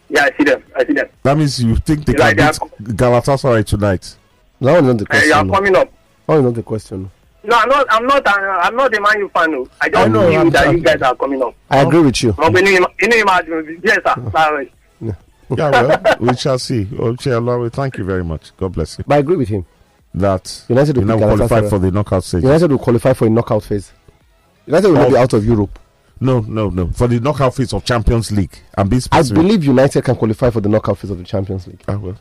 Yeah, 0.10 0.24
I 0.24 0.38
see 0.38 0.44
them. 0.44 0.64
I 0.76 0.86
see 0.86 0.94
them. 0.94 1.08
that 1.24 1.38
means 1.38 1.62
you 1.62 1.76
think 1.78 2.06
they 2.06 2.14
Like 2.14 2.38
can 2.38 2.54
they 2.54 2.86
beat 2.86 2.98
Galatasaray 2.98 3.66
tonight. 3.66 4.16
That 4.62 4.74
one 4.74 4.84
is 4.86 4.88
not 4.88 4.98
the 4.98 5.16
Uh, 5.16 5.22
you 5.24 5.34
are 5.34 5.46
question. 5.46 5.52
coming 5.54 5.76
up. 5.76 5.92
That 6.28 6.34
one 6.36 6.44
not 6.46 6.54
the 6.56 6.64
question. 6.64 7.12
No, 7.50 7.58
I'm 7.58 7.70
not. 7.70 7.88
I'm 7.90 8.06
not. 8.06 8.28
Uh, 8.28 8.32
I'm 8.62 8.76
not 8.76 8.96
a 8.96 9.02
Man 9.02 9.20
U 9.20 9.30
fan. 9.34 9.52
No. 9.52 9.68
I 9.82 9.90
just 9.90 10.06
I 10.06 10.08
know, 10.08 10.28
feel 10.30 10.40
I'm- 10.40 10.50
that 10.52 10.68
I'm- 10.68 10.78
you 10.78 10.84
guys 10.84 11.02
are 11.02 11.16
coming 11.16 11.42
up. 11.42 11.56
I 11.70 11.80
agree 11.82 12.02
with 12.02 12.22
you. 12.24 12.36
No, 12.38 12.50
but 12.52 12.64
you 12.66 12.80
know, 12.80 12.88
you 13.02 13.08
know, 13.08 13.18
imagine- 13.18 13.82
yes, 13.84 14.00
sir. 14.06 14.32
Sorry. 14.32 14.74
Yeah, 15.58 15.72
well, 15.72 16.16
we 16.20 16.36
shall 16.36 16.60
see. 16.60 16.82
Okay, 16.94 17.32
Olawa, 17.32 17.72
thank 17.74 17.98
you 17.98 18.04
very 18.04 18.24
much. 18.24 18.56
God 18.58 18.72
bless 18.74 19.00
you. 19.00 19.04
But 19.08 19.16
I 19.16 19.18
agree 19.18 19.36
with 19.36 19.48
him. 19.50 19.66
That 20.14 20.64
United 20.70 20.96
will 20.96 21.06
now 21.06 21.18
qualify 21.18 21.62
Galatasaray. 21.62 21.70
for 21.72 21.80
the 21.80 21.90
knockout 21.90 22.24
stage. 22.24 22.44
United 22.44 22.70
will 22.70 22.78
qualify 22.78 23.14
for 23.14 23.26
a 23.26 23.30
knockout 23.32 23.64
phase. 23.64 23.92
United 24.68 24.88
will 24.90 24.96
not 24.98 25.10
be 25.10 25.18
out 25.18 25.34
of 25.34 25.44
Europe. 25.44 25.80
No, 26.22 26.42
no, 26.42 26.70
no. 26.70 26.90
For 26.90 27.08
the 27.08 27.20
knockout 27.20 27.56
phase 27.56 27.74
of 27.74 27.84
Champions 27.84 28.32
League. 28.32 28.60
I'm 28.78 28.90
being 28.90 29.02
I 29.12 29.24
believe 29.24 29.64
United 29.64 30.04
can 30.04 30.16
qualify 30.16 30.52
for 30.52 30.62
the 30.62 30.70
knockout 30.70 31.00
phase 31.00 31.10
of 31.10 31.18
the 31.18 31.24
Champions 31.24 31.66
League. 31.66 31.82
Ah, 31.88 31.98
well. 31.98 32.16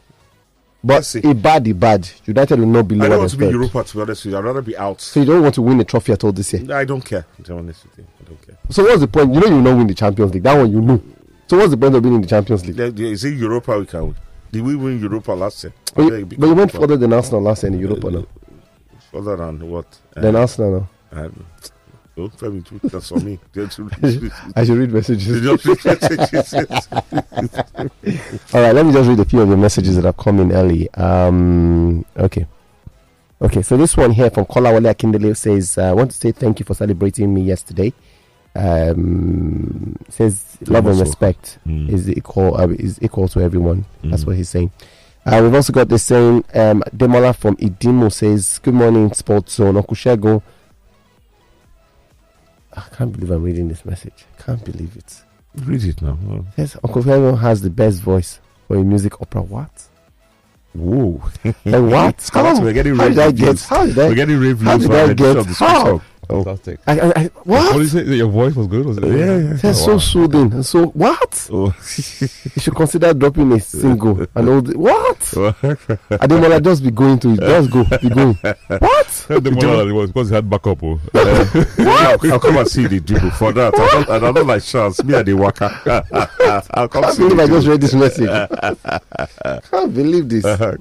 But 0.83 1.13
a 1.17 1.35
bad, 1.35 1.67
a 1.67 1.73
bad. 1.75 2.09
United 2.25 2.59
will 2.61 2.67
not 2.67 2.87
be 2.87 3.01
I 3.01 3.09
don't 3.09 3.19
want 3.19 3.31
to 3.33 3.37
be. 3.37 3.47
Europa, 3.47 3.83
to 3.83 3.97
be 3.97 4.03
honest 4.03 4.25
with 4.25 4.33
you. 4.33 4.39
I'd 4.39 4.45
rather 4.45 4.63
be 4.63 4.77
out. 4.77 5.01
So 5.01 5.21
you 5.21 5.27
don't 5.27 5.43
want 5.43 5.55
to 5.57 5.63
win 5.63 5.81
a 5.81 5.85
trophy 5.85 6.13
at 6.13 6.23
all 6.23 6.31
this 6.33 6.53
year. 6.53 6.73
I 6.73 6.85
don't 6.85 7.05
care, 7.05 7.27
to 7.37 7.43
be 7.43 7.53
honest 7.53 7.85
with 7.85 7.99
you. 7.99 8.07
I 8.21 8.25
don't 8.29 8.47
care. 8.47 8.57
So 8.71 8.85
what's 8.85 9.01
the 9.01 9.09
point? 9.09 9.35
You 9.35 9.41
know 9.41 9.47
you 9.49 9.55
will 9.57 9.63
not 9.63 9.77
win 9.77 9.87
the 9.89 9.95
Champions 9.95 10.33
League. 10.33 10.45
That 10.45 10.57
one 10.57 10.71
you 10.71 10.81
know. 10.81 11.03
So 11.49 11.57
what's 11.57 11.71
the 11.71 11.77
point 11.77 11.97
of 11.97 12.03
being 12.03 12.15
in 12.15 12.21
the 12.21 12.29
Champions 12.29 12.65
League? 12.65 12.79
Is 13.01 13.25
it 13.25 13.35
Europa 13.35 13.77
we 13.79 13.87
can 13.87 14.03
win? 14.07 14.15
Did 14.53 14.63
we 14.63 14.77
win 14.77 15.01
Europa 15.01 15.33
last 15.33 15.65
year? 15.65 15.73
But 15.95 16.03
you, 16.05 16.25
but 16.27 16.47
you 16.47 16.55
went 16.55 16.71
further 16.73 16.97
than 16.97 17.13
Arsenal 17.13 17.43
last 17.43 17.65
year 17.65 17.73
in 17.73 17.79
Europa 17.81 18.11
now. 18.11 18.27
Further 19.13 19.37
than 19.37 19.69
what? 19.69 19.87
Than 20.15 20.37
Arsenal 20.37 20.89
now. 21.13 21.25
Um, 21.25 21.47
oh, 22.19 22.29
Femi, 22.29 22.65
that's 22.91 23.13
on 23.13 23.25
me. 23.25 23.39
I 24.57 24.65
should 24.65 24.77
read 24.77 24.93
messages. 24.93 25.41
just- 25.41 25.65
just- 26.31 26.93
All 28.55 28.61
right, 28.63 28.75
let 28.75 28.85
me 28.87 28.93
just 28.93 29.09
read 29.09 29.21
a 29.21 29.25
few 29.25 29.41
of 29.41 29.49
the 29.49 29.57
messages 29.57 29.97
that 29.97 30.05
have 30.05 30.17
come 30.17 30.41
in 30.41 30.53
early. 30.53 30.93
Um, 30.95 32.05
okay. 32.17 32.47
Okay, 33.41 33.63
so 33.63 33.77
this 33.77 33.97
one 33.97 34.11
here 34.11 34.31
from 34.31 34.45
Kolawale 34.47 34.93
Akindele 34.93 35.37
says, 35.37 35.79
uh, 35.79 35.85
I 35.85 35.93
want 35.93 36.11
to 36.11 36.17
say 36.17 36.33
thank 36.33 36.59
you 36.59 36.65
for 36.65 36.75
celebrating 36.75 37.33
me 37.33 37.43
yesterday. 37.43 37.93
Um, 38.57 39.95
says 40.09 40.59
love 40.67 40.87
and 40.87 40.99
respect 40.99 41.59
Mm. 41.67 41.89
is 41.91 42.09
equal 42.11 42.57
uh, 42.61 42.67
is 42.69 42.99
equal 43.01 43.29
to 43.29 43.41
everyone. 43.41 43.85
That's 44.03 44.25
what 44.25 44.37
he's 44.37 44.49
saying. 44.49 44.73
Uh, 45.25 45.41
we've 45.43 45.55
also 45.55 45.73
got 45.73 45.89
this 45.89 46.03
saying, 46.05 46.43
um, 46.55 46.83
Demola 46.97 47.37
from 47.37 47.57
Idimo 47.59 48.11
says, 48.11 48.59
Good 48.59 48.75
morning, 48.75 49.13
Sports 49.13 49.55
Zone. 49.55 49.77
Uncle 49.77 49.95
Shego. 49.95 50.43
I 52.87 52.95
can't 52.97 53.13
believe 53.13 53.31
I'm 53.31 53.43
reading 53.43 53.69
this 53.69 53.85
message. 53.85 54.27
I 54.39 54.43
Can't 54.43 54.65
believe 54.65 54.97
it. 54.97 55.23
Read 55.65 55.85
it 55.85 56.03
now. 56.03 56.19
Yes, 56.57 56.77
Uncle 56.85 57.03
Femo 57.03 57.39
has 57.39 57.63
the 57.63 57.71
best 57.71 58.01
voice 58.03 58.41
for 58.67 58.77
a 58.77 58.85
music 58.85 59.21
opera. 59.21 59.43
What? 59.43 59.71
Whoa. 60.75 61.23
Like 61.65 61.83
what? 61.93 62.21
Scott, 62.29 62.63
we're 62.63 62.73
getting 62.73 62.95
how 62.97 63.09
did 63.09 63.19
I 63.19 63.31
get? 63.33 63.47
reviews. 63.49 63.65
How 63.67 63.87
did 63.87 63.97
We're 63.97 64.15
getting 64.15 64.39
rave 64.39 64.61
How 64.61 64.73
reviews 64.75 64.89
did 64.91 65.11
I 65.11 65.15
get? 65.15 65.47
How? 65.57 66.03
Song. 66.29 66.45
Fantastic. 66.45 66.81
I, 66.87 67.01
I, 67.01 67.13
I, 67.17 67.23
What 67.25 67.45
what? 67.45 67.73
did 67.75 67.83
you 67.83 67.89
say? 67.89 68.03
that 68.03 68.17
Your 68.17 68.29
voice 68.29 68.55
was 68.55 68.67
good? 68.67 68.87
Was 68.87 68.99
it? 68.99 69.05
Yeah, 69.05 69.37
yeah. 69.39 69.53
That's 69.55 69.85
so 69.85 69.99
soothing. 69.99 70.53
and 70.53 70.65
So 70.67 70.87
what? 70.89 71.49
Oh. 71.59 71.67
You 71.67 72.61
should 72.61 72.75
consider 72.75 73.15
dropping 73.15 73.53
a 73.53 73.61
single 73.61 74.27
and 74.35 74.49
all. 74.49 74.61
The, 74.61 74.79
what? 74.79 75.19
Ademola 76.21 76.63
just 76.63 76.83
be 76.83 76.91
going 76.91 77.19
to 77.21 77.33
it. 77.33 77.41
Just 77.41 77.71
go. 77.71 77.85
Be 77.85 78.09
going. 78.11 78.35
What? 78.35 79.27
the 79.29 79.51
more 79.51 79.77
that 79.77 79.87
it 79.89 79.93
was 79.93 80.11
because 80.11 80.29
he 80.29 80.35
had 80.35 80.49
backup. 80.51 80.83
Oh. 80.83 81.01
What? 81.79 82.25
I'll 82.27 82.39
come 82.41 82.57
and 82.59 82.69
see 82.69 82.87
the 82.87 83.01
dribble 83.01 83.31
for 83.33 83.53
that. 83.53 83.75
I 83.75 83.89
don't, 84.05 84.25
I 84.25 84.33
don't 84.33 84.47
like 84.47 84.63
chance. 84.63 85.03
Me 85.03 85.15
and 85.15 85.27
the 85.27 85.33
worker. 85.35 85.71
I'll 86.75 86.89
come 86.89 87.05
I 87.05 87.07
can't 87.09 87.17
see 87.17 87.29
believe 87.29 87.37
the 87.39 87.43
I 87.43 87.47
just 87.47 87.67
read 87.67 87.81
this 87.81 87.95
message. 87.95 88.29
can't 89.71 89.95
believe 89.95 90.29
this. 90.29 90.45
Uh-huh. 90.45 90.77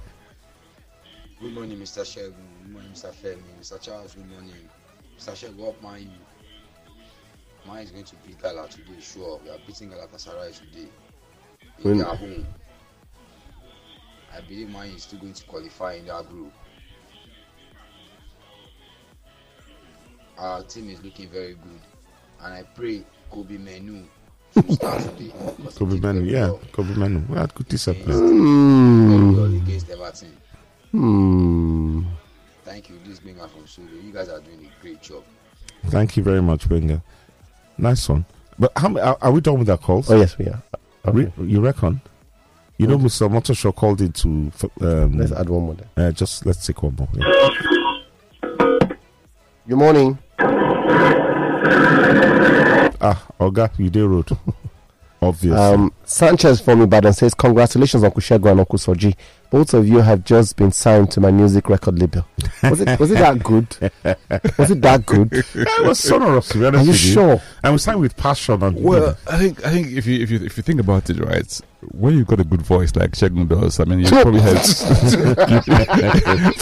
Good 1.39 1.53
morning, 1.53 1.77
Mr. 1.79 2.01
Shegun. 2.03 2.33
Good 2.63 2.71
morning, 2.73 2.91
Mr. 2.93 3.13
Femi. 3.13 3.37
Mr. 3.61 3.79
Charles, 3.81 4.13
good 4.15 4.29
morning. 4.29 4.53
Mr. 5.18 5.32
Shegun, 5.34 5.68
up 5.70 5.82
mine. 5.82 6.11
Mine 7.65 7.84
is 7.84 7.91
going 7.91 8.05
to 8.05 8.15
beat 8.26 8.41
Gala 8.41 8.68
today, 8.70 8.99
sure. 9.01 9.39
We 9.43 9.49
are 9.49 9.57
beating 9.65 9.89
Galatasaray 9.89 10.57
today. 10.57 10.88
In 11.84 11.97
their 11.97 12.07
home. 12.07 12.45
I 14.36 14.41
believe 14.41 14.70
mine 14.70 14.91
is 14.91 15.03
still 15.03 15.20
going 15.20 15.34
to 15.34 15.43
qualify 15.45 15.93
in 15.95 16.05
that 16.07 16.30
group. 16.30 16.53
Our 20.38 20.63
team 20.63 20.89
is 20.89 21.03
looking 21.03 21.30
very 21.30 21.53
good. 21.55 21.82
And 22.43 22.53
I 22.53 22.63
pray 22.63 23.03
Kobe 23.32 23.57
Menu 23.57 24.03
should 24.53 24.72
start 24.74 25.01
today. 25.18 25.32
because 25.57 25.74
he 25.74 25.80
Kobe 25.86 25.97
very 25.99 26.20
yeah. 26.32 26.47
well. 26.47 26.59
Kobe 26.72 26.93
Manu. 26.93 27.22
We 27.28 27.38
had 27.38 27.53
good 27.55 27.68
discipline. 27.68 29.09
Very 29.09 29.36
well 29.36 29.53
against 29.55 29.89
Everton. 29.89 30.38
Hmm. 30.91 32.03
Thank 32.68 32.89
you. 32.89 32.97
This 33.05 33.13
is 33.13 33.20
Benga 33.22 33.47
from 33.47 33.65
Sulu. 33.65 33.95
You 34.01 34.11
guys 34.11 34.28
are 34.28 34.41
doing 34.41 34.59
a 34.70 34.82
great 34.82 35.01
job. 35.01 35.24
Thank 35.86 36.18
you 36.18 36.24
very 36.24 36.41
much, 36.41 36.70
Wenger. 36.70 37.01
Nice 37.78 38.09
one. 38.09 38.26
But 38.59 38.74
how, 38.76 38.89
ma- 38.89 38.99
are, 38.99 39.18
are 39.22 39.32
we 39.32 39.39
done 39.39 39.57
with 39.59 39.70
our 39.70 39.78
calls? 39.78 40.11
Oh 40.11 40.18
yes, 40.18 40.38
we 40.38 40.47
are. 40.47 40.61
Okay. 41.05 41.32
Re- 41.38 41.47
you 41.47 41.61
reckon? 41.61 42.01
You 42.78 42.88
know, 42.88 42.97
Mr. 42.97 43.30
Motoshaw 43.32 43.74
called 43.74 44.01
in 44.01 44.11
to. 44.11 44.51
Um, 44.82 45.18
Let's 45.18 45.32
add 45.32 45.47
one 45.49 45.63
more. 45.63 45.76
Then. 45.76 45.88
uh, 46.05 46.11
just 46.11 46.45
let's 46.45 46.65
take 46.65 46.84
one 46.84 46.95
more. 46.95 47.07
yeah. 47.13 47.49
Good 49.68 49.78
morning. 49.78 50.18
Ah, 52.99 53.26
Oga, 53.39 53.72
you 53.80 53.89
did 53.89 54.03
road. 54.05 54.28
Obviously. 55.22 55.57
Um, 55.57 55.93
Sanchez 56.03 56.61
from 56.61 56.82
Ibadan 56.82 57.13
says, 57.13 57.34
Congratulations, 57.34 58.03
Uncle 58.03 58.22
Shego 58.22 58.51
and 58.51 58.59
Uncle 58.59 58.78
Soji. 58.78 59.15
Both 59.49 59.74
of 59.74 59.88
you 59.88 59.99
have 59.99 60.24
just 60.24 60.57
been 60.57 60.72
signed 60.72 61.09
to 61.11 61.22
my 61.22 61.32
music 61.32 61.70
record 61.70 61.99
label. 61.99 62.28
Was 62.63 62.82
it 62.82 62.99
was 62.99 63.11
it 63.11 63.15
that 63.15 63.41
good? 63.41 63.68
Was 64.57 64.72
it 64.72 64.82
that 64.82 65.05
good? 65.05 65.30
it 65.34 65.86
was 65.86 65.99
sonorous, 65.99 66.49
to 66.49 66.59
be 66.59 66.65
honest 66.65 66.82
Are 66.82 66.86
you 66.86 66.91
with 66.91 66.99
sure? 66.99 67.41
And 67.63 67.74
we 67.74 67.80
sang 67.80 67.99
with 67.99 68.18
passion. 68.18 68.61
And, 68.61 68.84
Well, 68.84 69.18
I 69.28 69.38
think 69.38 69.65
I 69.65 69.70
think 69.72 69.88
if 69.88 70.05
you 70.05 70.22
if 70.22 70.30
you 70.30 70.39
if 70.43 70.57
you 70.57 70.63
think 70.63 70.82
about 70.82 71.09
it, 71.09 71.20
right, 71.20 71.61
when 71.91 72.17
you've 72.17 72.28
got 72.28 72.39
a 72.39 72.43
good 72.43 72.61
voice 72.61 72.95
like 72.95 73.11
Shegun 73.11 73.47
does, 73.47 73.80
I 73.80 73.84
mean, 73.86 73.99
you 73.99 74.07
probably 74.09 74.41
had 74.41 74.55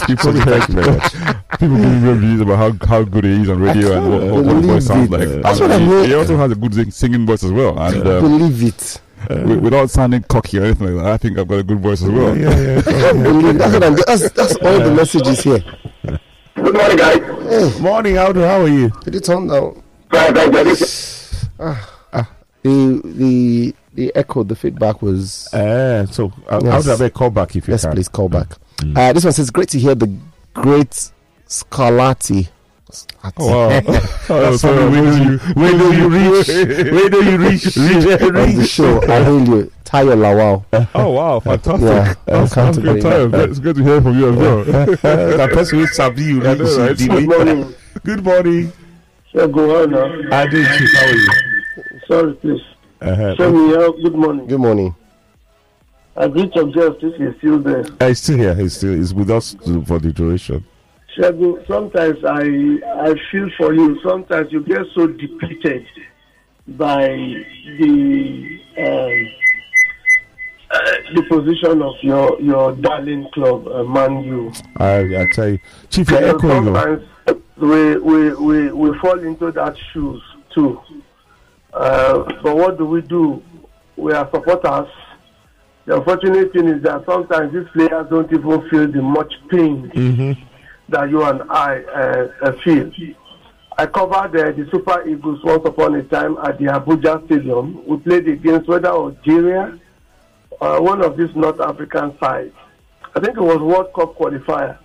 you 0.08 0.16
probably 0.16 0.40
Thank 0.42 0.68
you 0.68 0.74
very 0.74 0.90
much. 0.96 1.12
had 1.12 1.48
people 1.58 1.76
giving 1.76 2.02
reviews 2.02 2.40
about 2.42 2.56
how, 2.58 2.86
how 2.86 3.02
good 3.04 3.24
he 3.24 3.42
is 3.42 3.48
on 3.48 3.60
radio 3.60 3.92
and 3.98 4.10
what, 4.10 4.22
what, 4.22 4.44
what 4.44 4.56
his 4.56 4.66
voice 4.66 4.86
sounds 4.86 5.08
believe 5.08 5.30
like. 5.30 5.42
That's 5.42 5.60
And 5.60 5.68
what 5.70 5.80
I 5.80 5.84
he, 5.84 5.86
mean. 5.90 6.04
he 6.06 6.14
also 6.14 6.36
has 6.36 6.52
a 6.52 6.54
good 6.54 6.74
sing, 6.74 6.90
singing 6.90 7.26
voice 7.26 7.44
as 7.44 7.52
well, 7.52 7.78
and 7.78 7.96
um, 8.06 8.22
Believe 8.22 8.62
it. 8.62 9.00
wi- 9.28 9.56
without 9.58 9.90
sounding 9.90 10.22
cocky 10.24 10.58
or 10.58 10.64
anything 10.64 10.94
like 10.96 11.04
that, 11.04 11.12
I 11.12 11.16
think 11.16 11.38
I've 11.38 11.48
got 11.48 11.58
a 11.60 11.62
good 11.62 11.80
voice 11.80 12.02
as 12.02 12.10
well. 12.10 12.36
Yeah, 12.36 12.50
yeah, 12.50 12.78
I 12.78 12.82
that's, 13.52 13.72
what 13.72 13.84
I'm, 13.84 13.94
that's, 14.06 14.30
that's 14.32 14.56
all 14.56 14.78
the 14.80 14.92
messages 14.94 15.40
here. 15.42 15.64
Good 16.56 16.74
morning, 16.74 16.96
guys. 16.96 17.80
Morning, 17.80 18.18
Aldo. 18.18 18.40
How 18.46 18.60
are 18.62 18.68
you? 18.68 18.90
Did 19.04 19.14
it 19.16 19.24
turn 19.24 19.46
down? 19.46 19.82
Fine, 20.10 20.34
thank 20.34 20.54
you. 20.54 20.74
The 22.62 23.00
the 23.04 23.74
the 23.96 24.12
echo, 24.14 24.44
the 24.44 24.54
feedback 24.54 25.02
was. 25.02 25.52
Uh, 25.52 26.06
so, 26.06 26.32
uh, 26.48 26.60
Yes. 26.62 26.86
how 26.86 26.96
do 26.96 27.02
I 27.02 27.06
a 27.06 27.10
call 27.10 27.30
back 27.30 27.56
if 27.56 27.66
you 27.66 27.72
Yes, 27.72 27.82
can? 27.82 27.92
please 27.92 28.08
call 28.08 28.28
back. 28.28 28.52
Uh, 28.94 29.12
this 29.12 29.24
one 29.24 29.32
says, 29.32 29.50
"Great 29.50 29.68
to 29.70 29.78
hear 29.78 29.94
the 29.94 30.10
great 30.54 31.10
Scarlatti." 31.48 32.48
Oh, 33.38 33.68
wow. 33.68 33.80
oh, 34.30 34.58
funny. 34.58 34.90
Where 34.90 35.02
do 35.02 35.22
you- 35.32 35.38
where 35.54 35.72
do 35.72 35.94
you 35.96 36.08
reach? 36.08 36.48
Where 36.48 37.08
do 37.08 37.24
you 37.24 37.36
reach? 37.38 37.66
on 37.78 38.56
the 38.56 38.66
show. 38.66 39.02
I 39.02 39.24
hail 39.24 39.40
you, 39.48 39.72
Tayo 39.84 40.14
Lawal. 40.16 40.64
oh 40.94 41.10
wow, 41.10 41.40
fantastic. 41.40 41.82
Yeah, 41.82 42.14
that's, 42.26 42.56
I'll 42.56 42.66
that's 42.72 42.78
good 42.78 43.02
to 43.02 43.10
time. 43.30 43.34
It's 43.50 43.58
good 43.58 43.76
to 43.76 43.82
hear 43.82 44.00
from 44.00 44.18
you 44.18 44.28
as 44.30 44.36
well. 44.36 44.64
that 44.64 45.50
person 45.52 45.78
will 45.80 45.86
sabi 45.88 46.22
you. 46.22 46.46
I 46.46 46.54
know, 46.54 46.78
right? 46.78 46.96
Good 46.96 47.26
morning. 47.28 47.74
Good 48.04 48.24
morning. 48.24 48.72
Sir, 49.32 49.48
go 49.48 49.82
on 49.82 49.90
now. 49.90 50.36
I 50.36 50.46
did 50.46 50.66
Chief. 50.78 50.94
How 50.94 51.06
are 51.06 51.12
you? 51.14 51.30
Sorry, 52.08 52.34
please. 52.34 52.62
Uh-huh. 53.00 53.34
Show 53.36 53.52
me. 53.52 54.02
Good 54.02 54.14
morning. 54.14 54.46
Good 54.46 54.60
morning. 54.60 54.94
I 56.16 56.28
greet 56.28 56.54
your 56.54 56.72
justice 56.72 57.12
he's 57.18 57.36
still 57.38 57.58
there. 57.58 57.84
Uh, 58.00 58.08
He's 58.08 58.20
still 58.22 58.38
here. 58.38 58.54
He's 58.54 58.74
still 58.76 58.94
he's 58.94 59.12
with 59.12 59.30
us 59.30 59.54
for 59.86 59.98
the 59.98 60.12
duration. 60.14 60.64
Shagun, 61.16 61.66
sometimes 61.66 62.24
I 62.24 63.08
I 63.10 63.14
feel 63.30 63.50
for 63.58 63.74
you. 63.74 64.00
Sometimes 64.02 64.50
you 64.50 64.62
get 64.62 64.86
so 64.94 65.06
depleted 65.08 65.86
by 66.68 67.06
the 67.06 68.60
um, 68.78 69.28
uh, 70.70 70.92
the 71.14 71.22
position 71.28 71.82
of 71.82 71.94
your 72.02 72.40
your 72.40 72.72
darling 72.76 73.28
club, 73.34 73.68
uh, 73.68 73.84
Man 73.84 74.24
U. 74.24 74.52
I 74.78 75.00
I 75.22 75.26
tell 75.32 75.48
you, 75.50 75.58
Chief, 75.90 76.10
you're 76.10 76.34
echoing. 76.36 76.64
sometimes 76.64 77.02
we, 77.58 77.96
we, 77.98 78.34
we, 78.34 78.72
we 78.72 78.98
fall 78.98 79.18
into 79.18 79.50
that 79.52 79.76
shoes 79.92 80.22
too. 80.54 80.80
Uh, 81.76 82.24
but 82.42 82.56
what 82.56 82.78
do 82.78 82.86
we 82.86 83.02
do? 83.02 83.42
We 83.96 84.12
are 84.14 84.28
supporters. 84.32 84.88
The 85.84 85.96
unfortunate 85.96 86.52
thing 86.52 86.68
is 86.68 86.82
that 86.82 87.04
sometimes 87.04 87.52
these 87.52 87.68
players 87.72 88.08
don't 88.08 88.32
even 88.32 88.68
feel 88.70 88.90
the 88.90 89.02
much 89.02 89.32
pain 89.50 89.90
that 90.88 91.10
you 91.10 91.22
and 91.24 91.42
I 91.50 91.82
uh, 91.82 92.28
uh, 92.42 92.52
feel. 92.64 92.90
I 93.78 93.84
covered 93.86 94.34
uh, 94.36 94.52
the 94.52 94.66
Super 94.72 95.06
Eagles 95.06 95.40
once 95.44 95.64
upon 95.66 95.94
a 95.96 96.02
time 96.04 96.38
at 96.38 96.58
the 96.58 96.64
Abuja 96.64 97.24
Stadium. 97.26 97.86
We 97.86 97.98
played 97.98 98.26
against 98.26 98.68
whether 98.68 98.88
Algeria, 98.88 99.78
uh, 100.60 100.78
one 100.80 101.02
of 101.04 101.16
these 101.18 101.34
North 101.36 101.60
African 101.60 102.18
sides. 102.18 102.54
I 103.14 103.20
think 103.20 103.36
it 103.36 103.42
was 103.42 103.58
World 103.58 103.92
Cup 103.94 104.16
qualifier 104.16 104.78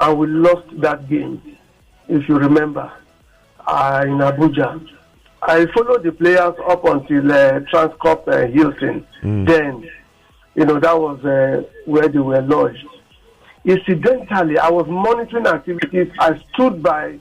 and 0.00 0.18
we 0.18 0.26
lost 0.28 0.66
that 0.80 1.08
game, 1.08 1.58
if 2.08 2.28
you 2.28 2.38
remember, 2.38 2.90
uh, 3.66 4.02
in 4.06 4.18
Abuja. 4.18 4.80
I 5.42 5.66
followed 5.66 6.02
the 6.02 6.12
players 6.12 6.54
up 6.66 6.84
until 6.84 7.30
uh, 7.32 7.60
Transcorp 7.72 8.26
uh, 8.28 8.46
Hilton. 8.48 9.06
Then, 9.44 9.88
you 10.54 10.64
know, 10.64 10.80
that 10.80 10.98
was 10.98 11.24
uh, 11.24 11.62
where 11.86 12.08
they 12.08 12.18
were 12.18 12.42
lodged. 12.42 12.86
Incidentally, 13.64 14.58
I 14.58 14.70
was 14.70 14.86
monitoring 14.88 15.46
activities. 15.46 16.10
I 16.18 16.40
stood 16.52 16.82
by 16.82 17.18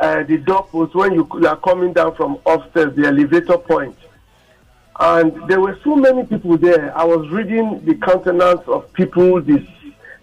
uh, 0.00 0.22
the 0.24 0.38
doorpost 0.38 0.94
when 0.94 1.12
you, 1.12 1.28
you 1.40 1.46
are 1.46 1.56
coming 1.56 1.92
down 1.92 2.14
from 2.14 2.38
upstairs, 2.46 2.94
the 2.96 3.06
elevator 3.06 3.58
point. 3.58 3.96
And 4.98 5.48
there 5.48 5.60
were 5.60 5.78
so 5.84 5.96
many 5.96 6.24
people 6.24 6.56
there. 6.56 6.96
I 6.96 7.04
was 7.04 7.28
reading 7.30 7.84
the 7.84 7.94
countenance 7.96 8.60
of 8.66 8.92
people, 8.92 9.40
the, 9.40 9.66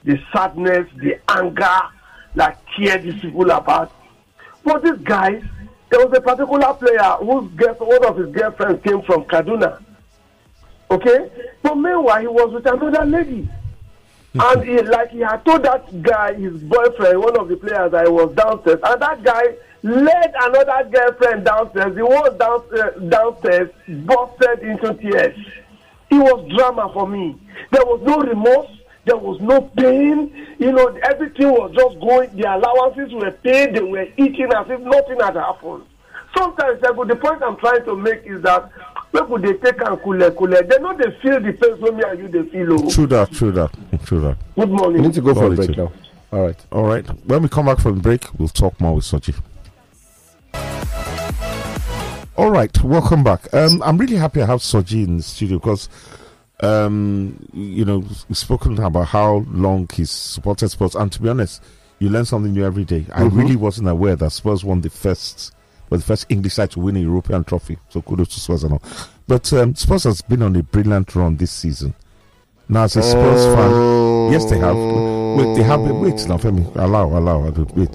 the 0.04 0.20
sadness, 0.34 0.88
the 0.98 1.20
anger 1.30 1.80
that 2.36 2.62
tear 2.76 2.98
these 2.98 3.20
people 3.20 3.50
about. 3.52 3.92
But 4.64 4.84
these 4.84 4.98
guys, 5.04 5.44
there 5.90 6.06
was 6.06 6.18
a 6.18 6.22
particular 6.22 6.74
player 6.74 7.16
whose 7.20 7.52
girl, 7.54 7.76
one 7.76 8.06
of 8.06 8.18
his 8.18 8.30
girlfriends 8.30 8.84
came 8.84 9.02
from 9.02 9.24
Kaduna. 9.24 9.82
Okay? 10.92 11.30
But 11.62 11.76
meanwhile, 11.76 12.22
he 12.22 12.28
was 12.28 12.54
with 12.54 12.66
another 12.66 13.06
lady. 13.06 13.50
Hmm. 14.34 14.42
and 14.42 14.64
he, 14.64 14.82
like 14.84 15.10
he 15.10 15.20
had 15.20 15.44
told 15.44 15.64
that 15.64 16.04
guy, 16.04 16.36
his 16.36 16.62
boyfriend, 16.62 17.20
one 17.20 17.40
of 17.40 17.48
the 17.48 17.58
players, 17.58 17.92
that 17.92 18.06
he 18.06 18.12
was 18.12 18.34
downstairs, 18.36 18.80
and 18.84 19.02
that 19.02 19.24
guy 19.24 19.56
led 19.82 20.34
another 20.40 20.90
girlfriend 20.92 21.46
downstairs. 21.46 21.96
The 21.96 22.06
one 22.06 22.38
downstairs, 22.38 22.96
uh, 22.96 23.00
downstairs 23.10 23.70
busted 23.88 24.60
into 24.60 24.94
tears. 24.96 25.36
It 26.12 26.16
was 26.16 26.48
drama 26.56 26.92
for 26.94 27.08
me. 27.08 27.38
There 27.72 27.86
was 27.86 28.02
no 28.04 28.18
remorse. 28.18 28.70
There 29.10 29.18
was 29.18 29.42
no 29.42 29.62
pain. 29.62 30.32
You 30.60 30.72
know, 30.72 30.88
everything 31.10 31.50
was 31.50 31.72
just 31.74 32.00
going. 32.00 32.30
The 32.38 32.44
allowances 32.46 33.12
were 33.12 33.32
paid. 33.32 33.74
They 33.74 33.82
were 33.82 34.06
eating 34.18 34.52
as 34.56 34.70
if 34.70 34.80
nothing 34.82 35.20
had 35.20 35.36
happened. 35.36 35.84
Sometimes, 36.38 36.78
Ego, 36.84 37.06
the 37.06 37.16
point 37.16 37.42
I'm 37.42 37.58
trying 37.58 37.84
to 37.86 37.96
make 37.96 38.22
is 38.26 38.44
that 38.44 38.70
people 39.12 39.40
they 39.40 39.54
take 39.54 39.82
and 39.82 40.00
cool 40.04 40.30
cool. 40.34 40.48
They 40.48 40.78
know 40.78 40.96
they 40.96 41.10
feel 41.24 41.42
the 41.42 41.54
pain 41.54 41.76
so 41.84 41.92
me 41.92 42.04
and 42.06 42.20
you 42.20 42.28
they 42.28 42.48
feel. 42.52 42.74
Oh. 42.86 42.90
True 42.92 43.08
that. 43.08 43.32
True 43.32 43.52
that. 43.54 43.72
True 44.06 44.20
that. 44.22 44.38
Good 44.56 44.70
We 44.70 44.76
morning. 44.76 45.02
need 45.02 45.14
to 45.16 45.22
go 45.22 45.34
for 45.34 45.52
a 45.52 45.56
break 45.56 45.76
now. 45.76 45.92
All 46.32 46.44
right. 46.46 46.66
All 46.72 46.84
right. 46.86 47.08
When 47.26 47.42
we 47.42 47.50
come 47.50 47.66
back 47.66 47.80
from 47.80 47.96
the 47.96 48.02
break, 48.02 48.28
we'll 48.38 48.48
talk 48.50 48.80
more 48.80 48.94
with 48.94 49.06
Soji. 49.06 49.34
All 52.38 52.52
right, 52.52 52.84
welcome 52.84 53.24
back. 53.24 53.52
Um, 53.54 53.82
I'm 53.84 53.98
really 53.98 54.16
happy 54.18 54.42
I 54.42 54.46
have 54.46 54.60
Soji 54.60 55.04
in 55.06 55.18
the 55.18 55.24
studio 55.24 55.58
because, 55.58 55.90
um, 56.62 57.48
you 57.54 57.86
know, 57.86 58.04
spoken 58.32 58.80
about 58.80 59.08
how 59.08 59.46
long 59.50 59.88
he's 59.94 60.12
supported 60.12 60.70
Spurs, 60.70 60.96
and 60.96 61.12
to 61.12 61.22
be 61.22 61.30
honest, 61.30 61.64
you 62.00 62.10
learn 62.10 62.26
something 62.26 62.54
new 62.54 62.66
every 62.66 62.86
day. 62.86 63.06
I 63.14 63.24
really 63.24 63.56
wasn't 63.56 63.90
aware 63.90 64.16
that 64.16 64.32
Spurs 64.32 64.64
won 64.64 64.82
the 64.82 64.90
first, 64.90 65.54
well, 65.90 66.00
the 66.00 66.06
first 66.06 66.26
English 66.30 66.54
side 66.54 66.72
to 66.72 66.80
win 66.80 66.96
a 66.98 67.00
European 67.00 67.44
trophy. 67.44 67.78
So 67.90 68.02
kudos 68.02 68.30
to 68.30 68.40
Spurs 68.40 68.64
and 68.64 68.74
all. 68.74 68.84
But 69.28 69.52
um, 69.54 69.76
Spurs 69.76 70.06
has 70.06 70.22
been 70.22 70.42
on 70.42 70.56
a 70.56 70.64
brilliant 70.64 71.14
run 71.16 71.38
this 71.38 71.52
season. 71.52 71.94
Now, 72.68 72.84
as 72.84 72.96
a 72.96 73.04
Spurs 73.04 73.46
fan, 73.56 74.32
yes, 74.32 74.46
they 74.50 74.58
have. 74.60 74.76
Wait, 74.76 75.56
they 75.56 75.64
have. 75.64 75.84
Been. 75.84 76.02
Wait, 76.02 76.28
now, 76.28 76.38
Femi, 76.38 76.74
allow, 76.76 77.18
allow, 77.18 77.50
wait. 77.76 77.90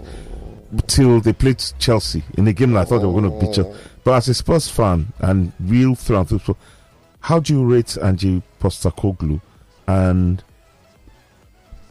Till 0.88 1.20
they 1.20 1.32
played 1.32 1.62
Chelsea 1.78 2.24
in 2.36 2.48
a 2.48 2.52
game 2.52 2.72
that 2.72 2.80
I 2.80 2.84
thought 2.84 2.98
they 2.98 3.06
were 3.06 3.20
going 3.20 3.30
to 3.30 3.38
beat 3.46 3.54
Chelsea. 3.54 3.78
But 4.02 4.14
as 4.14 4.28
a 4.28 4.34
Spurs 4.34 4.68
fan 4.68 5.12
and 5.20 5.52
real 5.60 5.94
through 5.94 6.18
and 6.18 6.28
through, 6.28 6.40
so 6.40 6.56
how 7.24 7.40
do 7.40 7.54
you 7.54 7.64
rate 7.64 7.96
Ange 8.02 8.42
Postecoglou? 8.60 9.40
And 9.86 10.44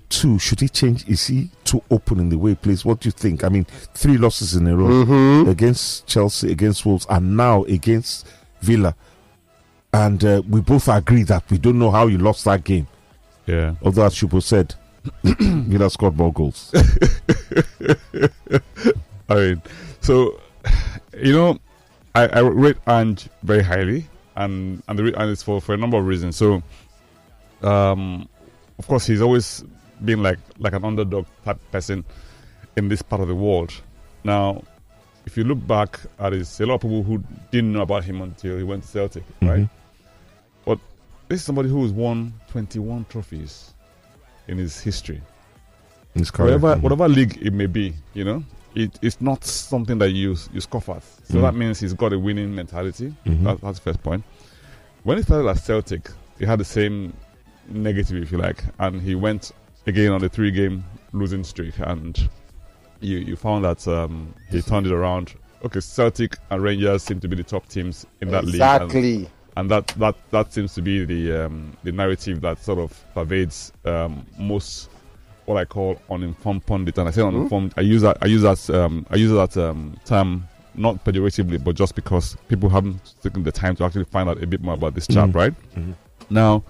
two, 0.09 0.37
should 0.37 0.59
he 0.59 0.69
change? 0.69 1.07
Is 1.09 1.25
he 1.25 1.49
too 1.63 1.81
open 1.89 2.19
in 2.19 2.29
the 2.29 2.37
way 2.37 2.51
he 2.51 2.55
plays? 2.55 2.85
What 2.85 2.99
do 2.99 3.07
you 3.07 3.11
think? 3.11 3.43
I 3.43 3.49
mean, 3.49 3.65
three 3.95 4.17
losses 4.17 4.55
in 4.55 4.67
a 4.67 4.75
row 4.75 5.49
against 5.49 6.05
Chelsea, 6.05 6.51
against 6.51 6.85
Wolves, 6.85 7.07
and 7.09 7.35
now 7.35 7.63
against 7.63 8.27
Villa. 8.61 8.95
And 9.91 10.23
uh, 10.23 10.43
we 10.47 10.61
both 10.61 10.87
agree 10.87 11.23
that 11.23 11.49
we 11.49 11.57
don't 11.57 11.79
know 11.79 11.89
how 11.89 12.05
you 12.05 12.19
lost 12.19 12.45
that 12.45 12.63
game. 12.63 12.87
Yeah. 13.47 13.73
Although, 13.81 14.05
as 14.05 14.13
Shubo 14.13 14.41
said, 14.41 14.75
Villa 15.23 15.89
scored 15.89 16.15
more 16.15 16.31
goals. 16.31 16.71
I 19.29 19.35
mean, 19.35 19.61
so 19.99 20.39
you 21.17 21.33
know, 21.33 21.57
I, 22.13 22.27
I 22.27 22.39
rate 22.41 22.77
Ange 22.85 23.29
very 23.41 23.63
highly, 23.63 24.07
and 24.35 24.81
and, 24.87 24.99
the, 24.99 25.03
re- 25.03 25.13
and 25.15 25.29
it's 25.31 25.43
for, 25.43 25.61
for 25.61 25.73
a 25.73 25.77
number 25.77 25.97
of 25.97 26.05
reasons. 26.05 26.35
So, 26.35 26.61
um, 27.61 28.27
of 28.79 28.87
course, 28.87 29.05
he's 29.05 29.21
always 29.21 29.63
been 30.03 30.21
like 30.23 30.39
like 30.59 30.73
an 30.73 30.83
underdog 30.83 31.25
type 31.45 31.59
person 31.71 32.03
in 32.75 32.87
this 32.89 33.01
part 33.01 33.21
of 33.21 33.27
the 33.27 33.35
world. 33.35 33.73
Now, 34.23 34.63
if 35.25 35.37
you 35.37 35.43
look 35.43 35.65
back 35.67 35.99
at 36.19 36.33
his, 36.33 36.59
a 36.59 36.65
lot 36.65 36.75
of 36.75 36.81
people 36.81 37.03
who 37.03 37.23
didn't 37.51 37.71
know 37.73 37.81
about 37.81 38.03
him 38.03 38.21
until 38.21 38.57
he 38.57 38.63
went 38.63 38.83
to 38.83 38.89
Celtic, 38.89 39.23
right? 39.41 39.67
But 40.65 40.79
this 41.27 41.39
is 41.39 41.45
somebody 41.45 41.69
who 41.69 41.81
has 41.83 41.91
won 41.91 42.33
21 42.49 43.05
trophies 43.09 43.73
in 44.47 44.57
his 44.57 44.79
history 44.79 45.21
It's 46.15 46.29
correct. 46.31 46.61
whatever 46.61 46.81
whatever 46.81 47.07
league 47.07 47.37
it 47.41 47.53
may 47.53 47.67
be, 47.67 47.93
you 48.13 48.23
know, 48.25 48.43
it, 48.75 48.97
it's 49.01 49.19
not 49.21 49.43
something 49.45 49.97
that 49.99 50.11
you 50.11 50.35
you 50.53 50.61
scoff 50.61 50.89
at. 50.89 51.03
So 51.25 51.35
Mm. 51.35 51.41
that 51.41 51.55
means 51.55 51.79
he's 51.79 51.93
got 51.93 52.13
a 52.13 52.19
winning 52.19 52.53
mentality. 52.55 53.13
Mhm. 53.25 53.43
That, 53.43 53.61
that's 53.61 53.79
the 53.79 53.83
first 53.83 54.03
point. 54.03 54.23
When 55.03 55.17
he 55.17 55.23
started 55.23 55.47
at 55.49 55.57
Celtic, 55.57 56.09
he 56.39 56.45
had 56.45 56.59
the 56.59 56.65
same 56.65 57.13
negative, 57.69 58.23
if 58.23 58.31
you 58.31 58.37
like, 58.37 58.63
and 58.79 59.01
he 59.01 59.15
went 59.15 59.51
again 59.87 60.11
on 60.11 60.23
a 60.23 60.29
three-game 60.29 60.83
losing 61.11 61.43
streak, 61.43 61.73
and 61.79 62.29
you 63.01 63.17
you 63.17 63.35
found 63.35 63.65
that 63.65 63.87
um, 63.87 64.33
he 64.49 64.61
turned 64.61 64.87
it 64.87 64.93
around. 64.93 65.33
Okay, 65.65 65.79
Celtic 65.79 66.37
and 66.49 66.61
Rangers 66.61 67.03
seem 67.03 67.19
to 67.21 67.27
be 67.27 67.35
the 67.37 67.43
top 67.43 67.67
teams 67.69 68.05
in 68.21 68.31
that 68.31 68.43
league. 68.45 68.61
and- 68.61 68.83
Exactly. 68.83 69.29
and 69.55 69.69
that 69.71 69.87
that 69.99 70.15
that 70.31 70.51
seems 70.53 70.73
to 70.73 70.81
be 70.81 71.05
the 71.05 71.45
um, 71.45 71.77
the 71.83 71.91
narrative 71.91 72.41
that 72.41 72.59
sort 72.63 72.79
of 72.79 72.91
pervades 73.13 73.71
um, 73.85 74.25
most 74.37 74.89
what 75.45 75.57
I 75.57 75.65
call 75.65 75.99
uninformed 76.09 76.65
pundit, 76.65 76.97
And 76.97 77.07
I 77.07 77.11
say 77.11 77.21
uninformed, 77.21 77.73
I 77.77 77.81
use 77.81 78.01
that 78.01 78.17
I 78.21 78.25
use 78.27 78.41
that 78.43 78.69
um, 78.69 79.05
I 79.09 79.15
use 79.15 79.31
that 79.31 79.57
um, 79.57 79.97
term 80.05 80.47
not 80.75 81.03
pejoratively, 81.05 81.63
but 81.63 81.75
just 81.75 81.95
because 81.95 82.35
people 82.47 82.69
haven't 82.69 83.13
taken 83.21 83.43
the 83.43 83.51
time 83.51 83.75
to 83.75 83.83
actually 83.83 84.05
find 84.05 84.27
out 84.29 84.41
a 84.41 84.47
bit 84.47 84.61
more 84.61 84.73
about 84.73 84.95
this 84.95 85.05
chap, 85.07 85.29
Mm. 85.29 85.35
right? 85.35 85.53
Mhm. 85.75 85.93
Now, 86.29 86.63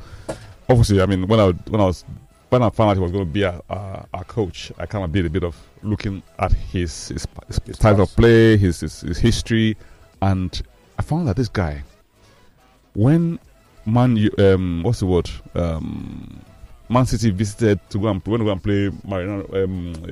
obviously, 0.70 1.02
I 1.02 1.06
mean 1.06 1.28
when 1.28 1.40
I 1.40 1.52
when 1.70 1.80
I 1.82 1.86
was 1.86 2.04
when 2.50 2.62
I 2.62 2.70
found 2.70 2.92
out 2.92 2.98
he 2.98 3.02
was 3.02 3.12
going 3.12 3.26
to 3.26 3.32
be 3.32 3.44
a, 3.44 3.62
a, 3.70 4.06
a 4.14 4.24
coach, 4.26 4.72
I 4.78 4.86
kind 4.86 5.04
of 5.04 5.12
did 5.12 5.26
a 5.26 5.30
bit 5.30 5.44
of 5.44 5.56
looking 5.82 6.22
at 6.40 6.52
his 6.52 7.10
his, 7.10 7.28
his, 7.66 7.78
type 7.80 7.98
of 7.98 8.10
play, 8.16 8.58
his, 8.58 8.82
his 8.82 9.02
his 9.02 9.18
history, 9.18 9.76
and 10.22 10.62
I 11.00 11.02
found 11.02 11.28
that 11.28 11.36
this 11.36 11.50
guy, 11.50 11.84
when 12.94 13.40
Man, 13.86 14.30
um, 14.40 14.82
what's 14.84 15.00
the 15.02 15.06
word? 15.06 15.30
Um, 15.56 16.40
Man 16.90 17.06
City 17.06 17.32
visited 17.32 17.80
to 17.90 17.98
go 17.98 18.08
and 18.08 18.22
when 18.26 18.40
they 18.42 18.46
go 18.46 18.52
and 18.52 18.64
play 18.64 18.92
Marino, 19.04 19.46
um, 19.54 19.94
uh, 20.04 20.10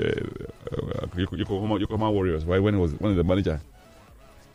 uh, 0.76 1.06
Yoko- 1.16 1.38
Yokohama, 1.38 1.80
Yokohama 1.80 2.12
Warriors, 2.12 2.46
right? 2.46 2.62
When 2.62 2.74
he 2.76 2.80
was 2.80 2.94
when 2.94 3.12
he 3.12 3.18
was 3.18 3.26
the 3.26 3.28
manager, 3.28 3.62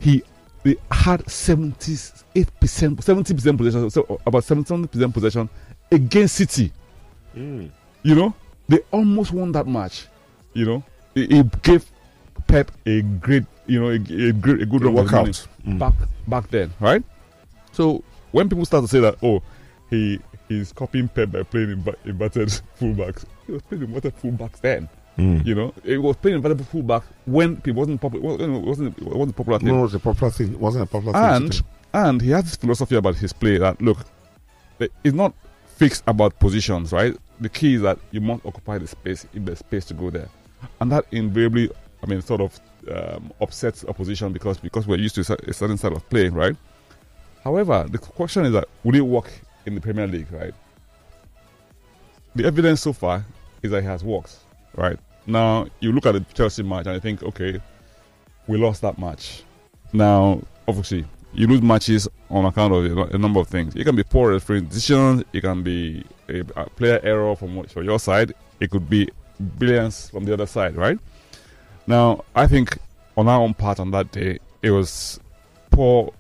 he 0.01 0.23
they 0.63 0.77
had 0.91 1.29
seventy 1.31 1.97
eight 2.35 2.49
percent, 2.59 3.03
seventy 3.05 3.35
percent 3.35 3.59
possession, 3.59 3.91
so 3.91 4.21
about 4.27 4.45
seventy 4.45 4.87
percent 4.87 5.15
possession 5.15 5.49
against 5.93 6.37
City. 6.37 6.73
Mm. 7.37 7.71
You 8.03 8.15
know, 8.15 8.35
they 8.69 8.79
almost 8.91 9.33
won 9.33 9.53
that 9.53 9.67
match. 9.67 10.07
You 10.55 10.65
know, 10.65 10.83
it, 11.15 11.33
it 11.33 11.63
gave 11.63 11.85
Pep 12.47 12.71
a 12.87 13.03
great, 13.03 13.45
you 13.67 13.81
know, 13.81 13.89
a, 13.91 14.29
a 14.29 14.33
great, 14.33 14.63
a 14.63 14.67
good 14.67 14.83
run 14.83 14.95
for 14.97 15.03
his 15.03 15.13
money 15.13 15.29
Workout. 15.29 15.49
Mm. 15.67 15.79
back 15.79 15.95
back 16.27 16.51
then, 16.51 16.73
right? 16.81 17.03
So 17.73 18.03
when 18.33 18.49
people 18.49 18.65
start 18.65 18.85
to 18.85 18.89
say 18.89 19.01
that, 19.01 19.17
oh, 19.23 19.43
he 19.91 20.19
he's 20.49 20.73
copying 20.73 21.09
Pep 21.09 21.31
by 21.33 21.43
playing 21.43 21.77
inv- 21.77 21.97
inverted 22.05 22.49
fullbacks, 22.81 23.25
he 23.47 23.53
was 23.53 23.63
playing 23.63 23.85
inverted 23.85 24.17
fullbacks 24.17 24.61
then. 24.61 24.89
Mm. 25.19 25.47
You 25.47 25.55
know, 25.55 25.75
it 25.85 25.99
was 25.99 26.17
playing 26.17 26.37
inverted 26.37 26.67
fullback 26.67 27.03
when 27.25 27.61
it 27.65 27.73
wasn't 27.73 28.01
popular. 28.01 28.35
It 28.35 28.49
wasn't 28.49 28.99
it 28.99 29.05
wasn't 29.05 29.31
a 29.31 29.35
popular 29.35 29.59
thing. 29.59 29.69
No, 29.69 29.79
it 29.79 29.83
was 29.83 29.95
a 29.95 29.99
popular 29.99 30.31
thing. 30.31 30.53
It 30.53 30.61
wasn't 30.61 30.85
a 30.85 30.87
popular 30.87 31.13
thing. 31.15 31.23
and 31.23 31.63
and 31.95 32.21
he 32.21 32.31
has 32.31 32.45
this 32.45 32.57
philosophy 32.57 32.97
about 32.97 33.17
his 33.17 33.33
play 33.33 33.57
that 33.59 33.81
look, 33.81 33.99
it's 34.79 35.15
not 35.15 35.33
fixed 35.67 36.03
about 36.07 36.39
positions, 36.39 36.93
right? 36.93 37.17
The 37.41 37.49
key 37.49 37.75
is 37.75 37.83
that 37.83 37.99
you 38.11 38.21
must 38.21 38.45
occupy 38.45 38.79
the 38.79 38.87
space 38.87 39.27
if 39.33 39.45
there's 39.45 39.61
space 39.61 39.87
to 39.87 39.95
go 39.95 40.11
there, 40.11 40.29
and 40.81 40.93
that 40.93 41.07
invariably, 41.13 41.71
I 42.03 42.07
mean, 42.07 42.21
sort 42.21 42.43
of 42.43 42.61
um, 42.91 43.33
upsets 43.41 43.85
opposition 43.87 44.33
because 44.33 44.59
because 44.59 44.87
we're 44.87 44.99
used 44.99 45.15
to 45.15 45.21
a 45.23 45.53
certain 45.53 45.79
style 45.79 45.97
of 45.97 46.09
play, 46.11 46.29
right? 46.29 46.57
However, 47.43 47.87
the 47.89 47.99
question 47.99 48.45
is 48.45 48.53
that 48.53 48.69
will 48.85 48.97
it 48.97 49.01
work 49.01 49.31
in 49.67 49.75
the 49.75 49.81
Premier 49.81 50.07
League, 50.07 50.31
right? 50.33 50.55
The 52.35 52.47
evidence 52.47 52.83
so 52.83 52.93
far 52.93 53.25
is 53.63 53.71
that 53.71 53.79
it 53.79 53.85
has 53.85 54.05
worked, 54.05 54.37
right? 54.75 54.99
Now 55.27 55.67
you 55.81 55.93
look 55.93 56.07
at 56.07 56.13
the 56.13 56.21
Chelsea 56.35 56.63
match 56.63 56.87
and 56.87 56.95
you 56.95 57.01
think, 57.01 57.23
okay, 57.23 57.61
we 58.47 58.59
lost 58.59 58.83
that 58.83 58.99
match. 58.99 59.43
Now, 59.93 60.43
obviously, 60.69 61.05
you 61.33 61.47
lose 61.47 61.63
matches 61.63 62.09
on 62.31 62.45
account 62.45 62.73
of 62.73 63.15
a 63.15 63.19
number 63.19 63.41
of 63.41 63.49
things. 63.49 63.75
It 63.77 63.85
can 63.85 63.97
be 63.97 64.03
poor 64.03 64.33
refereeing 64.33 64.67
decisions. 64.67 65.25
It 65.33 65.43
can 65.43 65.63
be 65.63 66.05
a, 66.29 66.41
a 66.57 66.71
player 66.71 67.01
error 67.03 67.35
from 67.37 67.65
from 67.65 67.85
your 67.85 67.99
side. 67.99 68.35
It 68.61 68.71
could 68.71 68.89
be 68.89 69.09
brilliance 69.39 70.09
from 70.11 70.25
the 70.25 70.33
other 70.33 70.47
side, 70.47 70.77
right? 70.77 70.99
Now, 71.87 72.25
I 72.35 72.47
think 72.47 72.79
on 73.17 73.29
our 73.29 73.41
own 73.41 73.55
part 73.55 73.81
on 73.81 73.91
that 73.93 74.13
day, 74.13 74.39
it 74.63 74.71
was 74.71 75.21
poor, 75.71 76.13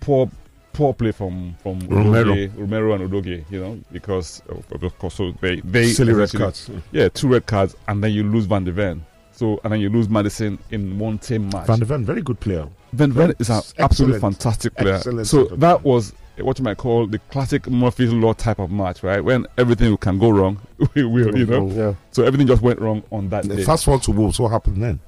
poor, 0.00 0.30
poor 0.74 0.92
play 0.92 1.12
from 1.12 1.54
from 1.62 1.78
Romero. 1.88 2.34
Udogie- 2.34 2.50
Romero 2.58 2.92
and 2.94 3.10
Udogie, 3.10 3.44
you 3.50 3.60
know, 3.60 3.80
because 3.92 4.42
of, 4.48 4.82
of 4.82 4.98
course, 4.98 5.14
so 5.14 5.32
they 5.40 5.60
they 5.60 5.86
silly 5.88 6.12
red 6.12 6.30
cards. 6.32 6.70
yeah, 6.92 7.08
two 7.08 7.28
red 7.28 7.46
cards, 7.46 7.74
and 7.88 8.04
then 8.04 8.12
you 8.12 8.22
lose 8.22 8.44
Van 8.46 8.62
de 8.64 8.72
Ven. 8.72 9.04
So 9.32 9.58
and 9.64 9.72
then 9.72 9.80
you 9.80 9.88
lose 9.88 10.08
Maddison 10.08 10.58
in 10.70 10.98
one 10.98 11.18
team 11.18 11.48
match. 11.48 11.66
Van 11.66 11.78
de 11.78 11.84
Ven, 11.84 12.04
very 12.04 12.22
good 12.22 12.38
player. 12.38 12.68
Van 12.92 13.08
de 13.08 13.14
Ven 13.14 13.34
is 13.38 13.48
an 13.50 13.56
Excellent. 13.56 13.80
absolutely 13.80 14.20
fantastic 14.20 14.76
player. 14.76 14.94
Excellent 14.94 15.26
so 15.26 15.38
centre 15.44 15.56
that 15.56 15.82
was 15.82 16.12
what 16.38 16.58
you 16.58 16.64
might 16.64 16.76
call 16.76 17.06
the 17.06 17.18
classic 17.30 17.68
Murphy's 17.68 18.12
Law 18.12 18.32
type 18.32 18.58
of 18.58 18.70
match, 18.70 19.02
right? 19.04 19.20
When 19.24 19.46
everything 19.56 19.96
can 19.96 20.18
go 20.18 20.30
wrong, 20.30 20.60
we 20.94 21.04
will, 21.04 21.36
you 21.36 21.46
know. 21.46 21.68
Yeah. 21.70 21.94
So 22.10 22.24
everything 22.24 22.46
just 22.48 22.60
went 22.62 22.80
wrong 22.80 23.02
on 23.12 23.28
that 23.30 23.48
day. 23.48 23.62
Fast 23.64 23.84
forward 23.84 24.02
to 24.04 24.10
Wolves. 24.12 24.38
What 24.40 24.50
happened 24.50 24.82
then? 24.82 24.98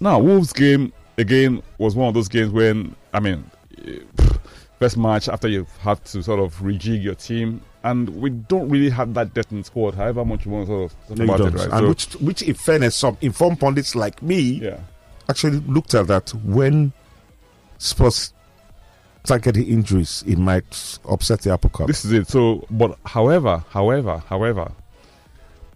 Now, 0.00 0.18
Wolves 0.18 0.52
game 0.52 0.92
again 1.18 1.62
was 1.78 1.94
one 1.94 2.08
of 2.08 2.14
those 2.14 2.26
games 2.28 2.50
when 2.50 2.94
I 3.12 3.20
mean, 3.20 3.48
first 4.82 4.96
match 4.96 5.28
after 5.28 5.48
you've 5.48 5.74
had 5.78 6.04
to 6.06 6.22
sort 6.22 6.40
of 6.40 6.54
rejig 6.60 7.02
your 7.02 7.14
team, 7.14 7.60
and 7.84 8.08
we 8.10 8.30
don't 8.30 8.68
really 8.68 8.90
have 8.90 9.14
that 9.14 9.32
depth 9.34 9.52
in 9.52 9.62
squad. 9.64 9.94
However 9.94 10.24
much 10.24 10.44
you 10.44 10.52
want 10.52 10.66
to 10.66 10.72
sort 10.72 10.92
of 10.92 11.08
talk 11.08 11.18
No, 11.18 11.24
about 11.34 11.40
it, 11.40 11.54
right? 11.54 11.68
And 11.68 11.72
So, 11.72 11.88
which, 11.88 12.12
which, 12.20 12.42
in 12.42 12.54
fairness, 12.54 12.96
some 12.96 13.16
informed 13.20 13.60
pundits 13.60 13.94
like 13.94 14.22
me 14.22 14.40
yeah, 14.40 14.78
actually 15.28 15.58
looked 15.60 15.94
at 15.94 16.06
that 16.08 16.30
when 16.44 16.92
Spurs 17.78 18.32
start 19.24 19.42
getting 19.42 19.66
injuries, 19.66 20.24
it 20.26 20.38
might 20.38 20.98
upset 21.08 21.40
the 21.42 21.52
apple 21.52 21.70
cart. 21.70 21.86
this 21.88 22.04
is 22.04 22.12
it. 22.12 22.28
So, 22.28 22.64
but 22.70 22.98
however, 23.06 23.64
however, 23.70 24.22
however, 24.28 24.72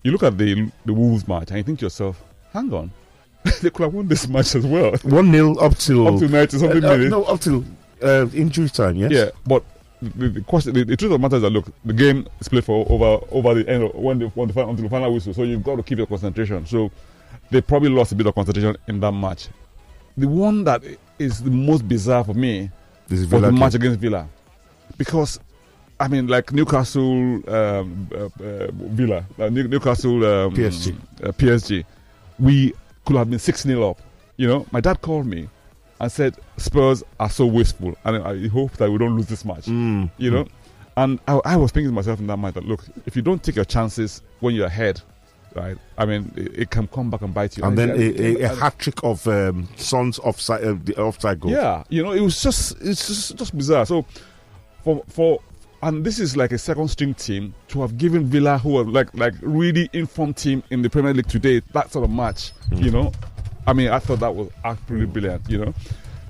you 0.02 0.12
look 0.12 0.22
at 0.22 0.36
the 0.38 0.70
the 0.84 0.92
Wolves 0.92 1.26
match 1.28 1.48
and 1.50 1.58
you 1.58 1.64
think 1.64 1.78
to 1.80 1.86
yourself, 1.86 2.22
hang 2.52 2.72
on, 2.72 2.90
they 3.62 3.70
could 3.70 3.84
have 3.84 3.94
won 3.94 4.08
this 4.08 4.26
match 4.28 4.54
as 4.54 4.66
well. 4.66 4.92
One 5.02 5.30
0 5.32 5.56
up 5.56 5.76
till 5.76 6.06
Up 6.08 6.18
to 6.20 6.28
90 6.28 6.58
something 6.58 6.84
uh, 6.84 6.88
uh, 6.88 6.92
minutes. 6.92 7.10
no, 7.10 7.24
up 7.24 7.40
till 7.40 7.64
uh, 8.02 8.26
injury 8.34 8.68
time. 8.68 8.96
Yes. 8.96 9.10
Yeah, 9.12 9.30
but 9.46 9.64
the, 10.02 10.28
the 10.28 10.40
question, 10.42 10.74
the, 10.74 10.84
the 10.84 10.96
truth 10.96 11.12
of 11.12 11.20
the 11.20 11.22
matter 11.22 11.36
is 11.36 11.42
that 11.42 11.50
look, 11.50 11.66
the 11.84 11.92
game 11.92 12.26
is 12.40 12.48
played 12.48 12.64
for 12.64 12.86
over 12.90 13.24
over 13.30 13.54
the 13.54 13.68
end 13.68 13.84
of 13.84 13.94
when 13.94 14.18
the, 14.18 14.26
when 14.28 14.48
the 14.48 14.54
final, 14.54 14.70
until 14.70 14.84
the 14.84 14.90
final 14.90 15.12
whistle. 15.12 15.32
So 15.34 15.42
you've 15.42 15.64
got 15.64 15.76
to 15.76 15.82
keep 15.82 15.98
your 15.98 16.06
concentration. 16.06 16.66
So 16.66 16.90
they 17.50 17.60
probably 17.60 17.88
lost 17.90 18.12
a 18.12 18.14
bit 18.14 18.26
of 18.26 18.34
concentration 18.34 18.76
in 18.88 19.00
that 19.00 19.12
match. 19.12 19.48
The 20.16 20.28
one 20.28 20.64
that 20.64 20.82
is 21.18 21.42
the 21.42 21.50
most 21.50 21.86
bizarre 21.86 22.24
for 22.24 22.34
me 22.34 22.70
This 23.08 23.20
is 23.20 23.28
was 23.30 23.42
the 23.42 23.52
match 23.52 23.74
against 23.74 24.00
Villa, 24.00 24.26
because 24.98 25.38
I 25.98 26.08
mean, 26.08 26.26
like 26.26 26.52
Newcastle, 26.52 27.02
um, 27.50 28.08
uh, 28.14 28.24
uh, 28.44 28.70
Villa, 28.72 29.24
uh, 29.38 29.48
New- 29.48 29.68
Newcastle, 29.68 30.24
um, 30.24 30.54
PSG. 30.54 30.94
uh, 31.24 31.32
PSG, 31.32 31.84
we 32.38 32.74
could 33.04 33.16
have 33.16 33.30
been 33.30 33.38
six 33.38 33.62
0 33.62 33.90
up. 33.90 34.00
You 34.36 34.46
know, 34.48 34.66
my 34.72 34.80
dad 34.80 35.00
called 35.00 35.26
me 35.26 35.48
and 36.00 36.12
said 36.12 36.36
Spurs 36.56 37.02
are 37.18 37.30
so 37.30 37.46
wasteful, 37.46 37.96
and 38.04 38.22
I 38.22 38.48
hope 38.48 38.72
that 38.72 38.90
we 38.90 38.98
don't 38.98 39.16
lose 39.16 39.26
this 39.26 39.44
match. 39.44 39.66
Mm. 39.66 40.10
You 40.18 40.30
know, 40.30 40.48
and 40.96 41.18
I, 41.26 41.40
I 41.44 41.56
was 41.56 41.72
thinking 41.72 41.90
to 41.90 41.94
myself 41.94 42.20
in 42.20 42.26
that 42.26 42.36
mind 42.36 42.54
that 42.54 42.64
look, 42.64 42.84
if 43.06 43.16
you 43.16 43.22
don't 43.22 43.42
take 43.42 43.56
your 43.56 43.64
chances 43.64 44.22
when 44.40 44.54
you're 44.54 44.66
ahead, 44.66 45.00
right? 45.54 45.76
I 45.98 46.06
mean, 46.06 46.32
it, 46.36 46.58
it 46.58 46.70
can 46.70 46.86
come 46.88 47.10
back 47.10 47.22
and 47.22 47.32
bite 47.34 47.56
you. 47.56 47.64
And 47.64 47.76
then 47.76 47.90
a 47.90 48.48
hat 48.54 48.78
trick 48.78 49.02
of 49.02 49.26
um, 49.26 49.68
Sons 49.76 50.18
offside, 50.20 50.64
uh, 50.64 50.76
the 50.84 50.96
offside 51.00 51.40
goal. 51.40 51.50
yeah, 51.50 51.84
you 51.88 52.02
know, 52.02 52.12
it 52.12 52.20
was 52.20 52.42
just 52.42 52.80
it's 52.80 53.06
just 53.06 53.36
just 53.36 53.56
bizarre. 53.56 53.86
So 53.86 54.04
for 54.84 55.02
for 55.08 55.40
and 55.82 56.04
this 56.04 56.18
is 56.18 56.36
like 56.36 56.52
a 56.52 56.58
second 56.58 56.88
string 56.88 57.14
team 57.14 57.54
to 57.68 57.80
have 57.80 57.98
given 57.98 58.24
Villa, 58.24 58.58
who 58.58 58.78
are 58.78 58.84
like 58.84 59.14
like 59.14 59.34
really 59.40 59.88
informed 59.92 60.36
team 60.36 60.62
in 60.70 60.82
the 60.82 60.90
Premier 60.90 61.14
League 61.14 61.28
today, 61.28 61.60
that 61.72 61.92
sort 61.92 62.04
of 62.04 62.10
match. 62.10 62.52
You 62.72 62.90
know, 62.90 63.12
I 63.66 63.72
mean, 63.72 63.88
I 63.88 63.98
thought 63.98 64.20
that 64.20 64.34
was 64.34 64.50
absolutely 64.64 65.06
brilliant. 65.06 65.48
You 65.48 65.58
know, 65.58 65.74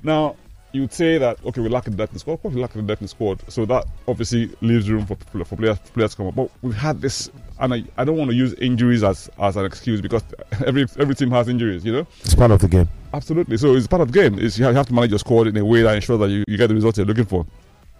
now 0.03 0.35
you'd 0.71 0.93
say 0.93 1.17
that 1.17 1.43
okay, 1.45 1.61
we 1.61 1.69
lack 1.69 1.87
a 1.87 1.91
depth 1.91 2.13
in 2.13 2.19
squad. 2.19 2.33
Of 2.33 2.41
course, 2.41 2.53
we 2.53 2.61
lack 2.61 2.75
a 2.75 2.81
depth 2.81 3.01
in 3.01 3.07
squad, 3.07 3.41
so 3.47 3.65
that 3.65 3.85
obviously 4.07 4.51
leaves 4.61 4.89
room 4.89 5.05
for 5.05 5.15
for 5.43 5.55
players 5.55 5.79
players 5.79 6.11
to 6.11 6.17
come 6.17 6.27
up. 6.27 6.35
But 6.35 6.49
we've 6.61 6.75
had 6.75 7.01
this, 7.01 7.29
and 7.59 7.73
I, 7.73 7.83
I 7.97 8.03
don't 8.03 8.17
want 8.17 8.31
to 8.31 8.35
use 8.35 8.53
injuries 8.55 9.03
as 9.03 9.29
as 9.39 9.55
an 9.55 9.65
excuse 9.65 10.01
because 10.01 10.23
every 10.65 10.85
every 10.97 11.15
team 11.15 11.31
has 11.31 11.47
injuries. 11.47 11.85
You 11.85 11.93
know. 11.93 12.07
It's 12.21 12.35
part 12.35 12.51
of 12.51 12.61
the 12.61 12.67
game. 12.67 12.89
Absolutely. 13.13 13.57
So 13.57 13.75
it's 13.75 13.87
part 13.87 14.01
of 14.01 14.11
the 14.11 14.19
game. 14.19 14.39
It's, 14.39 14.57
you 14.57 14.65
have 14.65 14.73
you 14.73 14.77
have 14.77 14.87
to 14.87 14.93
manage 14.93 15.11
your 15.11 15.19
squad 15.19 15.47
in 15.47 15.57
a 15.57 15.65
way 15.65 15.81
that 15.83 15.95
ensures 15.95 16.19
that 16.19 16.29
you, 16.29 16.43
you 16.47 16.57
get 16.57 16.67
the 16.67 16.75
results 16.75 16.97
you're 16.97 17.07
looking 17.07 17.25
for. 17.25 17.45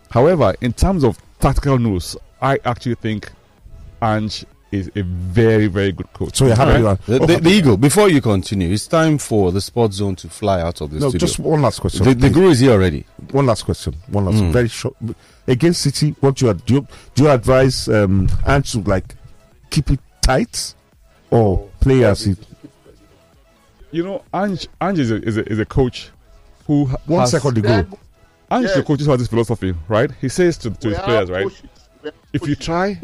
However, 0.10 0.56
in 0.62 0.74
terms 0.74 1.04
of 1.04 1.18
tactical 1.40 1.78
news, 1.78 2.16
I 2.42 2.60
actually 2.66 2.96
think 2.96 3.32
Ange 4.02 4.46
is 4.78 4.91
a 4.95 5.01
very, 5.03 5.67
very 5.67 5.91
good 5.91 6.11
coach. 6.13 6.38
So 6.38 6.47
you're 6.47 6.55
happy 6.55 6.82
Right? 6.82 6.97
you. 7.07 7.19
The, 7.19 7.25
the, 7.25 7.39
the 7.39 7.49
Eagle, 7.49 7.78
before 7.78 8.09
you 8.09 8.21
continue, 8.21 8.71
it's 8.71 8.88
time 8.88 9.17
for 9.17 9.51
the 9.51 9.61
sports 9.61 9.97
zone 9.97 10.15
to 10.17 10.30
fly 10.30 10.61
out 10.61 10.82
of 10.82 10.91
the 10.91 10.99
No, 10.99 11.09
studio. 11.09 11.19
just 11.28 11.39
one 11.39 11.61
last 11.61 11.80
question. 11.80 12.03
the, 12.05 12.13
the 12.15 12.30
guru 12.30 12.49
is 12.49 12.59
here 12.59 12.71
already. 12.71 13.05
one 13.32 13.45
last 13.45 13.63
question. 13.63 13.95
One 14.07 14.25
last, 14.25 14.38
Mm. 14.38 14.51
very 14.51 14.67
short. 14.67 14.95
Against 15.47 15.82
City, 15.82 16.15
what 16.19 16.36
do 16.36 16.45
you 16.45 16.51
ad- 16.51 16.65
do? 16.65 16.73
You, 16.75 16.88
do 17.15 17.23
you 17.23 17.30
advise 17.30 17.88
um, 17.89 18.30
Ange 18.45 18.71
to 18.73 18.80
like 18.82 19.15
keep 19.69 19.89
it 19.91 19.99
tight 20.21 20.73
or 21.32 21.69
play 21.80 22.03
as 22.03 22.28
it? 22.28 22.38
You 23.91 24.03
know, 24.03 24.23
Ange, 24.34 24.67
Ange 24.82 24.99
is, 24.99 25.11
a, 25.11 25.15
is, 25.23 25.38
a, 25.38 25.49
is 25.51 25.59
a 25.59 25.65
coach 25.65 26.09
who 26.65 26.86
ha- 26.86 26.97
One 27.05 27.21
has, 27.21 27.32
second 27.32 27.57
ago. 27.57 27.88
Ange 28.51 28.65
is 28.65 28.71
a 28.71 28.78
Yes. 28.80 28.88
coach 28.88 28.99
who 29.01 29.09
has 29.11 29.19
this 29.19 29.28
philosophy, 29.30 29.73
right? 29.88 30.11
He 30.19 30.30
says 30.30 30.57
to, 30.59 30.69
to 30.71 30.89
his 30.89 30.99
players, 30.99 31.30
right? 31.30 31.43
coaches. 31.43 31.63
If 32.34 32.47
you 32.47 32.55
try 32.55 32.99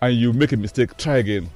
and 0.00 0.14
you 0.14 0.32
make 0.32 0.52
a 0.52 0.56
mistake, 0.56 0.96
try 0.96 1.18
again. 1.18 1.50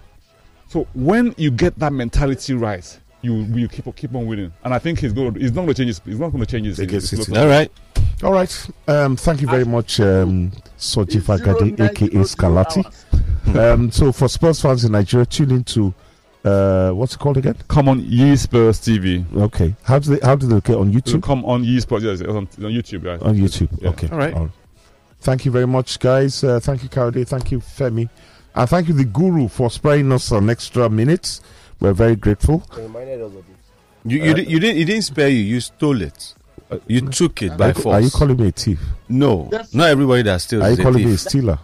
So 0.69 0.87
when 0.95 1.35
you 1.37 1.51
get 1.51 1.79
that 1.79 1.93
mentality 1.93 2.55
right, 2.55 2.99
you 3.21 3.43
you 3.45 3.69
keep 3.69 3.87
on 3.87 3.93
keep 3.93 4.15
on 4.15 4.27
winning. 4.27 4.53
And 4.65 4.75
I 4.75 4.79
think 4.79 4.99
he's 5.01 5.13
going. 5.13 5.35
He's 5.35 5.53
not 5.53 5.63
going 5.63 5.69
to 5.69 5.75
change. 5.75 5.89
His, 5.89 6.01
he's 6.05 6.19
not 6.19 6.31
going 6.31 6.45
to 6.45 6.51
change 6.51 6.67
his. 6.67 6.79
Against 6.79 7.11
his 7.11 7.27
City. 7.27 7.39
All 7.39 7.47
right. 7.47 7.71
All 8.23 8.33
right. 8.33 8.71
Um, 8.89 9.17
thank 9.17 9.41
you 9.41 9.49
very 9.49 9.65
much, 9.65 9.99
um, 10.01 10.53
Soji 10.79 11.17
It's 11.17 11.27
zero 11.27 11.89
aka 11.89 12.09
zero 12.09 12.11
zero 12.11 12.25
Scalati. 12.25 13.57
um, 13.75 13.91
so 13.91 14.13
for 14.13 14.29
sports 14.29 14.63
fans 14.63 14.85
in 14.85 14.93
Nigeria, 14.93 15.27
tune 15.27 15.51
into 15.51 15.93
uh, 16.45 16.91
what's 16.91 17.15
it 17.15 17.19
called 17.19 17.37
again? 17.37 17.57
Come 17.69 17.89
on, 17.89 18.01
Ye 18.01 18.35
Spurs 18.37 18.81
TV. 18.81 19.25
Okay. 19.37 19.75
How 19.83 19.99
do 19.99 20.15
they 20.17 20.27
how 20.27 20.37
do 20.37 20.47
they 20.47 20.61
get 20.61 20.77
on 20.77 20.91
To 20.93 20.99
YouTube? 21.01 21.23
come 21.23 21.45
on 21.45 21.65
Ye 21.65 21.81
Spurs. 21.81 22.03
Yes, 22.05 22.21
on, 22.23 22.37
on 22.37 22.49
YouTube. 22.49 23.05
Right? 23.05 23.21
On 23.23 23.35
YouTube. 23.35 23.69
Yeah. 23.81 23.91
Okay. 23.91 24.09
All 24.11 24.19
right. 24.19 24.51
Thank 25.23 25.45
you 25.45 25.53
very 25.53 25.67
much, 25.67 25.99
guys. 26.01 26.43
Uh, 26.43 26.59
thank 26.61 26.83
you, 26.83 26.89
Kayode. 26.89 27.27
Thank 27.29 27.53
you, 27.53 27.61
Femi. 27.61 28.09
And 28.55 28.69
thank 28.69 28.89
you, 28.89 28.95
the 28.95 29.05
Guru, 29.05 29.49
for 29.49 29.71
sparing 29.71 30.11
us 30.13 30.31
an 30.33 30.51
extra 30.51 30.91
minute. 30.91 31.41
We're 31.81 31.93
very 31.93 32.17
grateful. 32.17 32.63
You 34.05 34.19
you, 34.23 34.35
di- 34.35 34.45
you 34.45 34.59
didn't 34.59 34.77
you 34.79 34.85
didn't 34.85 35.03
spare 35.03 35.29
you. 35.29 35.39
You 35.43 35.61
stole 35.61 36.03
it. 36.03 36.35
You 36.89 37.03
took 37.03 37.41
it 37.43 37.57
by 37.57 37.71
Are 37.71 37.75
force. 37.75 37.87
are 37.97 38.01
you 38.01 38.11
calling 38.11 38.37
me 38.37 38.49
a 38.49 38.51
thief? 38.51 38.81
no, 39.09 39.49
Yes. 39.53 39.73
not 39.75 39.89
everybody 39.91 40.23
that 40.23 40.41
steals 40.41 40.63
Are 40.65 40.69
you 40.69 40.73
is 40.73 40.79
a 40.79 40.83
calling 40.83 41.05
me 41.05 41.05
a 41.05 41.09
thief. 41.11 41.21
stealer? 41.21 41.59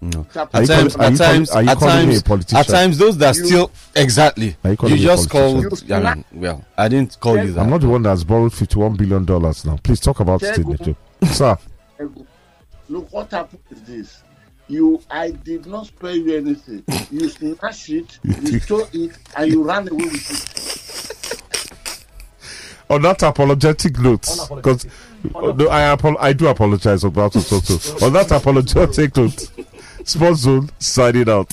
No. 0.00 0.26
Are 0.34 0.48
At 0.54 0.60
you 0.62 0.66
times, 0.66 0.96
calling- 0.96 1.12
at 1.12 1.18
times, 1.18 1.50
are 1.50 1.62
you 1.62 1.68
at 1.68 1.78
calling 1.78 1.96
me 1.96 2.02
a 2.02 2.06
times, 2.06 2.22
politician? 2.22 2.58
at 2.58 2.66
times, 2.68 2.98
those 2.98 3.16
that 3.18 3.36
You- 3.36 3.44
steal 3.46 3.70
exactly. 3.94 4.56
Are 4.64 4.70
you 4.70 4.76
calling 4.76 4.96
You 4.96 5.00
me 5.02 5.06
a 5.06 5.16
just 5.16 5.30
politician? 5.30 5.88
called. 5.88 6.06
I 6.06 6.14
mean, 6.14 6.24
well, 6.32 6.64
I 6.78 6.88
didn't 6.88 7.18
call 7.20 7.36
you 7.44 7.52
that. 7.52 7.60
I'm 7.60 7.70
not 7.70 7.80
the 7.82 7.88
one 7.88 8.02
that's 8.02 8.24
borrowed 8.24 8.52
$51 8.52 8.96
billion 8.96 9.24
now. 9.26 9.78
Please 9.82 10.00
talk 10.00 10.20
about 10.20 10.42
it 10.42 10.56
in 10.58 10.70
the 10.70 10.76
Chego. 10.78 10.84
joke. 10.84 10.96
Sir, 11.32 11.58
Look, 12.88 13.12
what 13.12 13.30
happened 13.30 13.60
is 13.70 13.82
this. 13.82 14.22
You, 14.68 15.00
I 15.10 15.30
did 15.30 15.66
not 15.66 15.86
spare 15.86 16.12
you 16.12 16.36
anything. 16.36 16.84
You 17.10 17.28
snatched 17.28 17.90
it, 17.90 18.18
you 18.24 18.58
stole 18.60 18.88
it, 18.92 19.12
and 19.36 19.52
you 19.52 19.62
ran 19.62 19.86
away 19.88 20.04
with 20.04 20.30
it. 20.30 22.04
on 22.88 23.02
that 23.02 23.22
apologetic 23.22 23.98
note, 23.98 24.26
because 24.54 24.86
uh, 25.34 25.52
no, 25.52 25.68
I, 25.68 25.90
apo- 25.92 26.16
I 26.18 26.32
do 26.32 26.46
apologize 26.46 27.04
about 27.04 27.36
it 27.36 27.52
on 28.02 28.12
that 28.14 28.30
apologetic 28.30 29.14
note, 29.16 29.50
Sports 30.04 30.40
Zone 30.40 30.70
signing 30.78 31.28
out. 31.28 31.52